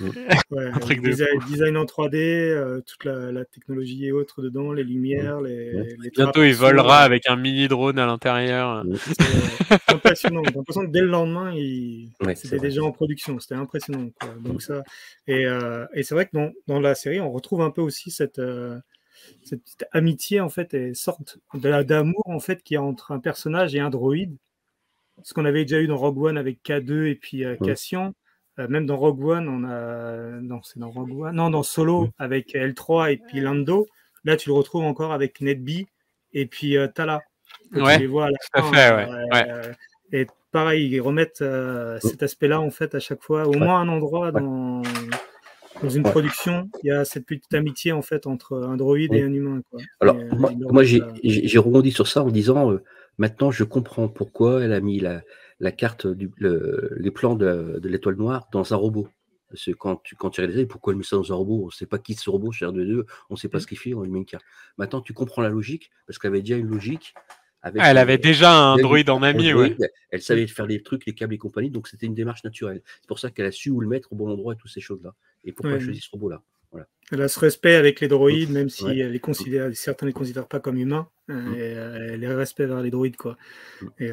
Mm. 0.00 0.08
un 0.74 0.78
truc 0.78 1.02
design, 1.02 1.38
design, 1.48 1.76
en 1.76 1.84
3D, 1.84 2.16
euh, 2.16 2.80
toute 2.80 3.04
la, 3.04 3.44
technologie 3.44 4.06
et 4.06 4.12
autres 4.12 4.42
dedans, 4.42 4.72
les 4.72 4.84
lumières, 4.84 5.40
les, 5.40 5.72
les 5.72 6.10
Bientôt, 6.10 6.42
il 6.42 6.54
volera 6.54 6.98
avec 7.00 7.28
un 7.28 7.36
mini 7.36 7.68
drone 7.68 7.98
à 7.98 8.06
l'intérieur. 8.06 8.84
C'est 9.06 9.92
impressionnant. 9.92 10.42
J'ai 10.44 10.54
l'impression 10.54 10.86
que 10.86 10.90
dès 10.90 11.00
le 11.00 11.08
lendemain, 11.08 11.52
il... 11.54 12.10
c'était 12.34 12.58
déjà 12.58 12.82
en 12.82 12.92
production. 12.92 13.38
C'était 13.38 13.54
impressionnant. 13.54 14.10
Donc, 14.40 14.62
ça... 14.62 14.82
Et, 15.26 15.46
euh, 15.46 15.86
et 15.94 16.02
c'est 16.02 16.14
vrai 16.14 16.26
que 16.26 16.32
dans, 16.34 16.50
dans, 16.66 16.80
la 16.80 16.94
série, 16.94 17.20
on 17.20 17.32
retrouve 17.32 17.62
un 17.62 17.70
peu 17.70 17.80
aussi 17.80 18.10
cette. 18.10 18.38
Euh, 18.38 18.78
cette 19.44 19.62
petite 19.62 19.86
amitié 19.92 20.40
en 20.40 20.50
fait 20.50 20.74
et 20.74 20.92
sorte 20.92 21.38
d'amour 21.54 22.22
en 22.26 22.40
fait 22.40 22.62
qui 22.62 22.74
est 22.74 22.78
entre 22.78 23.12
un 23.12 23.20
personnage 23.20 23.74
et 23.74 23.80
un 23.80 23.88
droïde 23.88 24.36
ce 25.22 25.32
qu'on 25.32 25.46
avait 25.46 25.64
déjà 25.64 25.80
eu 25.80 25.86
dans 25.86 25.96
Rogue 25.96 26.18
One 26.18 26.36
avec 26.36 26.58
K2 26.62 27.06
et 27.06 27.14
puis 27.14 27.44
Cassian 27.62 28.12
euh, 28.58 28.68
même 28.68 28.86
dans 28.86 28.96
Rogue 28.96 29.24
One, 29.24 29.48
on 29.48 29.64
a. 29.64 30.40
Non, 30.40 30.60
c'est 30.62 30.78
dans 30.78 30.90
Rogue 30.90 31.18
One. 31.18 31.34
Non, 31.34 31.50
dans 31.50 31.62
Solo, 31.62 32.08
avec 32.18 32.54
L3 32.54 33.12
et 33.12 33.16
puis 33.16 33.40
Lando. 33.40 33.88
Là, 34.24 34.36
tu 34.36 34.48
le 34.48 34.54
retrouves 34.54 34.84
encore 34.84 35.12
avec 35.12 35.40
Netby 35.40 35.86
et 36.32 36.46
puis 36.46 36.76
euh, 36.76 36.86
Tala. 36.86 37.20
Ouais, 37.72 37.96
tu 37.96 38.02
les 38.02 38.06
vois 38.06 38.26
à 38.26 38.30
la 38.30 38.60
fin, 38.60 38.72
fait, 38.72 38.94
ouais. 38.94 39.50
Euh, 39.50 39.72
et 40.12 40.26
pareil, 40.52 40.88
ils 40.88 41.00
remettent 41.00 41.44
cet 42.00 42.22
aspect-là, 42.22 42.60
en 42.60 42.70
fait, 42.70 42.94
à 42.94 43.00
chaque 43.00 43.22
fois. 43.22 43.46
Au 43.46 43.54
moins 43.54 43.80
un 43.80 43.88
endroit 43.88 44.30
dans, 44.30 44.82
dans 45.84 45.90
une 45.90 46.02
production, 46.02 46.68
il 46.82 46.88
y 46.88 46.90
a 46.90 47.04
cette 47.04 47.26
petite 47.26 47.54
amitié, 47.54 47.92
en 47.92 48.02
fait, 48.02 48.26
entre 48.26 48.56
un 48.56 48.76
droïde 48.76 49.14
et 49.14 49.22
un 49.22 49.32
humain. 49.32 49.62
Quoi. 49.70 49.80
Alors, 50.00 50.16
moi, 50.36 50.50
moi 50.70 50.82
j'ai 50.84 51.58
rebondi 51.58 51.92
sur 51.92 52.08
ça 52.08 52.22
en 52.22 52.30
disant 52.30 52.72
maintenant, 53.18 53.50
je 53.50 53.64
comprends 53.64 54.08
pourquoi 54.08 54.62
elle 54.62 54.72
a 54.72 54.80
mis 54.80 54.98
la 55.00 55.22
la 55.60 55.72
carte, 55.72 56.06
du, 56.06 56.30
les 56.38 57.10
plans 57.10 57.36
de, 57.36 57.80
l'étoile 57.84 58.16
noire 58.16 58.48
dans 58.52 58.72
un 58.72 58.76
robot. 58.76 59.08
Parce 59.48 59.66
que 59.66 59.70
quand 59.70 59.96
tu, 60.02 60.16
quand 60.16 60.30
tu 60.30 60.40
réalises 60.40 60.66
pourquoi 60.68 60.94
il 60.94 60.96
met 60.96 61.04
ça 61.04 61.16
dans 61.16 61.32
un 61.32 61.36
robot, 61.36 61.62
on 61.62 61.66
ne 61.66 61.70
sait 61.70 61.86
pas 61.86 61.98
qui 61.98 62.14
ce 62.14 62.28
robot, 62.28 62.50
cher 62.50 62.72
de 62.72 62.84
deux, 62.84 63.06
on 63.30 63.34
ne 63.34 63.38
sait 63.38 63.48
pas 63.48 63.60
ce 63.60 63.66
qu'il 63.66 63.78
fait, 63.78 63.94
on 63.94 64.02
lui 64.02 64.10
met 64.10 64.18
une 64.18 64.24
carte. 64.24 64.44
Maintenant, 64.78 65.00
tu 65.00 65.12
comprends 65.12 65.42
la 65.42 65.48
logique, 65.48 65.90
parce 66.06 66.18
qu'elle 66.18 66.32
avait 66.32 66.40
déjà 66.40 66.56
une 66.56 66.66
logique. 66.66 67.14
Avec, 67.66 67.82
elle 67.82 67.96
avait 67.96 68.18
déjà 68.18 68.52
un 68.52 68.76
droïde 68.76 69.08
en 69.08 69.22
ami, 69.22 69.54
ouais. 69.54 69.74
Elle 70.10 70.20
savait 70.20 70.46
faire 70.46 70.66
les 70.66 70.82
trucs, 70.82 71.06
les 71.06 71.14
câbles 71.14 71.32
et 71.32 71.38
compagnie, 71.38 71.70
donc 71.70 71.88
c'était 71.88 72.04
une 72.04 72.14
démarche 72.14 72.44
naturelle. 72.44 72.82
C'est 73.00 73.08
pour 73.08 73.18
ça 73.18 73.30
qu'elle 73.30 73.46
a 73.46 73.52
su 73.52 73.70
où 73.70 73.80
le 73.80 73.88
mettre 73.88 74.12
au 74.12 74.16
bon 74.16 74.30
endroit 74.30 74.52
et 74.52 74.56
toutes 74.56 74.70
ces 74.70 74.82
choses-là. 74.82 75.14
Et 75.44 75.52
pourquoi 75.52 75.72
elle 75.72 75.80
choisit 75.80 76.02
ce 76.02 76.10
robot-là. 76.10 76.42
Voilà. 76.70 76.86
Elle 77.10 77.22
a 77.22 77.28
ce 77.28 77.40
respect 77.40 77.76
avec 77.76 78.00
les 78.00 78.08
droïdes, 78.08 78.50
même 78.50 78.68
si 78.68 78.86
elle 78.86 79.12
les 79.12 79.18
considère, 79.18 79.74
certains 79.74 80.06
ne 80.06 80.10
les 80.10 80.14
considèrent 80.14 80.48
pas 80.48 80.60
comme 80.60 80.76
humains. 80.76 81.08
Mmh. 81.28 81.54
Et, 81.54 81.60
elle 81.60 82.20
les 82.20 82.28
respect 82.28 82.66
vers 82.66 82.82
les 82.82 82.90
droïdes, 82.90 83.16
quoi. 83.16 83.38
Mmh. 83.80 83.86
Et, 84.00 84.12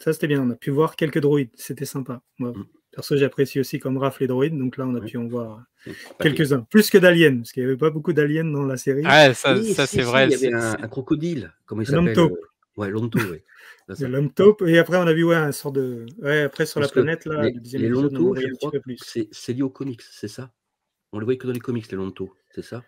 ça, 0.00 0.14
c'était 0.14 0.26
bien. 0.26 0.42
On 0.42 0.50
a 0.50 0.56
pu 0.56 0.70
voir 0.70 0.96
quelques 0.96 1.20
droïdes. 1.20 1.50
C'était 1.54 1.84
sympa. 1.84 2.22
Moi, 2.38 2.52
mm. 2.52 2.64
perso, 2.90 3.16
j'apprécie 3.16 3.60
aussi 3.60 3.78
comme 3.78 3.98
Raph 3.98 4.18
les 4.20 4.26
droïdes. 4.26 4.58
Donc 4.58 4.78
là, 4.78 4.86
on 4.86 4.94
a 4.94 5.00
pu 5.00 5.18
en 5.18 5.28
voir 5.28 5.62
quelques-uns. 6.18 6.66
Plus 6.70 6.90
que 6.90 6.96
d'aliens, 6.96 7.36
parce 7.36 7.52
qu'il 7.52 7.62
n'y 7.62 7.68
avait 7.68 7.78
pas 7.78 7.90
beaucoup 7.90 8.14
d'aliens 8.14 8.44
dans 8.44 8.64
la 8.64 8.78
série. 8.78 9.02
Ah, 9.04 9.32
ça, 9.34 9.62
ça 9.62 9.86
c'est 9.86 10.02
vrai. 10.02 10.28
Il 10.30 10.40
y 10.40 10.46
avait 10.46 10.54
un, 10.54 10.88
crocodile. 10.88 11.52
Comment 11.66 11.82
il 11.82 11.86
s'appelle. 11.86 12.18
Euh, 12.18 12.28
ouais, 12.76 12.90
l'homme-taupe, 12.90 13.22
oui. 13.30 13.42
L'homme-taupe. 14.00 14.62
Et 14.66 14.78
après, 14.78 14.96
on 14.96 15.06
a 15.06 15.12
vu 15.12 15.24
ouais, 15.24 15.36
un 15.36 15.52
sort 15.52 15.72
de. 15.72 16.06
Ouais, 16.18 16.42
après, 16.42 16.66
sur 16.66 16.80
la 16.80 16.88
planète, 16.88 17.24
là, 17.26 17.42
les, 17.42 17.78
les 17.78 17.88
longs 17.88 18.34
c'est 19.32 19.52
lié 19.52 19.62
aux 19.62 19.70
comics, 19.70 20.02
c'est 20.02 20.28
ça? 20.28 20.52
On 21.12 21.18
le 21.18 21.24
voit 21.24 21.36
que 21.36 21.46
dans 21.46 21.52
les 21.52 21.60
comics, 21.60 21.90
les 21.90 21.96
longs 21.96 22.12
c'est 22.50 22.62
ça? 22.62 22.84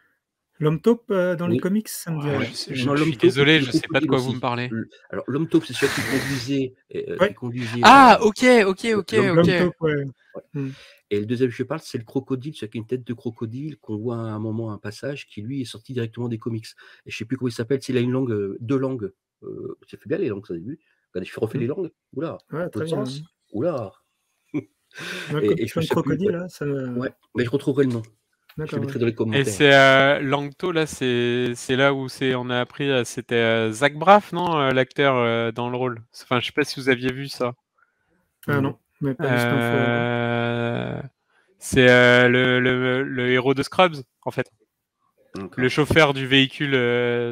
L'homme 0.63 0.81
taupe 0.81 1.11
euh, 1.11 1.35
dans 1.35 1.49
les 1.49 1.59
comics, 1.59 1.89
ça 1.89 2.13
me 2.13 2.21
dit. 2.21 2.29
Ah, 2.29 2.45
je, 2.45 3.03
suis 3.03 3.17
désolé, 3.17 3.61
je 3.61 3.67
ne 3.67 3.73
sais 3.73 3.89
pas 3.93 4.01
de 4.01 4.07
quoi 4.07 4.19
vous 4.19 4.35
me 4.35 4.39
parlez. 4.39 4.71
Alors, 5.11 5.25
l'homme 5.27 5.49
taupe, 5.49 5.65
c'est 5.65 5.73
celui 5.73 5.93
qui 5.93 6.03
conduisait. 6.03 6.75
Euh, 6.95 7.27
qui 7.27 7.35
conduisait 7.35 7.81
ah, 7.83 8.19
euh, 8.21 8.27
ok, 8.27 8.45
ok, 8.67 8.87
ok. 8.95 9.39
ok. 9.39 9.59
Taupe, 9.59 9.81
ouais. 9.81 10.05
Hmm. 10.55 10.71
Et 11.11 11.19
le 11.19 11.27
deuxième 11.27 11.51
que 11.51 11.57
je 11.57 11.65
parle, 11.65 11.81
c'est 11.83 11.99
le 11.99 12.05
crocodile, 12.05 12.55
celui 12.55 12.71
qui 12.71 12.79
a 12.79 12.81
une 12.81 12.87
tête 12.87 13.05
de 13.05 13.13
crocodile, 13.13 13.77
qu'on 13.79 13.97
voit 13.97 14.17
à 14.17 14.21
un 14.21 14.39
moment, 14.39 14.73
un 14.73 14.79
passage, 14.79 15.27
qui 15.27 15.43
lui 15.43 15.63
est 15.63 15.65
sorti 15.65 15.95
directement 15.95 16.29
des 16.29 16.39
comics. 16.39 16.67
Et 17.07 17.11
je 17.11 17.17
ne 17.17 17.19
sais 17.19 17.25
plus 17.25 17.37
comment 17.37 17.49
il 17.49 17.53
s'appelle, 17.53 17.83
s'il 17.83 17.97
a 17.97 18.01
une 18.01 18.13
langue, 18.13 18.57
deux 18.61 18.79
langues. 18.79 19.13
Euh, 19.43 19.77
ça 19.91 19.99
fait 19.99 20.09
bien 20.09 20.19
les 20.19 20.29
langues, 20.29 20.47
ça, 20.47 20.55
début. 20.55 20.79
Quand 21.13 21.23
je 21.23 21.41
refais 21.41 21.59
les 21.59 21.67
langues, 21.67 21.91
oula. 22.15 22.39
Ouais, 22.51 22.69
très 22.71 22.85
bien. 22.85 23.05
Sens. 23.05 23.23
Oula. 23.53 23.93
et, 24.55 25.63
et 25.63 25.67
je 25.67 25.89
crocodile, 25.89 26.31
là, 26.31 26.49
ça. 26.49 26.67
Ouais, 26.67 27.13
mais 27.35 27.45
je 27.45 27.51
retrouverai 27.51 27.85
le 27.85 27.93
nom. 27.93 28.03
Et 29.33 29.45
c'est 29.45 29.75
euh, 29.75 30.21
Langto, 30.21 30.73
là, 30.73 30.87
c'est 30.87 31.55
là 31.71 31.95
où 31.95 32.09
on 32.37 32.51
a 32.51 32.61
appris, 32.61 32.91
euh, 32.91 33.05
c'était 33.05 33.35
euh, 33.35 33.73
Zach 33.73 33.95
Braff, 33.95 34.33
non, 34.33 34.59
euh, 34.59 34.71
l'acteur 34.73 35.53
dans 35.53 35.71
le 35.71 35.77
rôle? 35.77 36.03
Enfin, 36.23 36.41
je 36.41 36.47
sais 36.47 36.53
pas 36.53 36.65
si 36.65 36.79
vous 36.79 36.89
aviez 36.89 37.13
vu 37.13 37.29
ça. 37.29 37.55
Ah 38.47 38.61
non, 38.61 38.77
mais 39.01 39.15
pas 39.15 39.25
C'est 41.59 41.87
le, 42.29 42.61
le, 42.61 43.03
le, 43.03 43.31
héros 43.31 43.55
de 43.55 43.63
Scrubs, 43.63 43.97
en 44.23 44.31
fait. 44.31 44.51
Le 45.57 45.69
chauffeur 45.69 46.13
du 46.15 46.27
véhicule 46.27 46.73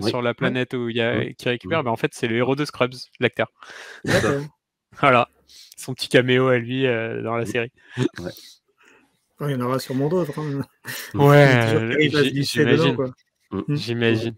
sur 0.02 0.22
la 0.22 0.34
planète 0.34 0.74
où 0.74 0.88
il 0.88 0.96
y 0.96 1.00
a, 1.00 1.32
qui 1.32 1.48
récupère, 1.48 1.84
ben, 1.84 1.90
en 1.90 1.96
fait, 1.96 2.12
c'est 2.14 2.28
le 2.28 2.36
héros 2.36 2.56
de 2.56 2.64
Scrubs, 2.64 2.94
l'acteur. 3.18 3.48
voilà, 5.00 5.28
son 5.76 5.94
petit 5.94 6.08
caméo 6.08 6.48
à 6.48 6.58
lui 6.58 6.84
dans 6.84 7.36
la 7.36 7.46
série. 7.46 7.72
Ouais. 8.18 8.32
Il 9.42 9.50
y 9.52 9.54
en 9.54 9.60
aura 9.62 9.78
sûrement 9.78 10.08
d'autres. 10.08 10.38
Hein. 10.38 10.60
Ouais, 11.14 12.06
j'imagine. 12.42 12.96
Mm. 13.50 13.58
Mm. 13.58 13.76
J'imagine. 13.76 14.34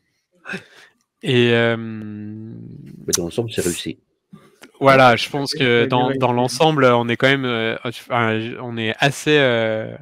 Et 1.22 1.51
euh... 1.53 1.77
Mais 1.77 3.12
dans 3.16 3.25
l'ensemble, 3.25 3.51
c'est 3.53 3.62
réussi. 3.62 3.98
Voilà, 4.81 5.14
je 5.14 5.29
pense 5.29 5.55
que 5.55 5.87
dans, 5.87 6.11
dans 6.11 6.33
l'ensemble, 6.33 6.85
on 6.87 7.09
est 7.09 7.16
quand 7.16 7.29
même, 7.29 7.44
euh, 7.44 7.77
on 8.11 8.77
est 8.77 8.94
assez 8.98 9.38
euh, 9.38 9.96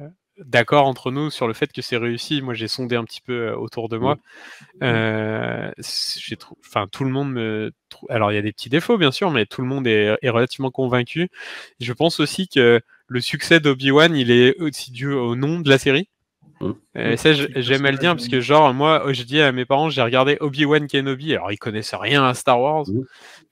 d'accord 0.45 0.85
entre 0.87 1.11
nous 1.11 1.29
sur 1.29 1.47
le 1.47 1.53
fait 1.53 1.71
que 1.71 1.81
c'est 1.81 1.97
réussi. 1.97 2.41
Moi, 2.41 2.53
j'ai 2.53 2.67
sondé 2.67 2.95
un 2.95 3.03
petit 3.03 3.21
peu 3.21 3.49
euh, 3.49 3.55
autour 3.55 3.89
de 3.89 3.97
moi. 3.97 4.15
Mm. 4.15 4.83
Euh, 4.83 5.71
enfin, 6.65 6.87
tout 6.91 7.03
le 7.03 7.11
monde 7.11 7.31
me. 7.31 7.71
Alors, 8.09 8.31
il 8.31 8.35
y 8.35 8.37
a 8.37 8.41
des 8.41 8.51
petits 8.51 8.69
défauts, 8.69 8.97
bien 8.97 9.11
sûr, 9.11 9.31
mais 9.31 9.45
tout 9.45 9.61
le 9.61 9.67
monde 9.67 9.87
est, 9.87 10.17
est 10.21 10.29
relativement 10.29 10.71
convaincu. 10.71 11.29
Je 11.79 11.93
pense 11.93 12.19
aussi 12.19 12.47
que 12.47 12.81
le 13.07 13.21
succès 13.21 13.59
d'Obi-Wan, 13.59 14.15
il 14.15 14.31
est 14.31 14.57
aussi 14.61 14.91
dû 14.91 15.11
au 15.11 15.35
nom 15.35 15.59
de 15.59 15.69
la 15.69 15.77
série. 15.77 16.07
Mmh. 16.61 16.71
Et 16.95 17.17
ça, 17.17 17.33
j'aime 17.33 17.85
à 17.85 17.91
le 17.91 17.97
dire, 17.97 18.15
parce 18.15 18.27
que, 18.27 18.39
genre, 18.39 18.73
moi, 18.73 19.03
je 19.11 19.23
dis 19.23 19.41
à 19.41 19.51
mes 19.51 19.65
parents, 19.65 19.89
j'ai 19.89 20.01
regardé 20.01 20.37
Obi-Wan 20.39 20.87
Kenobi, 20.87 21.33
alors 21.33 21.51
ils 21.51 21.57
connaissent 21.57 21.93
rien 21.93 22.23
à 22.23 22.33
Star 22.33 22.61
Wars, 22.61 22.85
mmh. 22.87 23.01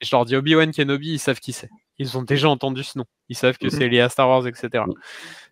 et 0.00 0.04
je 0.04 0.10
leur 0.14 0.24
dis 0.24 0.36
Obi-Wan 0.36 0.72
Kenobi, 0.72 1.14
ils 1.14 1.18
savent 1.18 1.40
qui 1.40 1.52
c'est. 1.52 1.68
Ils 1.98 2.16
ont 2.16 2.22
déjà 2.22 2.48
entendu 2.48 2.82
ce 2.82 2.96
nom. 2.96 3.04
Ils 3.28 3.36
savent 3.36 3.58
que 3.58 3.66
mmh. 3.66 3.70
c'est 3.70 3.88
lié 3.88 4.00
à 4.00 4.08
Star 4.08 4.28
Wars, 4.28 4.46
etc. 4.46 4.84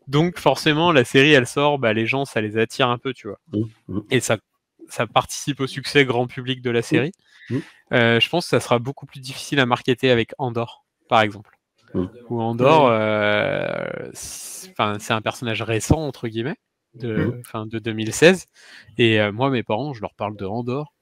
Donc, 0.09 0.39
forcément, 0.39 0.91
la 0.91 1.05
série, 1.05 1.33
elle 1.33 1.47
sort, 1.47 1.79
bah, 1.79 1.93
les 1.93 2.07
gens, 2.07 2.25
ça 2.25 2.41
les 2.41 2.57
attire 2.57 2.89
un 2.89 2.99
peu, 2.99 3.13
tu 3.13 3.29
vois. 3.29 3.39
Et 4.11 4.21
ça, 4.21 4.39
ça 4.89 5.07
participe 5.07 5.61
au 5.61 5.67
succès 5.67 6.05
grand 6.05 6.27
public 6.27 6.63
de 6.63 6.71
la 6.71 6.83
série. 6.83 7.13
Euh, 7.93 8.21
je 8.21 8.29
pense 8.29 8.47
que 8.47 8.51
ça 8.51 8.61
sera 8.61 8.79
beaucoup 8.79 9.07
plus 9.07 9.21
difficile 9.21 9.61
à 9.61 9.67
marketer 9.67 10.11
avec 10.11 10.33
Andor, 10.39 10.85
par 11.09 11.21
exemple. 11.21 11.59
Mm. 11.95 12.07
Où 12.29 12.41
Andorre, 12.41 12.89
euh, 12.91 14.11
c'est 14.13 15.13
un 15.13 15.23
personnage 15.23 15.63
récent, 15.63 15.99
entre 15.99 16.29
guillemets, 16.29 16.57
de, 16.95 17.43
mm. 17.55 17.69
de 17.69 17.79
2016. 17.79 18.47
Et 18.97 19.21
euh, 19.21 19.33
moi, 19.33 19.51
mes 19.51 19.63
parents, 19.63 19.95
je 19.95 20.01
leur 20.01 20.15
parle 20.15 20.37
de 20.37 20.45
Andorre. 20.45 20.93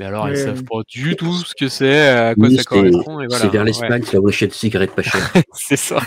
Mais 0.00 0.06
alors, 0.06 0.30
ils 0.30 0.36
savent 0.38 0.64
pas 0.64 0.80
du 0.88 1.14
tout 1.14 1.34
ce 1.34 1.54
que 1.54 1.68
c'est, 1.68 2.08
à 2.08 2.34
quoi 2.34 2.48
ça 2.48 2.64
correspond. 2.64 3.16
Voilà. 3.16 3.28
C'est 3.28 3.48
vers 3.48 3.64
l'Espagne, 3.64 4.02
c'est 4.02 4.16
la 4.16 4.46
de 4.46 4.52
cigarettes 4.54 4.94
pas 4.94 5.02
chères. 5.02 5.30
c'est 5.52 5.76
ça. 5.76 6.00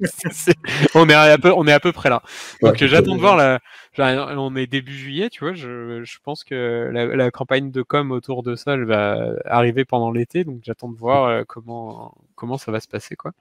on, 0.94 1.08
est 1.08 1.14
à 1.14 1.36
peu, 1.36 1.52
on 1.56 1.66
est 1.66 1.72
à 1.72 1.80
peu 1.80 1.90
près 1.90 2.08
là. 2.08 2.22
Donc, 2.62 2.76
j'attends 2.76 3.16
de 3.16 3.20
voir 3.20 3.36
la, 3.36 3.58
on 3.98 4.54
est 4.54 4.68
début 4.68 4.96
juillet, 4.96 5.28
tu 5.28 5.40
vois. 5.40 5.54
Je, 5.54 6.04
je 6.04 6.18
pense 6.22 6.44
que 6.44 6.88
la, 6.92 7.30
campagne 7.32 7.72
de 7.72 7.82
com 7.82 8.12
autour 8.12 8.44
de 8.44 8.54
ça, 8.54 8.74
elle 8.74 8.84
va 8.84 9.32
arriver 9.44 9.84
pendant 9.84 10.12
l'été, 10.12 10.44
donc 10.44 10.60
j'attends 10.62 10.88
de 10.88 10.96
voir 10.96 11.24
euh, 11.24 11.42
comment 11.44 12.14
comment 12.36 12.58
ça 12.58 12.70
va 12.70 12.78
se 12.78 12.86
passer, 12.86 13.16
quoi. 13.16 13.32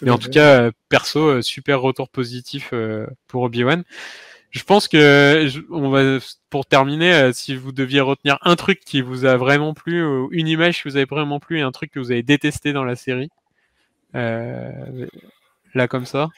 Mais 0.00 0.10
en 0.10 0.16
tout 0.16 0.30
cas, 0.30 0.62
euh, 0.62 0.70
perso, 0.88 1.20
euh, 1.20 1.42
super 1.42 1.82
retour 1.82 2.08
positif 2.08 2.72
pour 3.26 3.42
Obi-Wan. 3.42 3.84
Je 4.50 4.62
pense 4.62 4.88
que 4.88 5.46
on 5.70 5.90
va 5.90 6.18
pour 6.50 6.66
terminer, 6.66 7.32
si 7.32 7.54
vous 7.54 7.72
deviez 7.72 8.00
retenir 8.00 8.38
un 8.42 8.56
truc 8.56 8.80
qui 8.80 9.02
vous 9.02 9.24
a 9.24 9.36
vraiment 9.36 9.74
plu, 9.74 10.04
ou 10.04 10.28
une 10.32 10.48
image 10.48 10.82
qui 10.82 10.88
vous 10.88 10.96
a 10.96 11.04
vraiment 11.04 11.38
plu, 11.38 11.58
et 11.58 11.62
un 11.62 11.72
truc 11.72 11.90
que 11.90 12.00
vous 12.00 12.10
avez 12.10 12.22
détesté 12.22 12.72
dans 12.72 12.84
la 12.84 12.96
série, 12.96 13.28
là 14.14 15.88
comme 15.88 16.06
ça. 16.06 16.28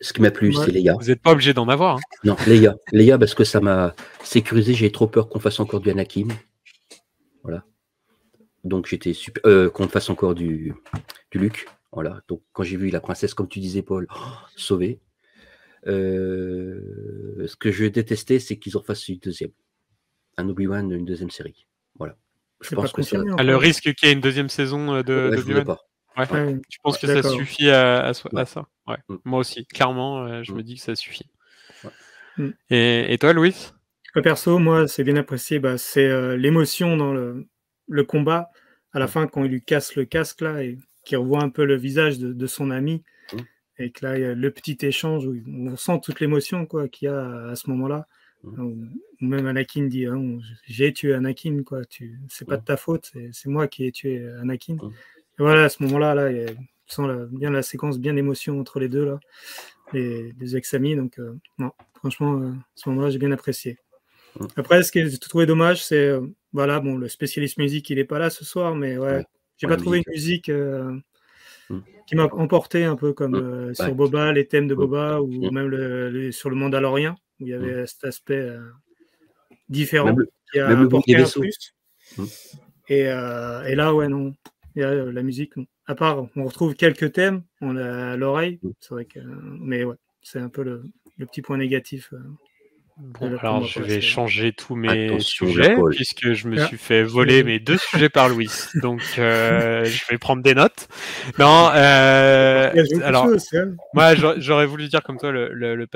Ce 0.00 0.12
qui 0.12 0.22
m'a 0.22 0.30
plu, 0.30 0.52
c'est 0.52 0.70
Leia. 0.70 0.94
Vous 0.94 1.08
n'êtes 1.08 1.20
pas 1.20 1.32
obligé 1.32 1.52
d'en 1.52 1.68
avoir. 1.68 1.96
Hein. 1.96 2.00
Non, 2.22 2.36
Leia. 2.46 2.76
Leia, 2.92 3.18
parce 3.18 3.34
que 3.34 3.44
ça 3.44 3.60
m'a 3.60 3.94
sécurisé. 4.22 4.74
J'ai 4.74 4.92
trop 4.92 5.08
peur 5.08 5.28
qu'on 5.28 5.40
fasse 5.40 5.58
encore 5.58 5.80
du 5.80 5.90
Anakin. 5.90 6.28
Voilà. 7.42 7.64
Donc 8.64 8.86
j'étais 8.86 9.12
super. 9.12 9.42
Euh, 9.46 9.70
qu'on 9.70 9.88
fasse 9.88 10.08
encore 10.08 10.34
du, 10.34 10.74
du 11.30 11.38
Luke. 11.38 11.66
Voilà. 11.90 12.20
Donc 12.28 12.42
quand 12.52 12.62
j'ai 12.62 12.76
vu 12.76 12.90
la 12.90 13.00
princesse, 13.00 13.34
comme 13.34 13.48
tu 13.48 13.58
disais, 13.58 13.82
Paul, 13.82 14.06
oh, 14.14 14.20
sauvée. 14.56 15.00
Euh, 15.86 17.46
ce 17.46 17.56
que 17.56 17.70
je 17.70 17.84
détestais, 17.84 18.38
c'est 18.38 18.58
qu'ils 18.58 18.76
en 18.76 18.82
fassent 18.82 19.08
une 19.08 19.18
deuxième. 19.18 19.52
Un 20.36 20.48
Obi-Wan, 20.48 20.90
une 20.90 21.04
deuxième 21.04 21.30
série. 21.30 21.66
Voilà. 21.98 22.16
Je 22.60 22.74
pense 22.74 22.92
que 22.92 23.02
ça... 23.02 23.18
le 23.18 23.56
risque 23.56 23.94
qu'il 23.94 24.08
y 24.08 24.10
ait 24.10 24.14
une 24.14 24.20
deuxième 24.20 24.48
saison 24.48 24.96
euh, 24.96 25.02
de, 25.02 25.30
ouais, 25.52 25.64
pas. 25.64 25.78
Ouais. 26.16 26.56
Je 26.68 26.78
pense 26.82 26.98
que 26.98 27.06
ça 27.06 27.22
suffit 27.22 27.70
à, 27.70 28.12
ça. 28.12 28.66
Mm. 28.86 29.16
Moi 29.24 29.40
aussi, 29.40 29.64
clairement, 29.66 30.24
euh, 30.24 30.42
je 30.42 30.52
mm. 30.52 30.56
me 30.56 30.62
dis 30.62 30.74
que 30.74 30.80
ça 30.80 30.96
suffit. 30.96 31.30
Mm. 32.36 32.50
Et, 32.70 33.16
toi, 33.20 33.32
Louis? 33.32 33.70
Perso, 34.22 34.58
moi, 34.58 34.88
c'est 34.88 35.04
bien 35.04 35.16
apprécié. 35.16 35.60
Bah, 35.60 35.78
c'est 35.78 36.06
euh, 36.06 36.36
l'émotion 36.36 36.96
dans 36.96 37.12
le, 37.12 38.04
combat. 38.04 38.50
À 38.92 38.98
la 38.98 39.06
fin, 39.06 39.26
quand 39.28 39.44
il 39.44 39.50
lui 39.50 39.62
casse 39.62 39.94
le 39.94 40.04
casque, 40.04 40.40
là, 40.40 40.62
et 40.62 40.78
qu'il 41.04 41.18
revoit 41.18 41.42
un 41.42 41.50
peu 41.50 41.64
le 41.64 41.76
visage 41.76 42.18
de, 42.18 42.46
son 42.46 42.70
ami. 42.70 43.04
Et 43.78 43.90
que 43.90 44.04
là, 44.04 44.18
il 44.18 44.22
y 44.22 44.24
a 44.24 44.34
le 44.34 44.50
petit 44.50 44.78
échange 44.82 45.26
où 45.26 45.36
on 45.46 45.76
sent 45.76 46.00
toute 46.02 46.20
l'émotion 46.20 46.66
qu'il 46.66 47.06
y 47.06 47.08
a 47.08 47.48
à 47.48 47.56
ce 47.56 47.70
moment-là. 47.70 48.06
Ou 48.44 48.76
même 49.20 49.46
Anakin 49.46 49.86
dit 49.86 50.06
hein, 50.06 50.38
J'ai 50.66 50.92
tué 50.92 51.14
Anakin, 51.14 51.62
quoi. 51.64 51.84
Tu... 51.84 52.18
C'est 52.28 52.46
pas 52.46 52.56
de 52.56 52.64
ta 52.64 52.76
faute, 52.76 53.12
c'est 53.32 53.48
moi 53.48 53.66
qui 53.66 53.84
ai 53.84 53.92
tué 53.92 54.28
Anakin 54.40 54.76
voilà, 55.38 55.64
à 55.64 55.68
ce 55.68 55.82
moment-là, 55.84 56.14
là, 56.14 56.30
il 56.30 56.56
sent 56.86 57.02
bien 57.30 57.50
la 57.50 57.62
séquence, 57.62 57.98
bien 57.98 58.12
l'émotion 58.12 58.58
entre 58.60 58.80
les 58.80 58.88
deux, 58.88 59.04
là, 59.04 59.20
les, 59.92 60.34
les 60.38 60.56
ex-amis. 60.56 60.96
Donc, 60.96 61.18
euh, 61.18 61.34
non, 61.58 61.72
franchement, 61.94 62.40
euh, 62.40 62.50
à 62.50 62.64
ce 62.74 62.88
moment-là, 62.88 63.10
j'ai 63.10 63.18
bien 63.18 63.32
apprécié. 63.32 63.78
Après, 64.56 64.82
ce 64.82 64.92
que 64.92 65.06
j'ai 65.06 65.18
trouvé 65.18 65.46
dommage, 65.46 65.84
c'est, 65.84 66.08
euh, 66.08 66.26
voilà, 66.52 66.80
bon, 66.80 66.96
le 66.96 67.08
spécialiste 67.08 67.58
musique, 67.58 67.88
il 67.90 67.96
n'est 67.96 68.04
pas 68.04 68.18
là 68.18 68.30
ce 68.30 68.44
soir, 68.44 68.74
mais 68.74 68.98
ouais, 68.98 69.24
j'ai 69.56 69.66
pas 69.66 69.76
trouvé 69.76 69.98
une 69.98 70.12
musique 70.12 70.50
mm. 71.70 71.78
qui 72.06 72.16
m'a 72.16 72.24
emporté 72.24 72.84
un 72.84 72.96
peu 72.96 73.12
comme 73.12 73.74
sur 73.74 73.94
Boba, 73.94 74.32
les 74.32 74.46
thèmes 74.46 74.68
de 74.68 74.74
Boba, 74.74 75.20
ou 75.20 75.50
même 75.50 75.66
le, 75.66 76.32
sur 76.32 76.50
le 76.50 76.56
Mandalorien, 76.56 77.16
où 77.40 77.46
il 77.46 77.48
y 77.48 77.54
avait 77.54 77.86
cet 77.86 78.04
aspect 78.04 78.48
différent 79.68 80.14
qui 80.52 80.58
a 80.58 80.68
apporté 80.68 81.16
un 81.16 81.24
plus. 81.24 81.74
Mm. 82.16 82.24
Et, 82.90 83.00
et, 83.00 83.74
là, 83.74 83.94
ouais, 83.94 84.08
non, 84.08 84.32
euh, 84.84 85.12
la 85.12 85.22
musique, 85.22 85.54
à 85.86 85.94
part, 85.94 86.26
on 86.36 86.44
retrouve 86.44 86.74
quelques 86.74 87.12
thèmes, 87.12 87.42
on 87.60 87.76
a 87.76 88.16
l'oreille, 88.16 88.58
mm. 88.62 88.70
c'est 88.80 88.90
vrai 88.90 89.04
que, 89.04 89.20
mais 89.20 89.84
ouais, 89.84 89.96
C'est 90.22 90.38
un 90.38 90.48
peu 90.48 90.62
le, 90.62 90.82
petit 91.18 91.42
point 91.42 91.56
négatif. 91.56 92.12
Bon, 93.00 93.36
alors 93.38 93.64
je 93.64 93.80
vais 93.80 94.00
changer 94.00 94.52
tous 94.52 94.74
mes 94.74 95.20
sujets 95.20 95.76
puisque 95.90 96.32
je 96.32 96.48
me 96.48 96.60
ah. 96.60 96.66
suis 96.66 96.78
fait 96.78 97.04
voler 97.04 97.44
mes 97.44 97.60
deux 97.60 97.78
sujets 97.78 98.08
par 98.08 98.28
Louis. 98.28 98.50
Donc 98.82 99.02
euh, 99.18 99.84
je 99.84 100.04
vais 100.10 100.18
prendre 100.18 100.42
des 100.42 100.54
notes. 100.54 100.88
Non, 101.38 101.70
euh, 101.74 102.72
alors 103.04 103.26
hein. 103.26 103.76
moi 103.94 104.14
j'aurais 104.38 104.66
voulu 104.66 104.88
dire 104.88 105.02
comme 105.02 105.18
toi 105.18 105.30
le, 105.30 105.52
le, 105.52 105.76
le, 105.76 105.86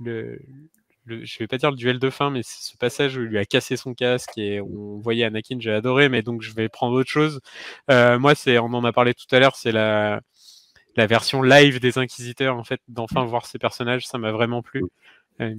le 0.00 0.38
le, 1.06 1.24
je 1.24 1.38
vais 1.38 1.46
pas 1.46 1.58
dire 1.58 1.70
le 1.70 1.76
duel 1.76 1.98
de 1.98 2.10
fin, 2.10 2.30
mais 2.30 2.40
c'est 2.42 2.72
ce 2.72 2.76
passage 2.76 3.16
où 3.16 3.22
il 3.22 3.28
lui 3.28 3.38
a 3.38 3.44
cassé 3.44 3.76
son 3.76 3.94
casque 3.94 4.36
et 4.36 4.60
on 4.60 4.98
voyait 4.98 5.24
Anakin, 5.24 5.56
j'ai 5.60 5.72
adoré, 5.72 6.08
mais 6.08 6.22
donc 6.22 6.42
je 6.42 6.52
vais 6.54 6.68
prendre 6.68 6.96
autre 6.96 7.10
chose. 7.10 7.40
Euh, 7.90 8.18
moi, 8.18 8.34
c'est, 8.34 8.58
on 8.58 8.72
en 8.72 8.84
a 8.84 8.92
parlé 8.92 9.14
tout 9.14 9.26
à 9.34 9.38
l'heure, 9.38 9.56
c'est 9.56 9.72
la, 9.72 10.20
la 10.96 11.06
version 11.06 11.42
live 11.42 11.80
des 11.80 11.98
Inquisiteurs, 11.98 12.56
en 12.56 12.64
fait, 12.64 12.80
d'enfin 12.88 13.24
voir 13.24 13.46
ces 13.46 13.58
personnages, 13.58 14.06
ça 14.06 14.18
m'a 14.18 14.32
vraiment 14.32 14.62
plu. 14.62 14.82
Euh, 15.40 15.54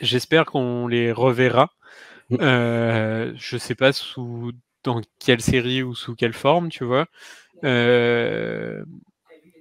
j'espère 0.00 0.44
qu'on 0.46 0.86
les 0.86 1.12
reverra. 1.12 1.70
Euh, 2.32 3.32
je 3.36 3.56
sais 3.58 3.74
pas 3.74 3.92
sous 3.92 4.52
dans 4.84 5.00
quelle 5.18 5.40
série 5.40 5.82
ou 5.82 5.94
sous 5.94 6.14
quelle 6.14 6.32
forme, 6.32 6.68
tu 6.70 6.84
vois. 6.84 7.06
Euh, 7.64 8.84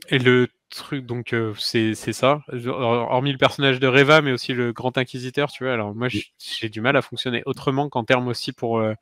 et 0.09 0.19
le 0.19 0.47
truc, 0.69 1.05
donc 1.05 1.33
euh, 1.33 1.53
c'est 1.57 1.95
ça. 1.95 2.41
Hormis 2.67 3.31
le 3.33 3.37
personnage 3.37 3.79
de 3.79 3.87
Reva, 3.87 4.21
mais 4.21 4.31
aussi 4.31 4.53
le 4.53 4.73
grand 4.73 4.97
inquisiteur, 4.97 5.51
tu 5.51 5.63
vois. 5.65 5.73
Alors 5.73 5.93
moi, 5.95 6.07
j'ai 6.09 6.69
du 6.69 6.81
mal 6.81 6.95
à 6.97 7.01
fonctionner 7.01 7.43
autrement 7.45 7.89
qu'en 7.89 8.03
termes 8.03 8.27
aussi 8.27 8.51
pour 8.53 8.79
euh, 8.79 8.93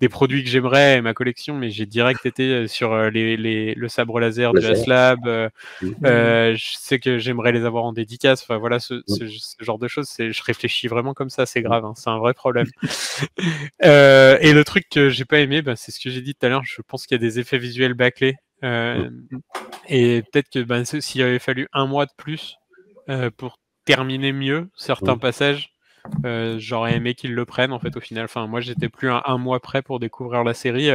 des 0.00 0.08
produits 0.08 0.42
que 0.42 0.50
j'aimerais 0.50 0.96
et 0.96 1.00
ma 1.00 1.14
collection, 1.14 1.56
mais 1.56 1.70
j'ai 1.70 1.86
direct 1.86 2.24
été 2.24 2.44
euh, 2.44 2.68
sur 2.68 2.96
les, 3.10 3.36
les, 3.36 3.74
le 3.74 3.88
sabre 3.88 4.18
laser 4.20 4.52
de 4.52 4.64
Aslab. 4.64 5.50
je 5.82 6.76
sais 6.78 6.98
que 6.98 7.18
j'aimerais 7.18 7.52
les 7.52 7.64
avoir 7.64 7.84
en 7.84 7.92
dédicace. 7.92 8.42
Enfin 8.42 8.58
voilà, 8.58 8.78
ce, 8.78 9.02
ce, 9.06 9.24
genre 9.60 9.78
de 9.78 9.88
choses, 9.88 10.10
je 10.18 10.42
réfléchis 10.42 10.88
vraiment 10.88 11.14
comme 11.14 11.30
ça. 11.30 11.46
C'est 11.46 11.62
grave, 11.62 11.84
hein, 11.84 11.94
c'est 11.96 12.10
un 12.10 12.18
vrai 12.18 12.34
problème. 12.34 12.66
et 13.82 14.52
le 14.52 14.62
truc 14.64 14.84
que 14.90 15.10
j'ai 15.10 15.24
pas 15.24 15.40
aimé, 15.40 15.62
bah, 15.62 15.76
c'est 15.76 15.92
ce 15.92 16.00
que 16.00 16.10
j'ai 16.10 16.22
dit 16.22 16.34
tout 16.34 16.46
à 16.46 16.48
l'heure. 16.48 16.64
Je 16.64 16.80
pense 16.86 17.06
qu'il 17.06 17.14
y 17.14 17.20
a 17.20 17.26
des 17.26 17.38
effets 17.38 17.58
visuels 17.58 17.94
bâclés 17.94 18.36
euh, 18.64 19.10
et 19.88 20.22
peut-être 20.22 20.50
que 20.50 20.60
ben, 20.60 20.84
s'il 20.84 21.22
avait 21.22 21.38
fallu 21.38 21.68
un 21.72 21.86
mois 21.86 22.06
de 22.06 22.12
plus 22.16 22.56
euh, 23.08 23.30
pour 23.30 23.58
terminer 23.84 24.32
mieux 24.32 24.68
certains 24.76 25.18
passages, 25.18 25.72
euh, 26.24 26.56
j'aurais 26.58 26.96
aimé 26.96 27.14
qu'ils 27.14 27.34
le 27.34 27.44
prennent 27.44 27.72
en 27.72 27.78
fait 27.78 27.96
au 27.96 28.00
final. 28.00 28.24
Enfin, 28.24 28.46
moi 28.46 28.60
j'étais 28.60 28.88
plus 28.88 29.10
un, 29.10 29.22
un, 29.24 29.38
mois 29.38 29.60
près 29.60 29.82
pour 29.82 30.00
découvrir 30.00 30.44
la 30.44 30.54
série, 30.54 30.90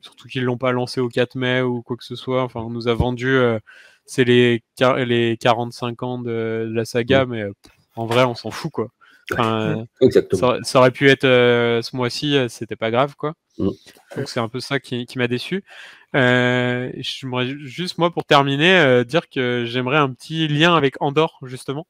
surtout 0.00 0.28
qu'ils 0.28 0.44
l'ont 0.44 0.58
pas 0.58 0.72
lancé 0.72 1.00
au 1.00 1.08
4 1.08 1.34
mai 1.36 1.62
ou 1.62 1.82
quoi 1.82 1.96
que 1.96 2.04
ce 2.04 2.16
soit. 2.16 2.42
Enfin, 2.42 2.60
on 2.60 2.70
nous 2.70 2.88
a 2.88 2.94
vendu, 2.94 3.38
c'est 4.06 4.24
les, 4.24 4.62
les 5.04 5.36
45 5.38 6.02
ans 6.02 6.18
de, 6.18 6.70
la 6.72 6.84
saga, 6.84 7.26
mais 7.26 7.44
en 7.96 8.06
vrai 8.06 8.24
on 8.24 8.34
s'en 8.34 8.50
fout 8.50 8.70
quoi. 8.70 8.88
Enfin, 9.32 9.84
ça, 10.32 10.58
ça, 10.62 10.78
aurait 10.80 10.90
pu 10.90 11.08
être 11.08 11.22
ce 11.22 11.96
mois-ci, 11.96 12.36
c'était 12.48 12.76
pas 12.76 12.90
grave 12.90 13.14
quoi. 13.16 13.34
Donc 13.58 13.74
c'est 14.26 14.40
un 14.40 14.48
peu 14.48 14.60
ça 14.60 14.80
qui, 14.80 15.06
qui 15.06 15.18
m'a 15.18 15.28
déçu. 15.28 15.64
Euh, 16.16 16.90
j'aimerais 16.96 17.46
juste, 17.58 17.98
moi, 17.98 18.10
pour 18.10 18.24
terminer, 18.24 18.78
euh, 18.78 19.04
dire 19.04 19.28
que 19.28 19.64
j'aimerais 19.66 19.98
un 19.98 20.12
petit 20.12 20.48
lien 20.48 20.74
avec 20.74 21.00
Andorre, 21.00 21.38
justement. 21.42 21.86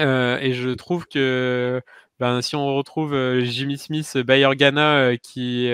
Euh, 0.00 0.38
et 0.38 0.54
je 0.54 0.70
trouve 0.70 1.06
que 1.06 1.80
ben, 2.18 2.40
si 2.40 2.56
on 2.56 2.74
retrouve 2.76 3.40
Jimmy 3.40 3.78
Smith, 3.78 4.16
Bayer 4.18 4.54
Ghana, 4.54 5.16
qui, 5.18 5.70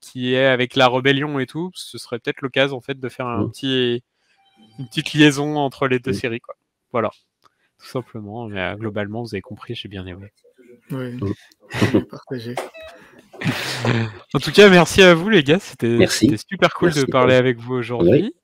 qui 0.00 0.34
est 0.34 0.46
avec 0.46 0.76
la 0.76 0.88
rébellion 0.88 1.38
et 1.38 1.46
tout, 1.46 1.70
ce 1.74 1.98
serait 1.98 2.18
peut-être 2.18 2.42
l'occasion 2.42 2.76
en 2.76 2.80
fait 2.80 2.98
de 2.98 3.08
faire 3.08 3.26
un 3.26 3.44
mm. 3.44 3.50
petit, 3.50 4.02
une 4.78 4.86
petite 4.86 5.14
liaison 5.14 5.56
entre 5.56 5.88
les 5.88 5.98
deux 5.98 6.10
mm. 6.10 6.14
séries. 6.14 6.40
Quoi. 6.40 6.54
Voilà, 6.92 7.10
tout 7.78 7.86
simplement. 7.86 8.46
Mais, 8.46 8.74
globalement, 8.76 9.22
vous 9.22 9.34
avez 9.34 9.42
compris, 9.42 9.74
j'ai 9.74 9.88
bien 9.88 10.06
aimé. 10.06 10.32
Oui, 10.90 11.14
mm. 11.14 12.02
partagé. 12.10 12.54
en 14.34 14.38
tout 14.38 14.52
cas, 14.52 14.68
merci 14.68 15.02
à 15.02 15.14
vous 15.14 15.28
les 15.28 15.42
gars. 15.42 15.58
C'était 15.58 15.98
super 16.06 16.72
cool 16.74 16.92
de 16.92 17.04
parler 17.04 17.34
avec 17.34 17.58
vous 17.58 17.74
aujourd'hui. 17.74 18.34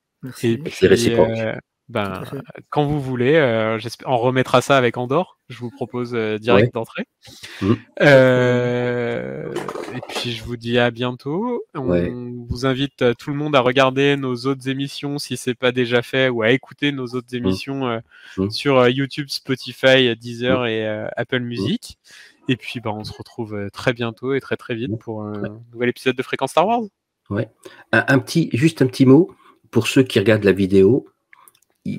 Et 0.43 0.57
puis, 0.57 0.87
réciproque. 0.87 1.29
Euh, 1.29 1.55
ben, 1.89 2.23
quand 2.69 2.85
vous 2.85 3.01
voulez, 3.01 3.35
euh, 3.35 3.77
on 4.05 4.17
remettra 4.17 4.61
ça 4.61 4.77
avec 4.77 4.97
Andorre. 4.97 5.37
Je 5.49 5.59
vous 5.59 5.69
propose 5.69 6.15
euh, 6.15 6.39
direct 6.39 6.73
d'entrée. 6.73 7.05
Mm. 7.61 7.73
et 8.01 10.01
puis 10.09 10.31
je 10.31 10.43
vous 10.43 10.57
dis 10.57 10.79
à 10.79 10.91
bientôt. 10.91 11.63
On 11.75 12.45
vous 12.47 12.65
invite 12.65 13.03
tout 13.17 13.29
le 13.29 13.35
monde 13.35 13.55
à 13.55 13.59
regarder 13.59 14.15
nos 14.15 14.35
autres 14.45 14.69
émissions 14.69 15.19
si 15.19 15.37
c'est 15.37 15.55
pas 15.55 15.71
déjà 15.71 16.01
fait 16.01 16.29
ou 16.29 16.41
à 16.41 16.51
écouter 16.51 16.91
nos 16.91 17.07
autres 17.07 17.33
mm. 17.33 17.37
émissions 17.37 18.01
mm. 18.37 18.49
sur 18.49 18.87
YouTube, 18.87 19.27
Spotify, 19.29 20.15
Deezer 20.15 20.65
et 20.65 20.87
Apple 21.15 21.41
Music. 21.41 21.99
Et 22.49 22.57
puis, 22.57 22.79
bah, 22.79 22.91
on 22.93 23.03
se 23.03 23.13
retrouve 23.13 23.55
euh, 23.55 23.69
très 23.69 23.93
bientôt 23.93 24.33
et 24.33 24.41
très 24.41 24.57
très 24.57 24.75
vite 24.75 24.97
pour 24.99 25.23
un 25.23 25.59
nouvel 25.71 25.89
épisode 25.89 26.15
de 26.15 26.23
Fréquence 26.23 26.51
Star 26.51 26.67
Wars. 26.67 26.83
Ouais. 27.29 27.49
Un, 27.91 28.19
petit, 28.19 28.49
juste 28.53 28.81
un 28.81 28.87
petit 28.87 29.05
mot 29.05 29.31
pour 29.71 29.87
ceux 29.87 30.03
qui 30.03 30.19
regardent 30.19 30.43
la 30.43 30.51
vidéo. 30.51 31.07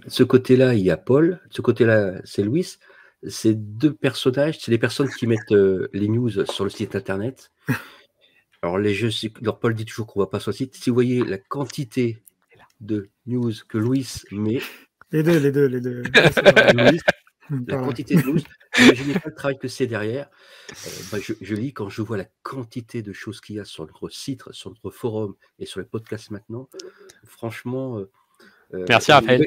Ce 0.07 0.23
côté-là, 0.23 0.75
il 0.75 0.81
y 0.81 0.91
a 0.91 0.97
Paul. 0.97 1.41
Ce 1.51 1.61
côté-là, 1.61 2.21
c'est 2.25 2.43
Louis. 2.43 2.77
Ces 3.27 3.55
deux 3.55 3.93
personnages, 3.93 4.59
c'est 4.61 4.71
les 4.71 4.79
personnes 4.79 5.09
qui 5.09 5.27
mettent 5.27 5.53
euh, 5.53 5.89
les 5.93 6.09
news 6.09 6.31
sur 6.47 6.65
le 6.65 6.71
site 6.71 6.95
internet. 6.95 7.51
Alors, 8.63 8.79
les 8.79 8.95
jeux, 8.95 9.11
alors 9.43 9.59
Paul 9.59 9.75
dit 9.75 9.85
toujours 9.85 10.07
qu'on 10.07 10.21
ne 10.21 10.25
va 10.25 10.31
pas 10.31 10.41
sur 10.41 10.51
le 10.51 10.57
site. 10.57 10.75
Si 10.75 10.91
vous 10.91 10.95
voyez 10.95 11.25
la 11.25 11.39
quantité 11.39 12.23
de 12.81 13.09
news 13.27 13.53
que 13.69 13.79
Louis 13.79 14.07
met. 14.31 14.61
Les 15.11 15.23
deux, 15.23 15.39
les 15.39 15.53
deux, 15.53 15.67
les 15.67 15.81
deux. 15.81 16.03
la 17.69 17.77
quantité 17.77 18.17
de 18.17 18.23
news. 18.23 18.41
Imaginez 18.79 19.15
pas 19.15 19.29
le 19.29 19.35
travail 19.35 19.59
que 19.59 19.69
c'est 19.69 19.87
derrière. 19.87 20.29
Euh, 20.71 20.91
bah, 21.13 21.19
je, 21.21 21.55
lis 21.55 21.73
quand 21.73 21.89
je 21.89 22.03
vois 22.03 22.17
la 22.17 22.27
quantité 22.43 23.03
de 23.03 23.13
choses 23.13 23.41
qu'il 23.41 23.57
y 23.57 23.61
a 23.61 23.65
sur 23.65 23.87
notre 23.87 24.09
site, 24.09 24.51
sur 24.53 24.71
notre 24.71 24.91
forum 24.91 25.35
et 25.59 25.67
sur 25.67 25.81
les 25.81 25.87
podcasts 25.87 26.31
maintenant. 26.31 26.69
Franchement. 27.27 27.99
Euh, 27.99 28.11
Merci 28.89 29.13
Raphaël. 29.13 29.47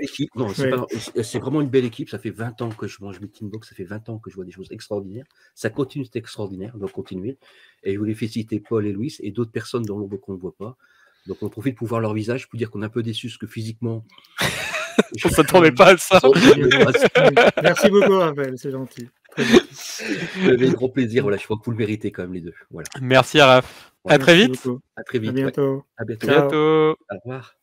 C'est 1.24 1.40
vraiment 1.40 1.62
une 1.62 1.70
belle 1.70 1.86
équipe. 1.86 2.10
Ça 2.10 2.20
fait 2.20 2.30
20 2.30 2.62
ans 2.62 2.70
que 2.70 2.88
je 2.88 2.98
mange 3.02 3.20
Meeting 3.20 3.50
Box. 3.50 3.70
Ça 3.70 3.76
fait 3.76 3.84
20 3.84 4.10
ans 4.10 4.20
que 4.20 4.30
je 4.30 4.36
vois 4.36 4.46
des 4.46 4.52
choses 4.52 4.68
extraordinaires. 4.72 5.26
Ça 5.56 5.70
continue 5.70 6.04
d'être 6.04 6.16
extraordinaire. 6.16 6.72
On 6.76 6.80
doit 6.80 6.90
continuer. 6.90 7.38
Et 7.84 7.94
je 7.94 8.00
voulais 8.00 8.14
féliciter 8.14 8.60
Paul 8.60 8.86
et 8.86 8.92
Louis 8.92 9.16
et 9.20 9.32
d'autres 9.32 9.52
personnes 9.52 9.84
dans 9.84 9.98
l'ombre 9.98 10.18
qu'on 10.18 10.34
ne 10.34 10.40
voit 10.40 10.56
pas. 10.56 10.78
Donc 11.28 11.44
on 11.44 11.50
profite 11.50 11.76
pour 11.76 11.88
voir 11.88 12.00
leur 12.00 12.14
visage, 12.14 12.48
pour 12.48 12.58
dire 12.58 12.72
qu'on 12.72 12.82
est 12.82 12.86
un 12.86 12.90
peu 12.90 13.04
déçu, 13.04 13.28
parce 13.28 13.38
que 13.38 13.48
physiquement, 13.48 14.06
je 15.18 15.28
ne 15.28 15.34
s'attendais 15.34 15.74
pas 15.74 15.94
à 15.94 15.98
ça. 15.98 16.22
Merci 17.62 17.90
beaucoup, 17.90 18.18
Raphaël, 18.18 18.54
c'est 18.58 18.72
gentil. 18.72 19.10
J'avais 20.44 20.70
un 20.70 20.74
gros 20.74 20.90
plaisir. 20.90 21.24
Voilà, 21.24 21.38
je 21.38 21.44
crois 21.44 21.58
que 21.58 21.66
vous 21.66 21.72
le 21.72 21.78
méritez 21.78 22.12
quand 22.12 22.24
même, 22.24 22.34
les 22.34 22.42
deux. 22.42 22.54
Voilà. 22.72 22.88
Merci, 23.02 23.42
Raph. 23.42 23.94
à 24.08 24.18
très 24.18 24.36
vite. 24.36 24.68
À 24.96 25.04
très 25.04 25.20
vite. 25.20 25.32
À 25.32 25.34
bientôt. 25.34 25.84
À 25.98 26.06
bientôt. 26.06 26.28
bientôt. 26.28 26.96
Au 27.12 27.16
revoir. 27.24 27.57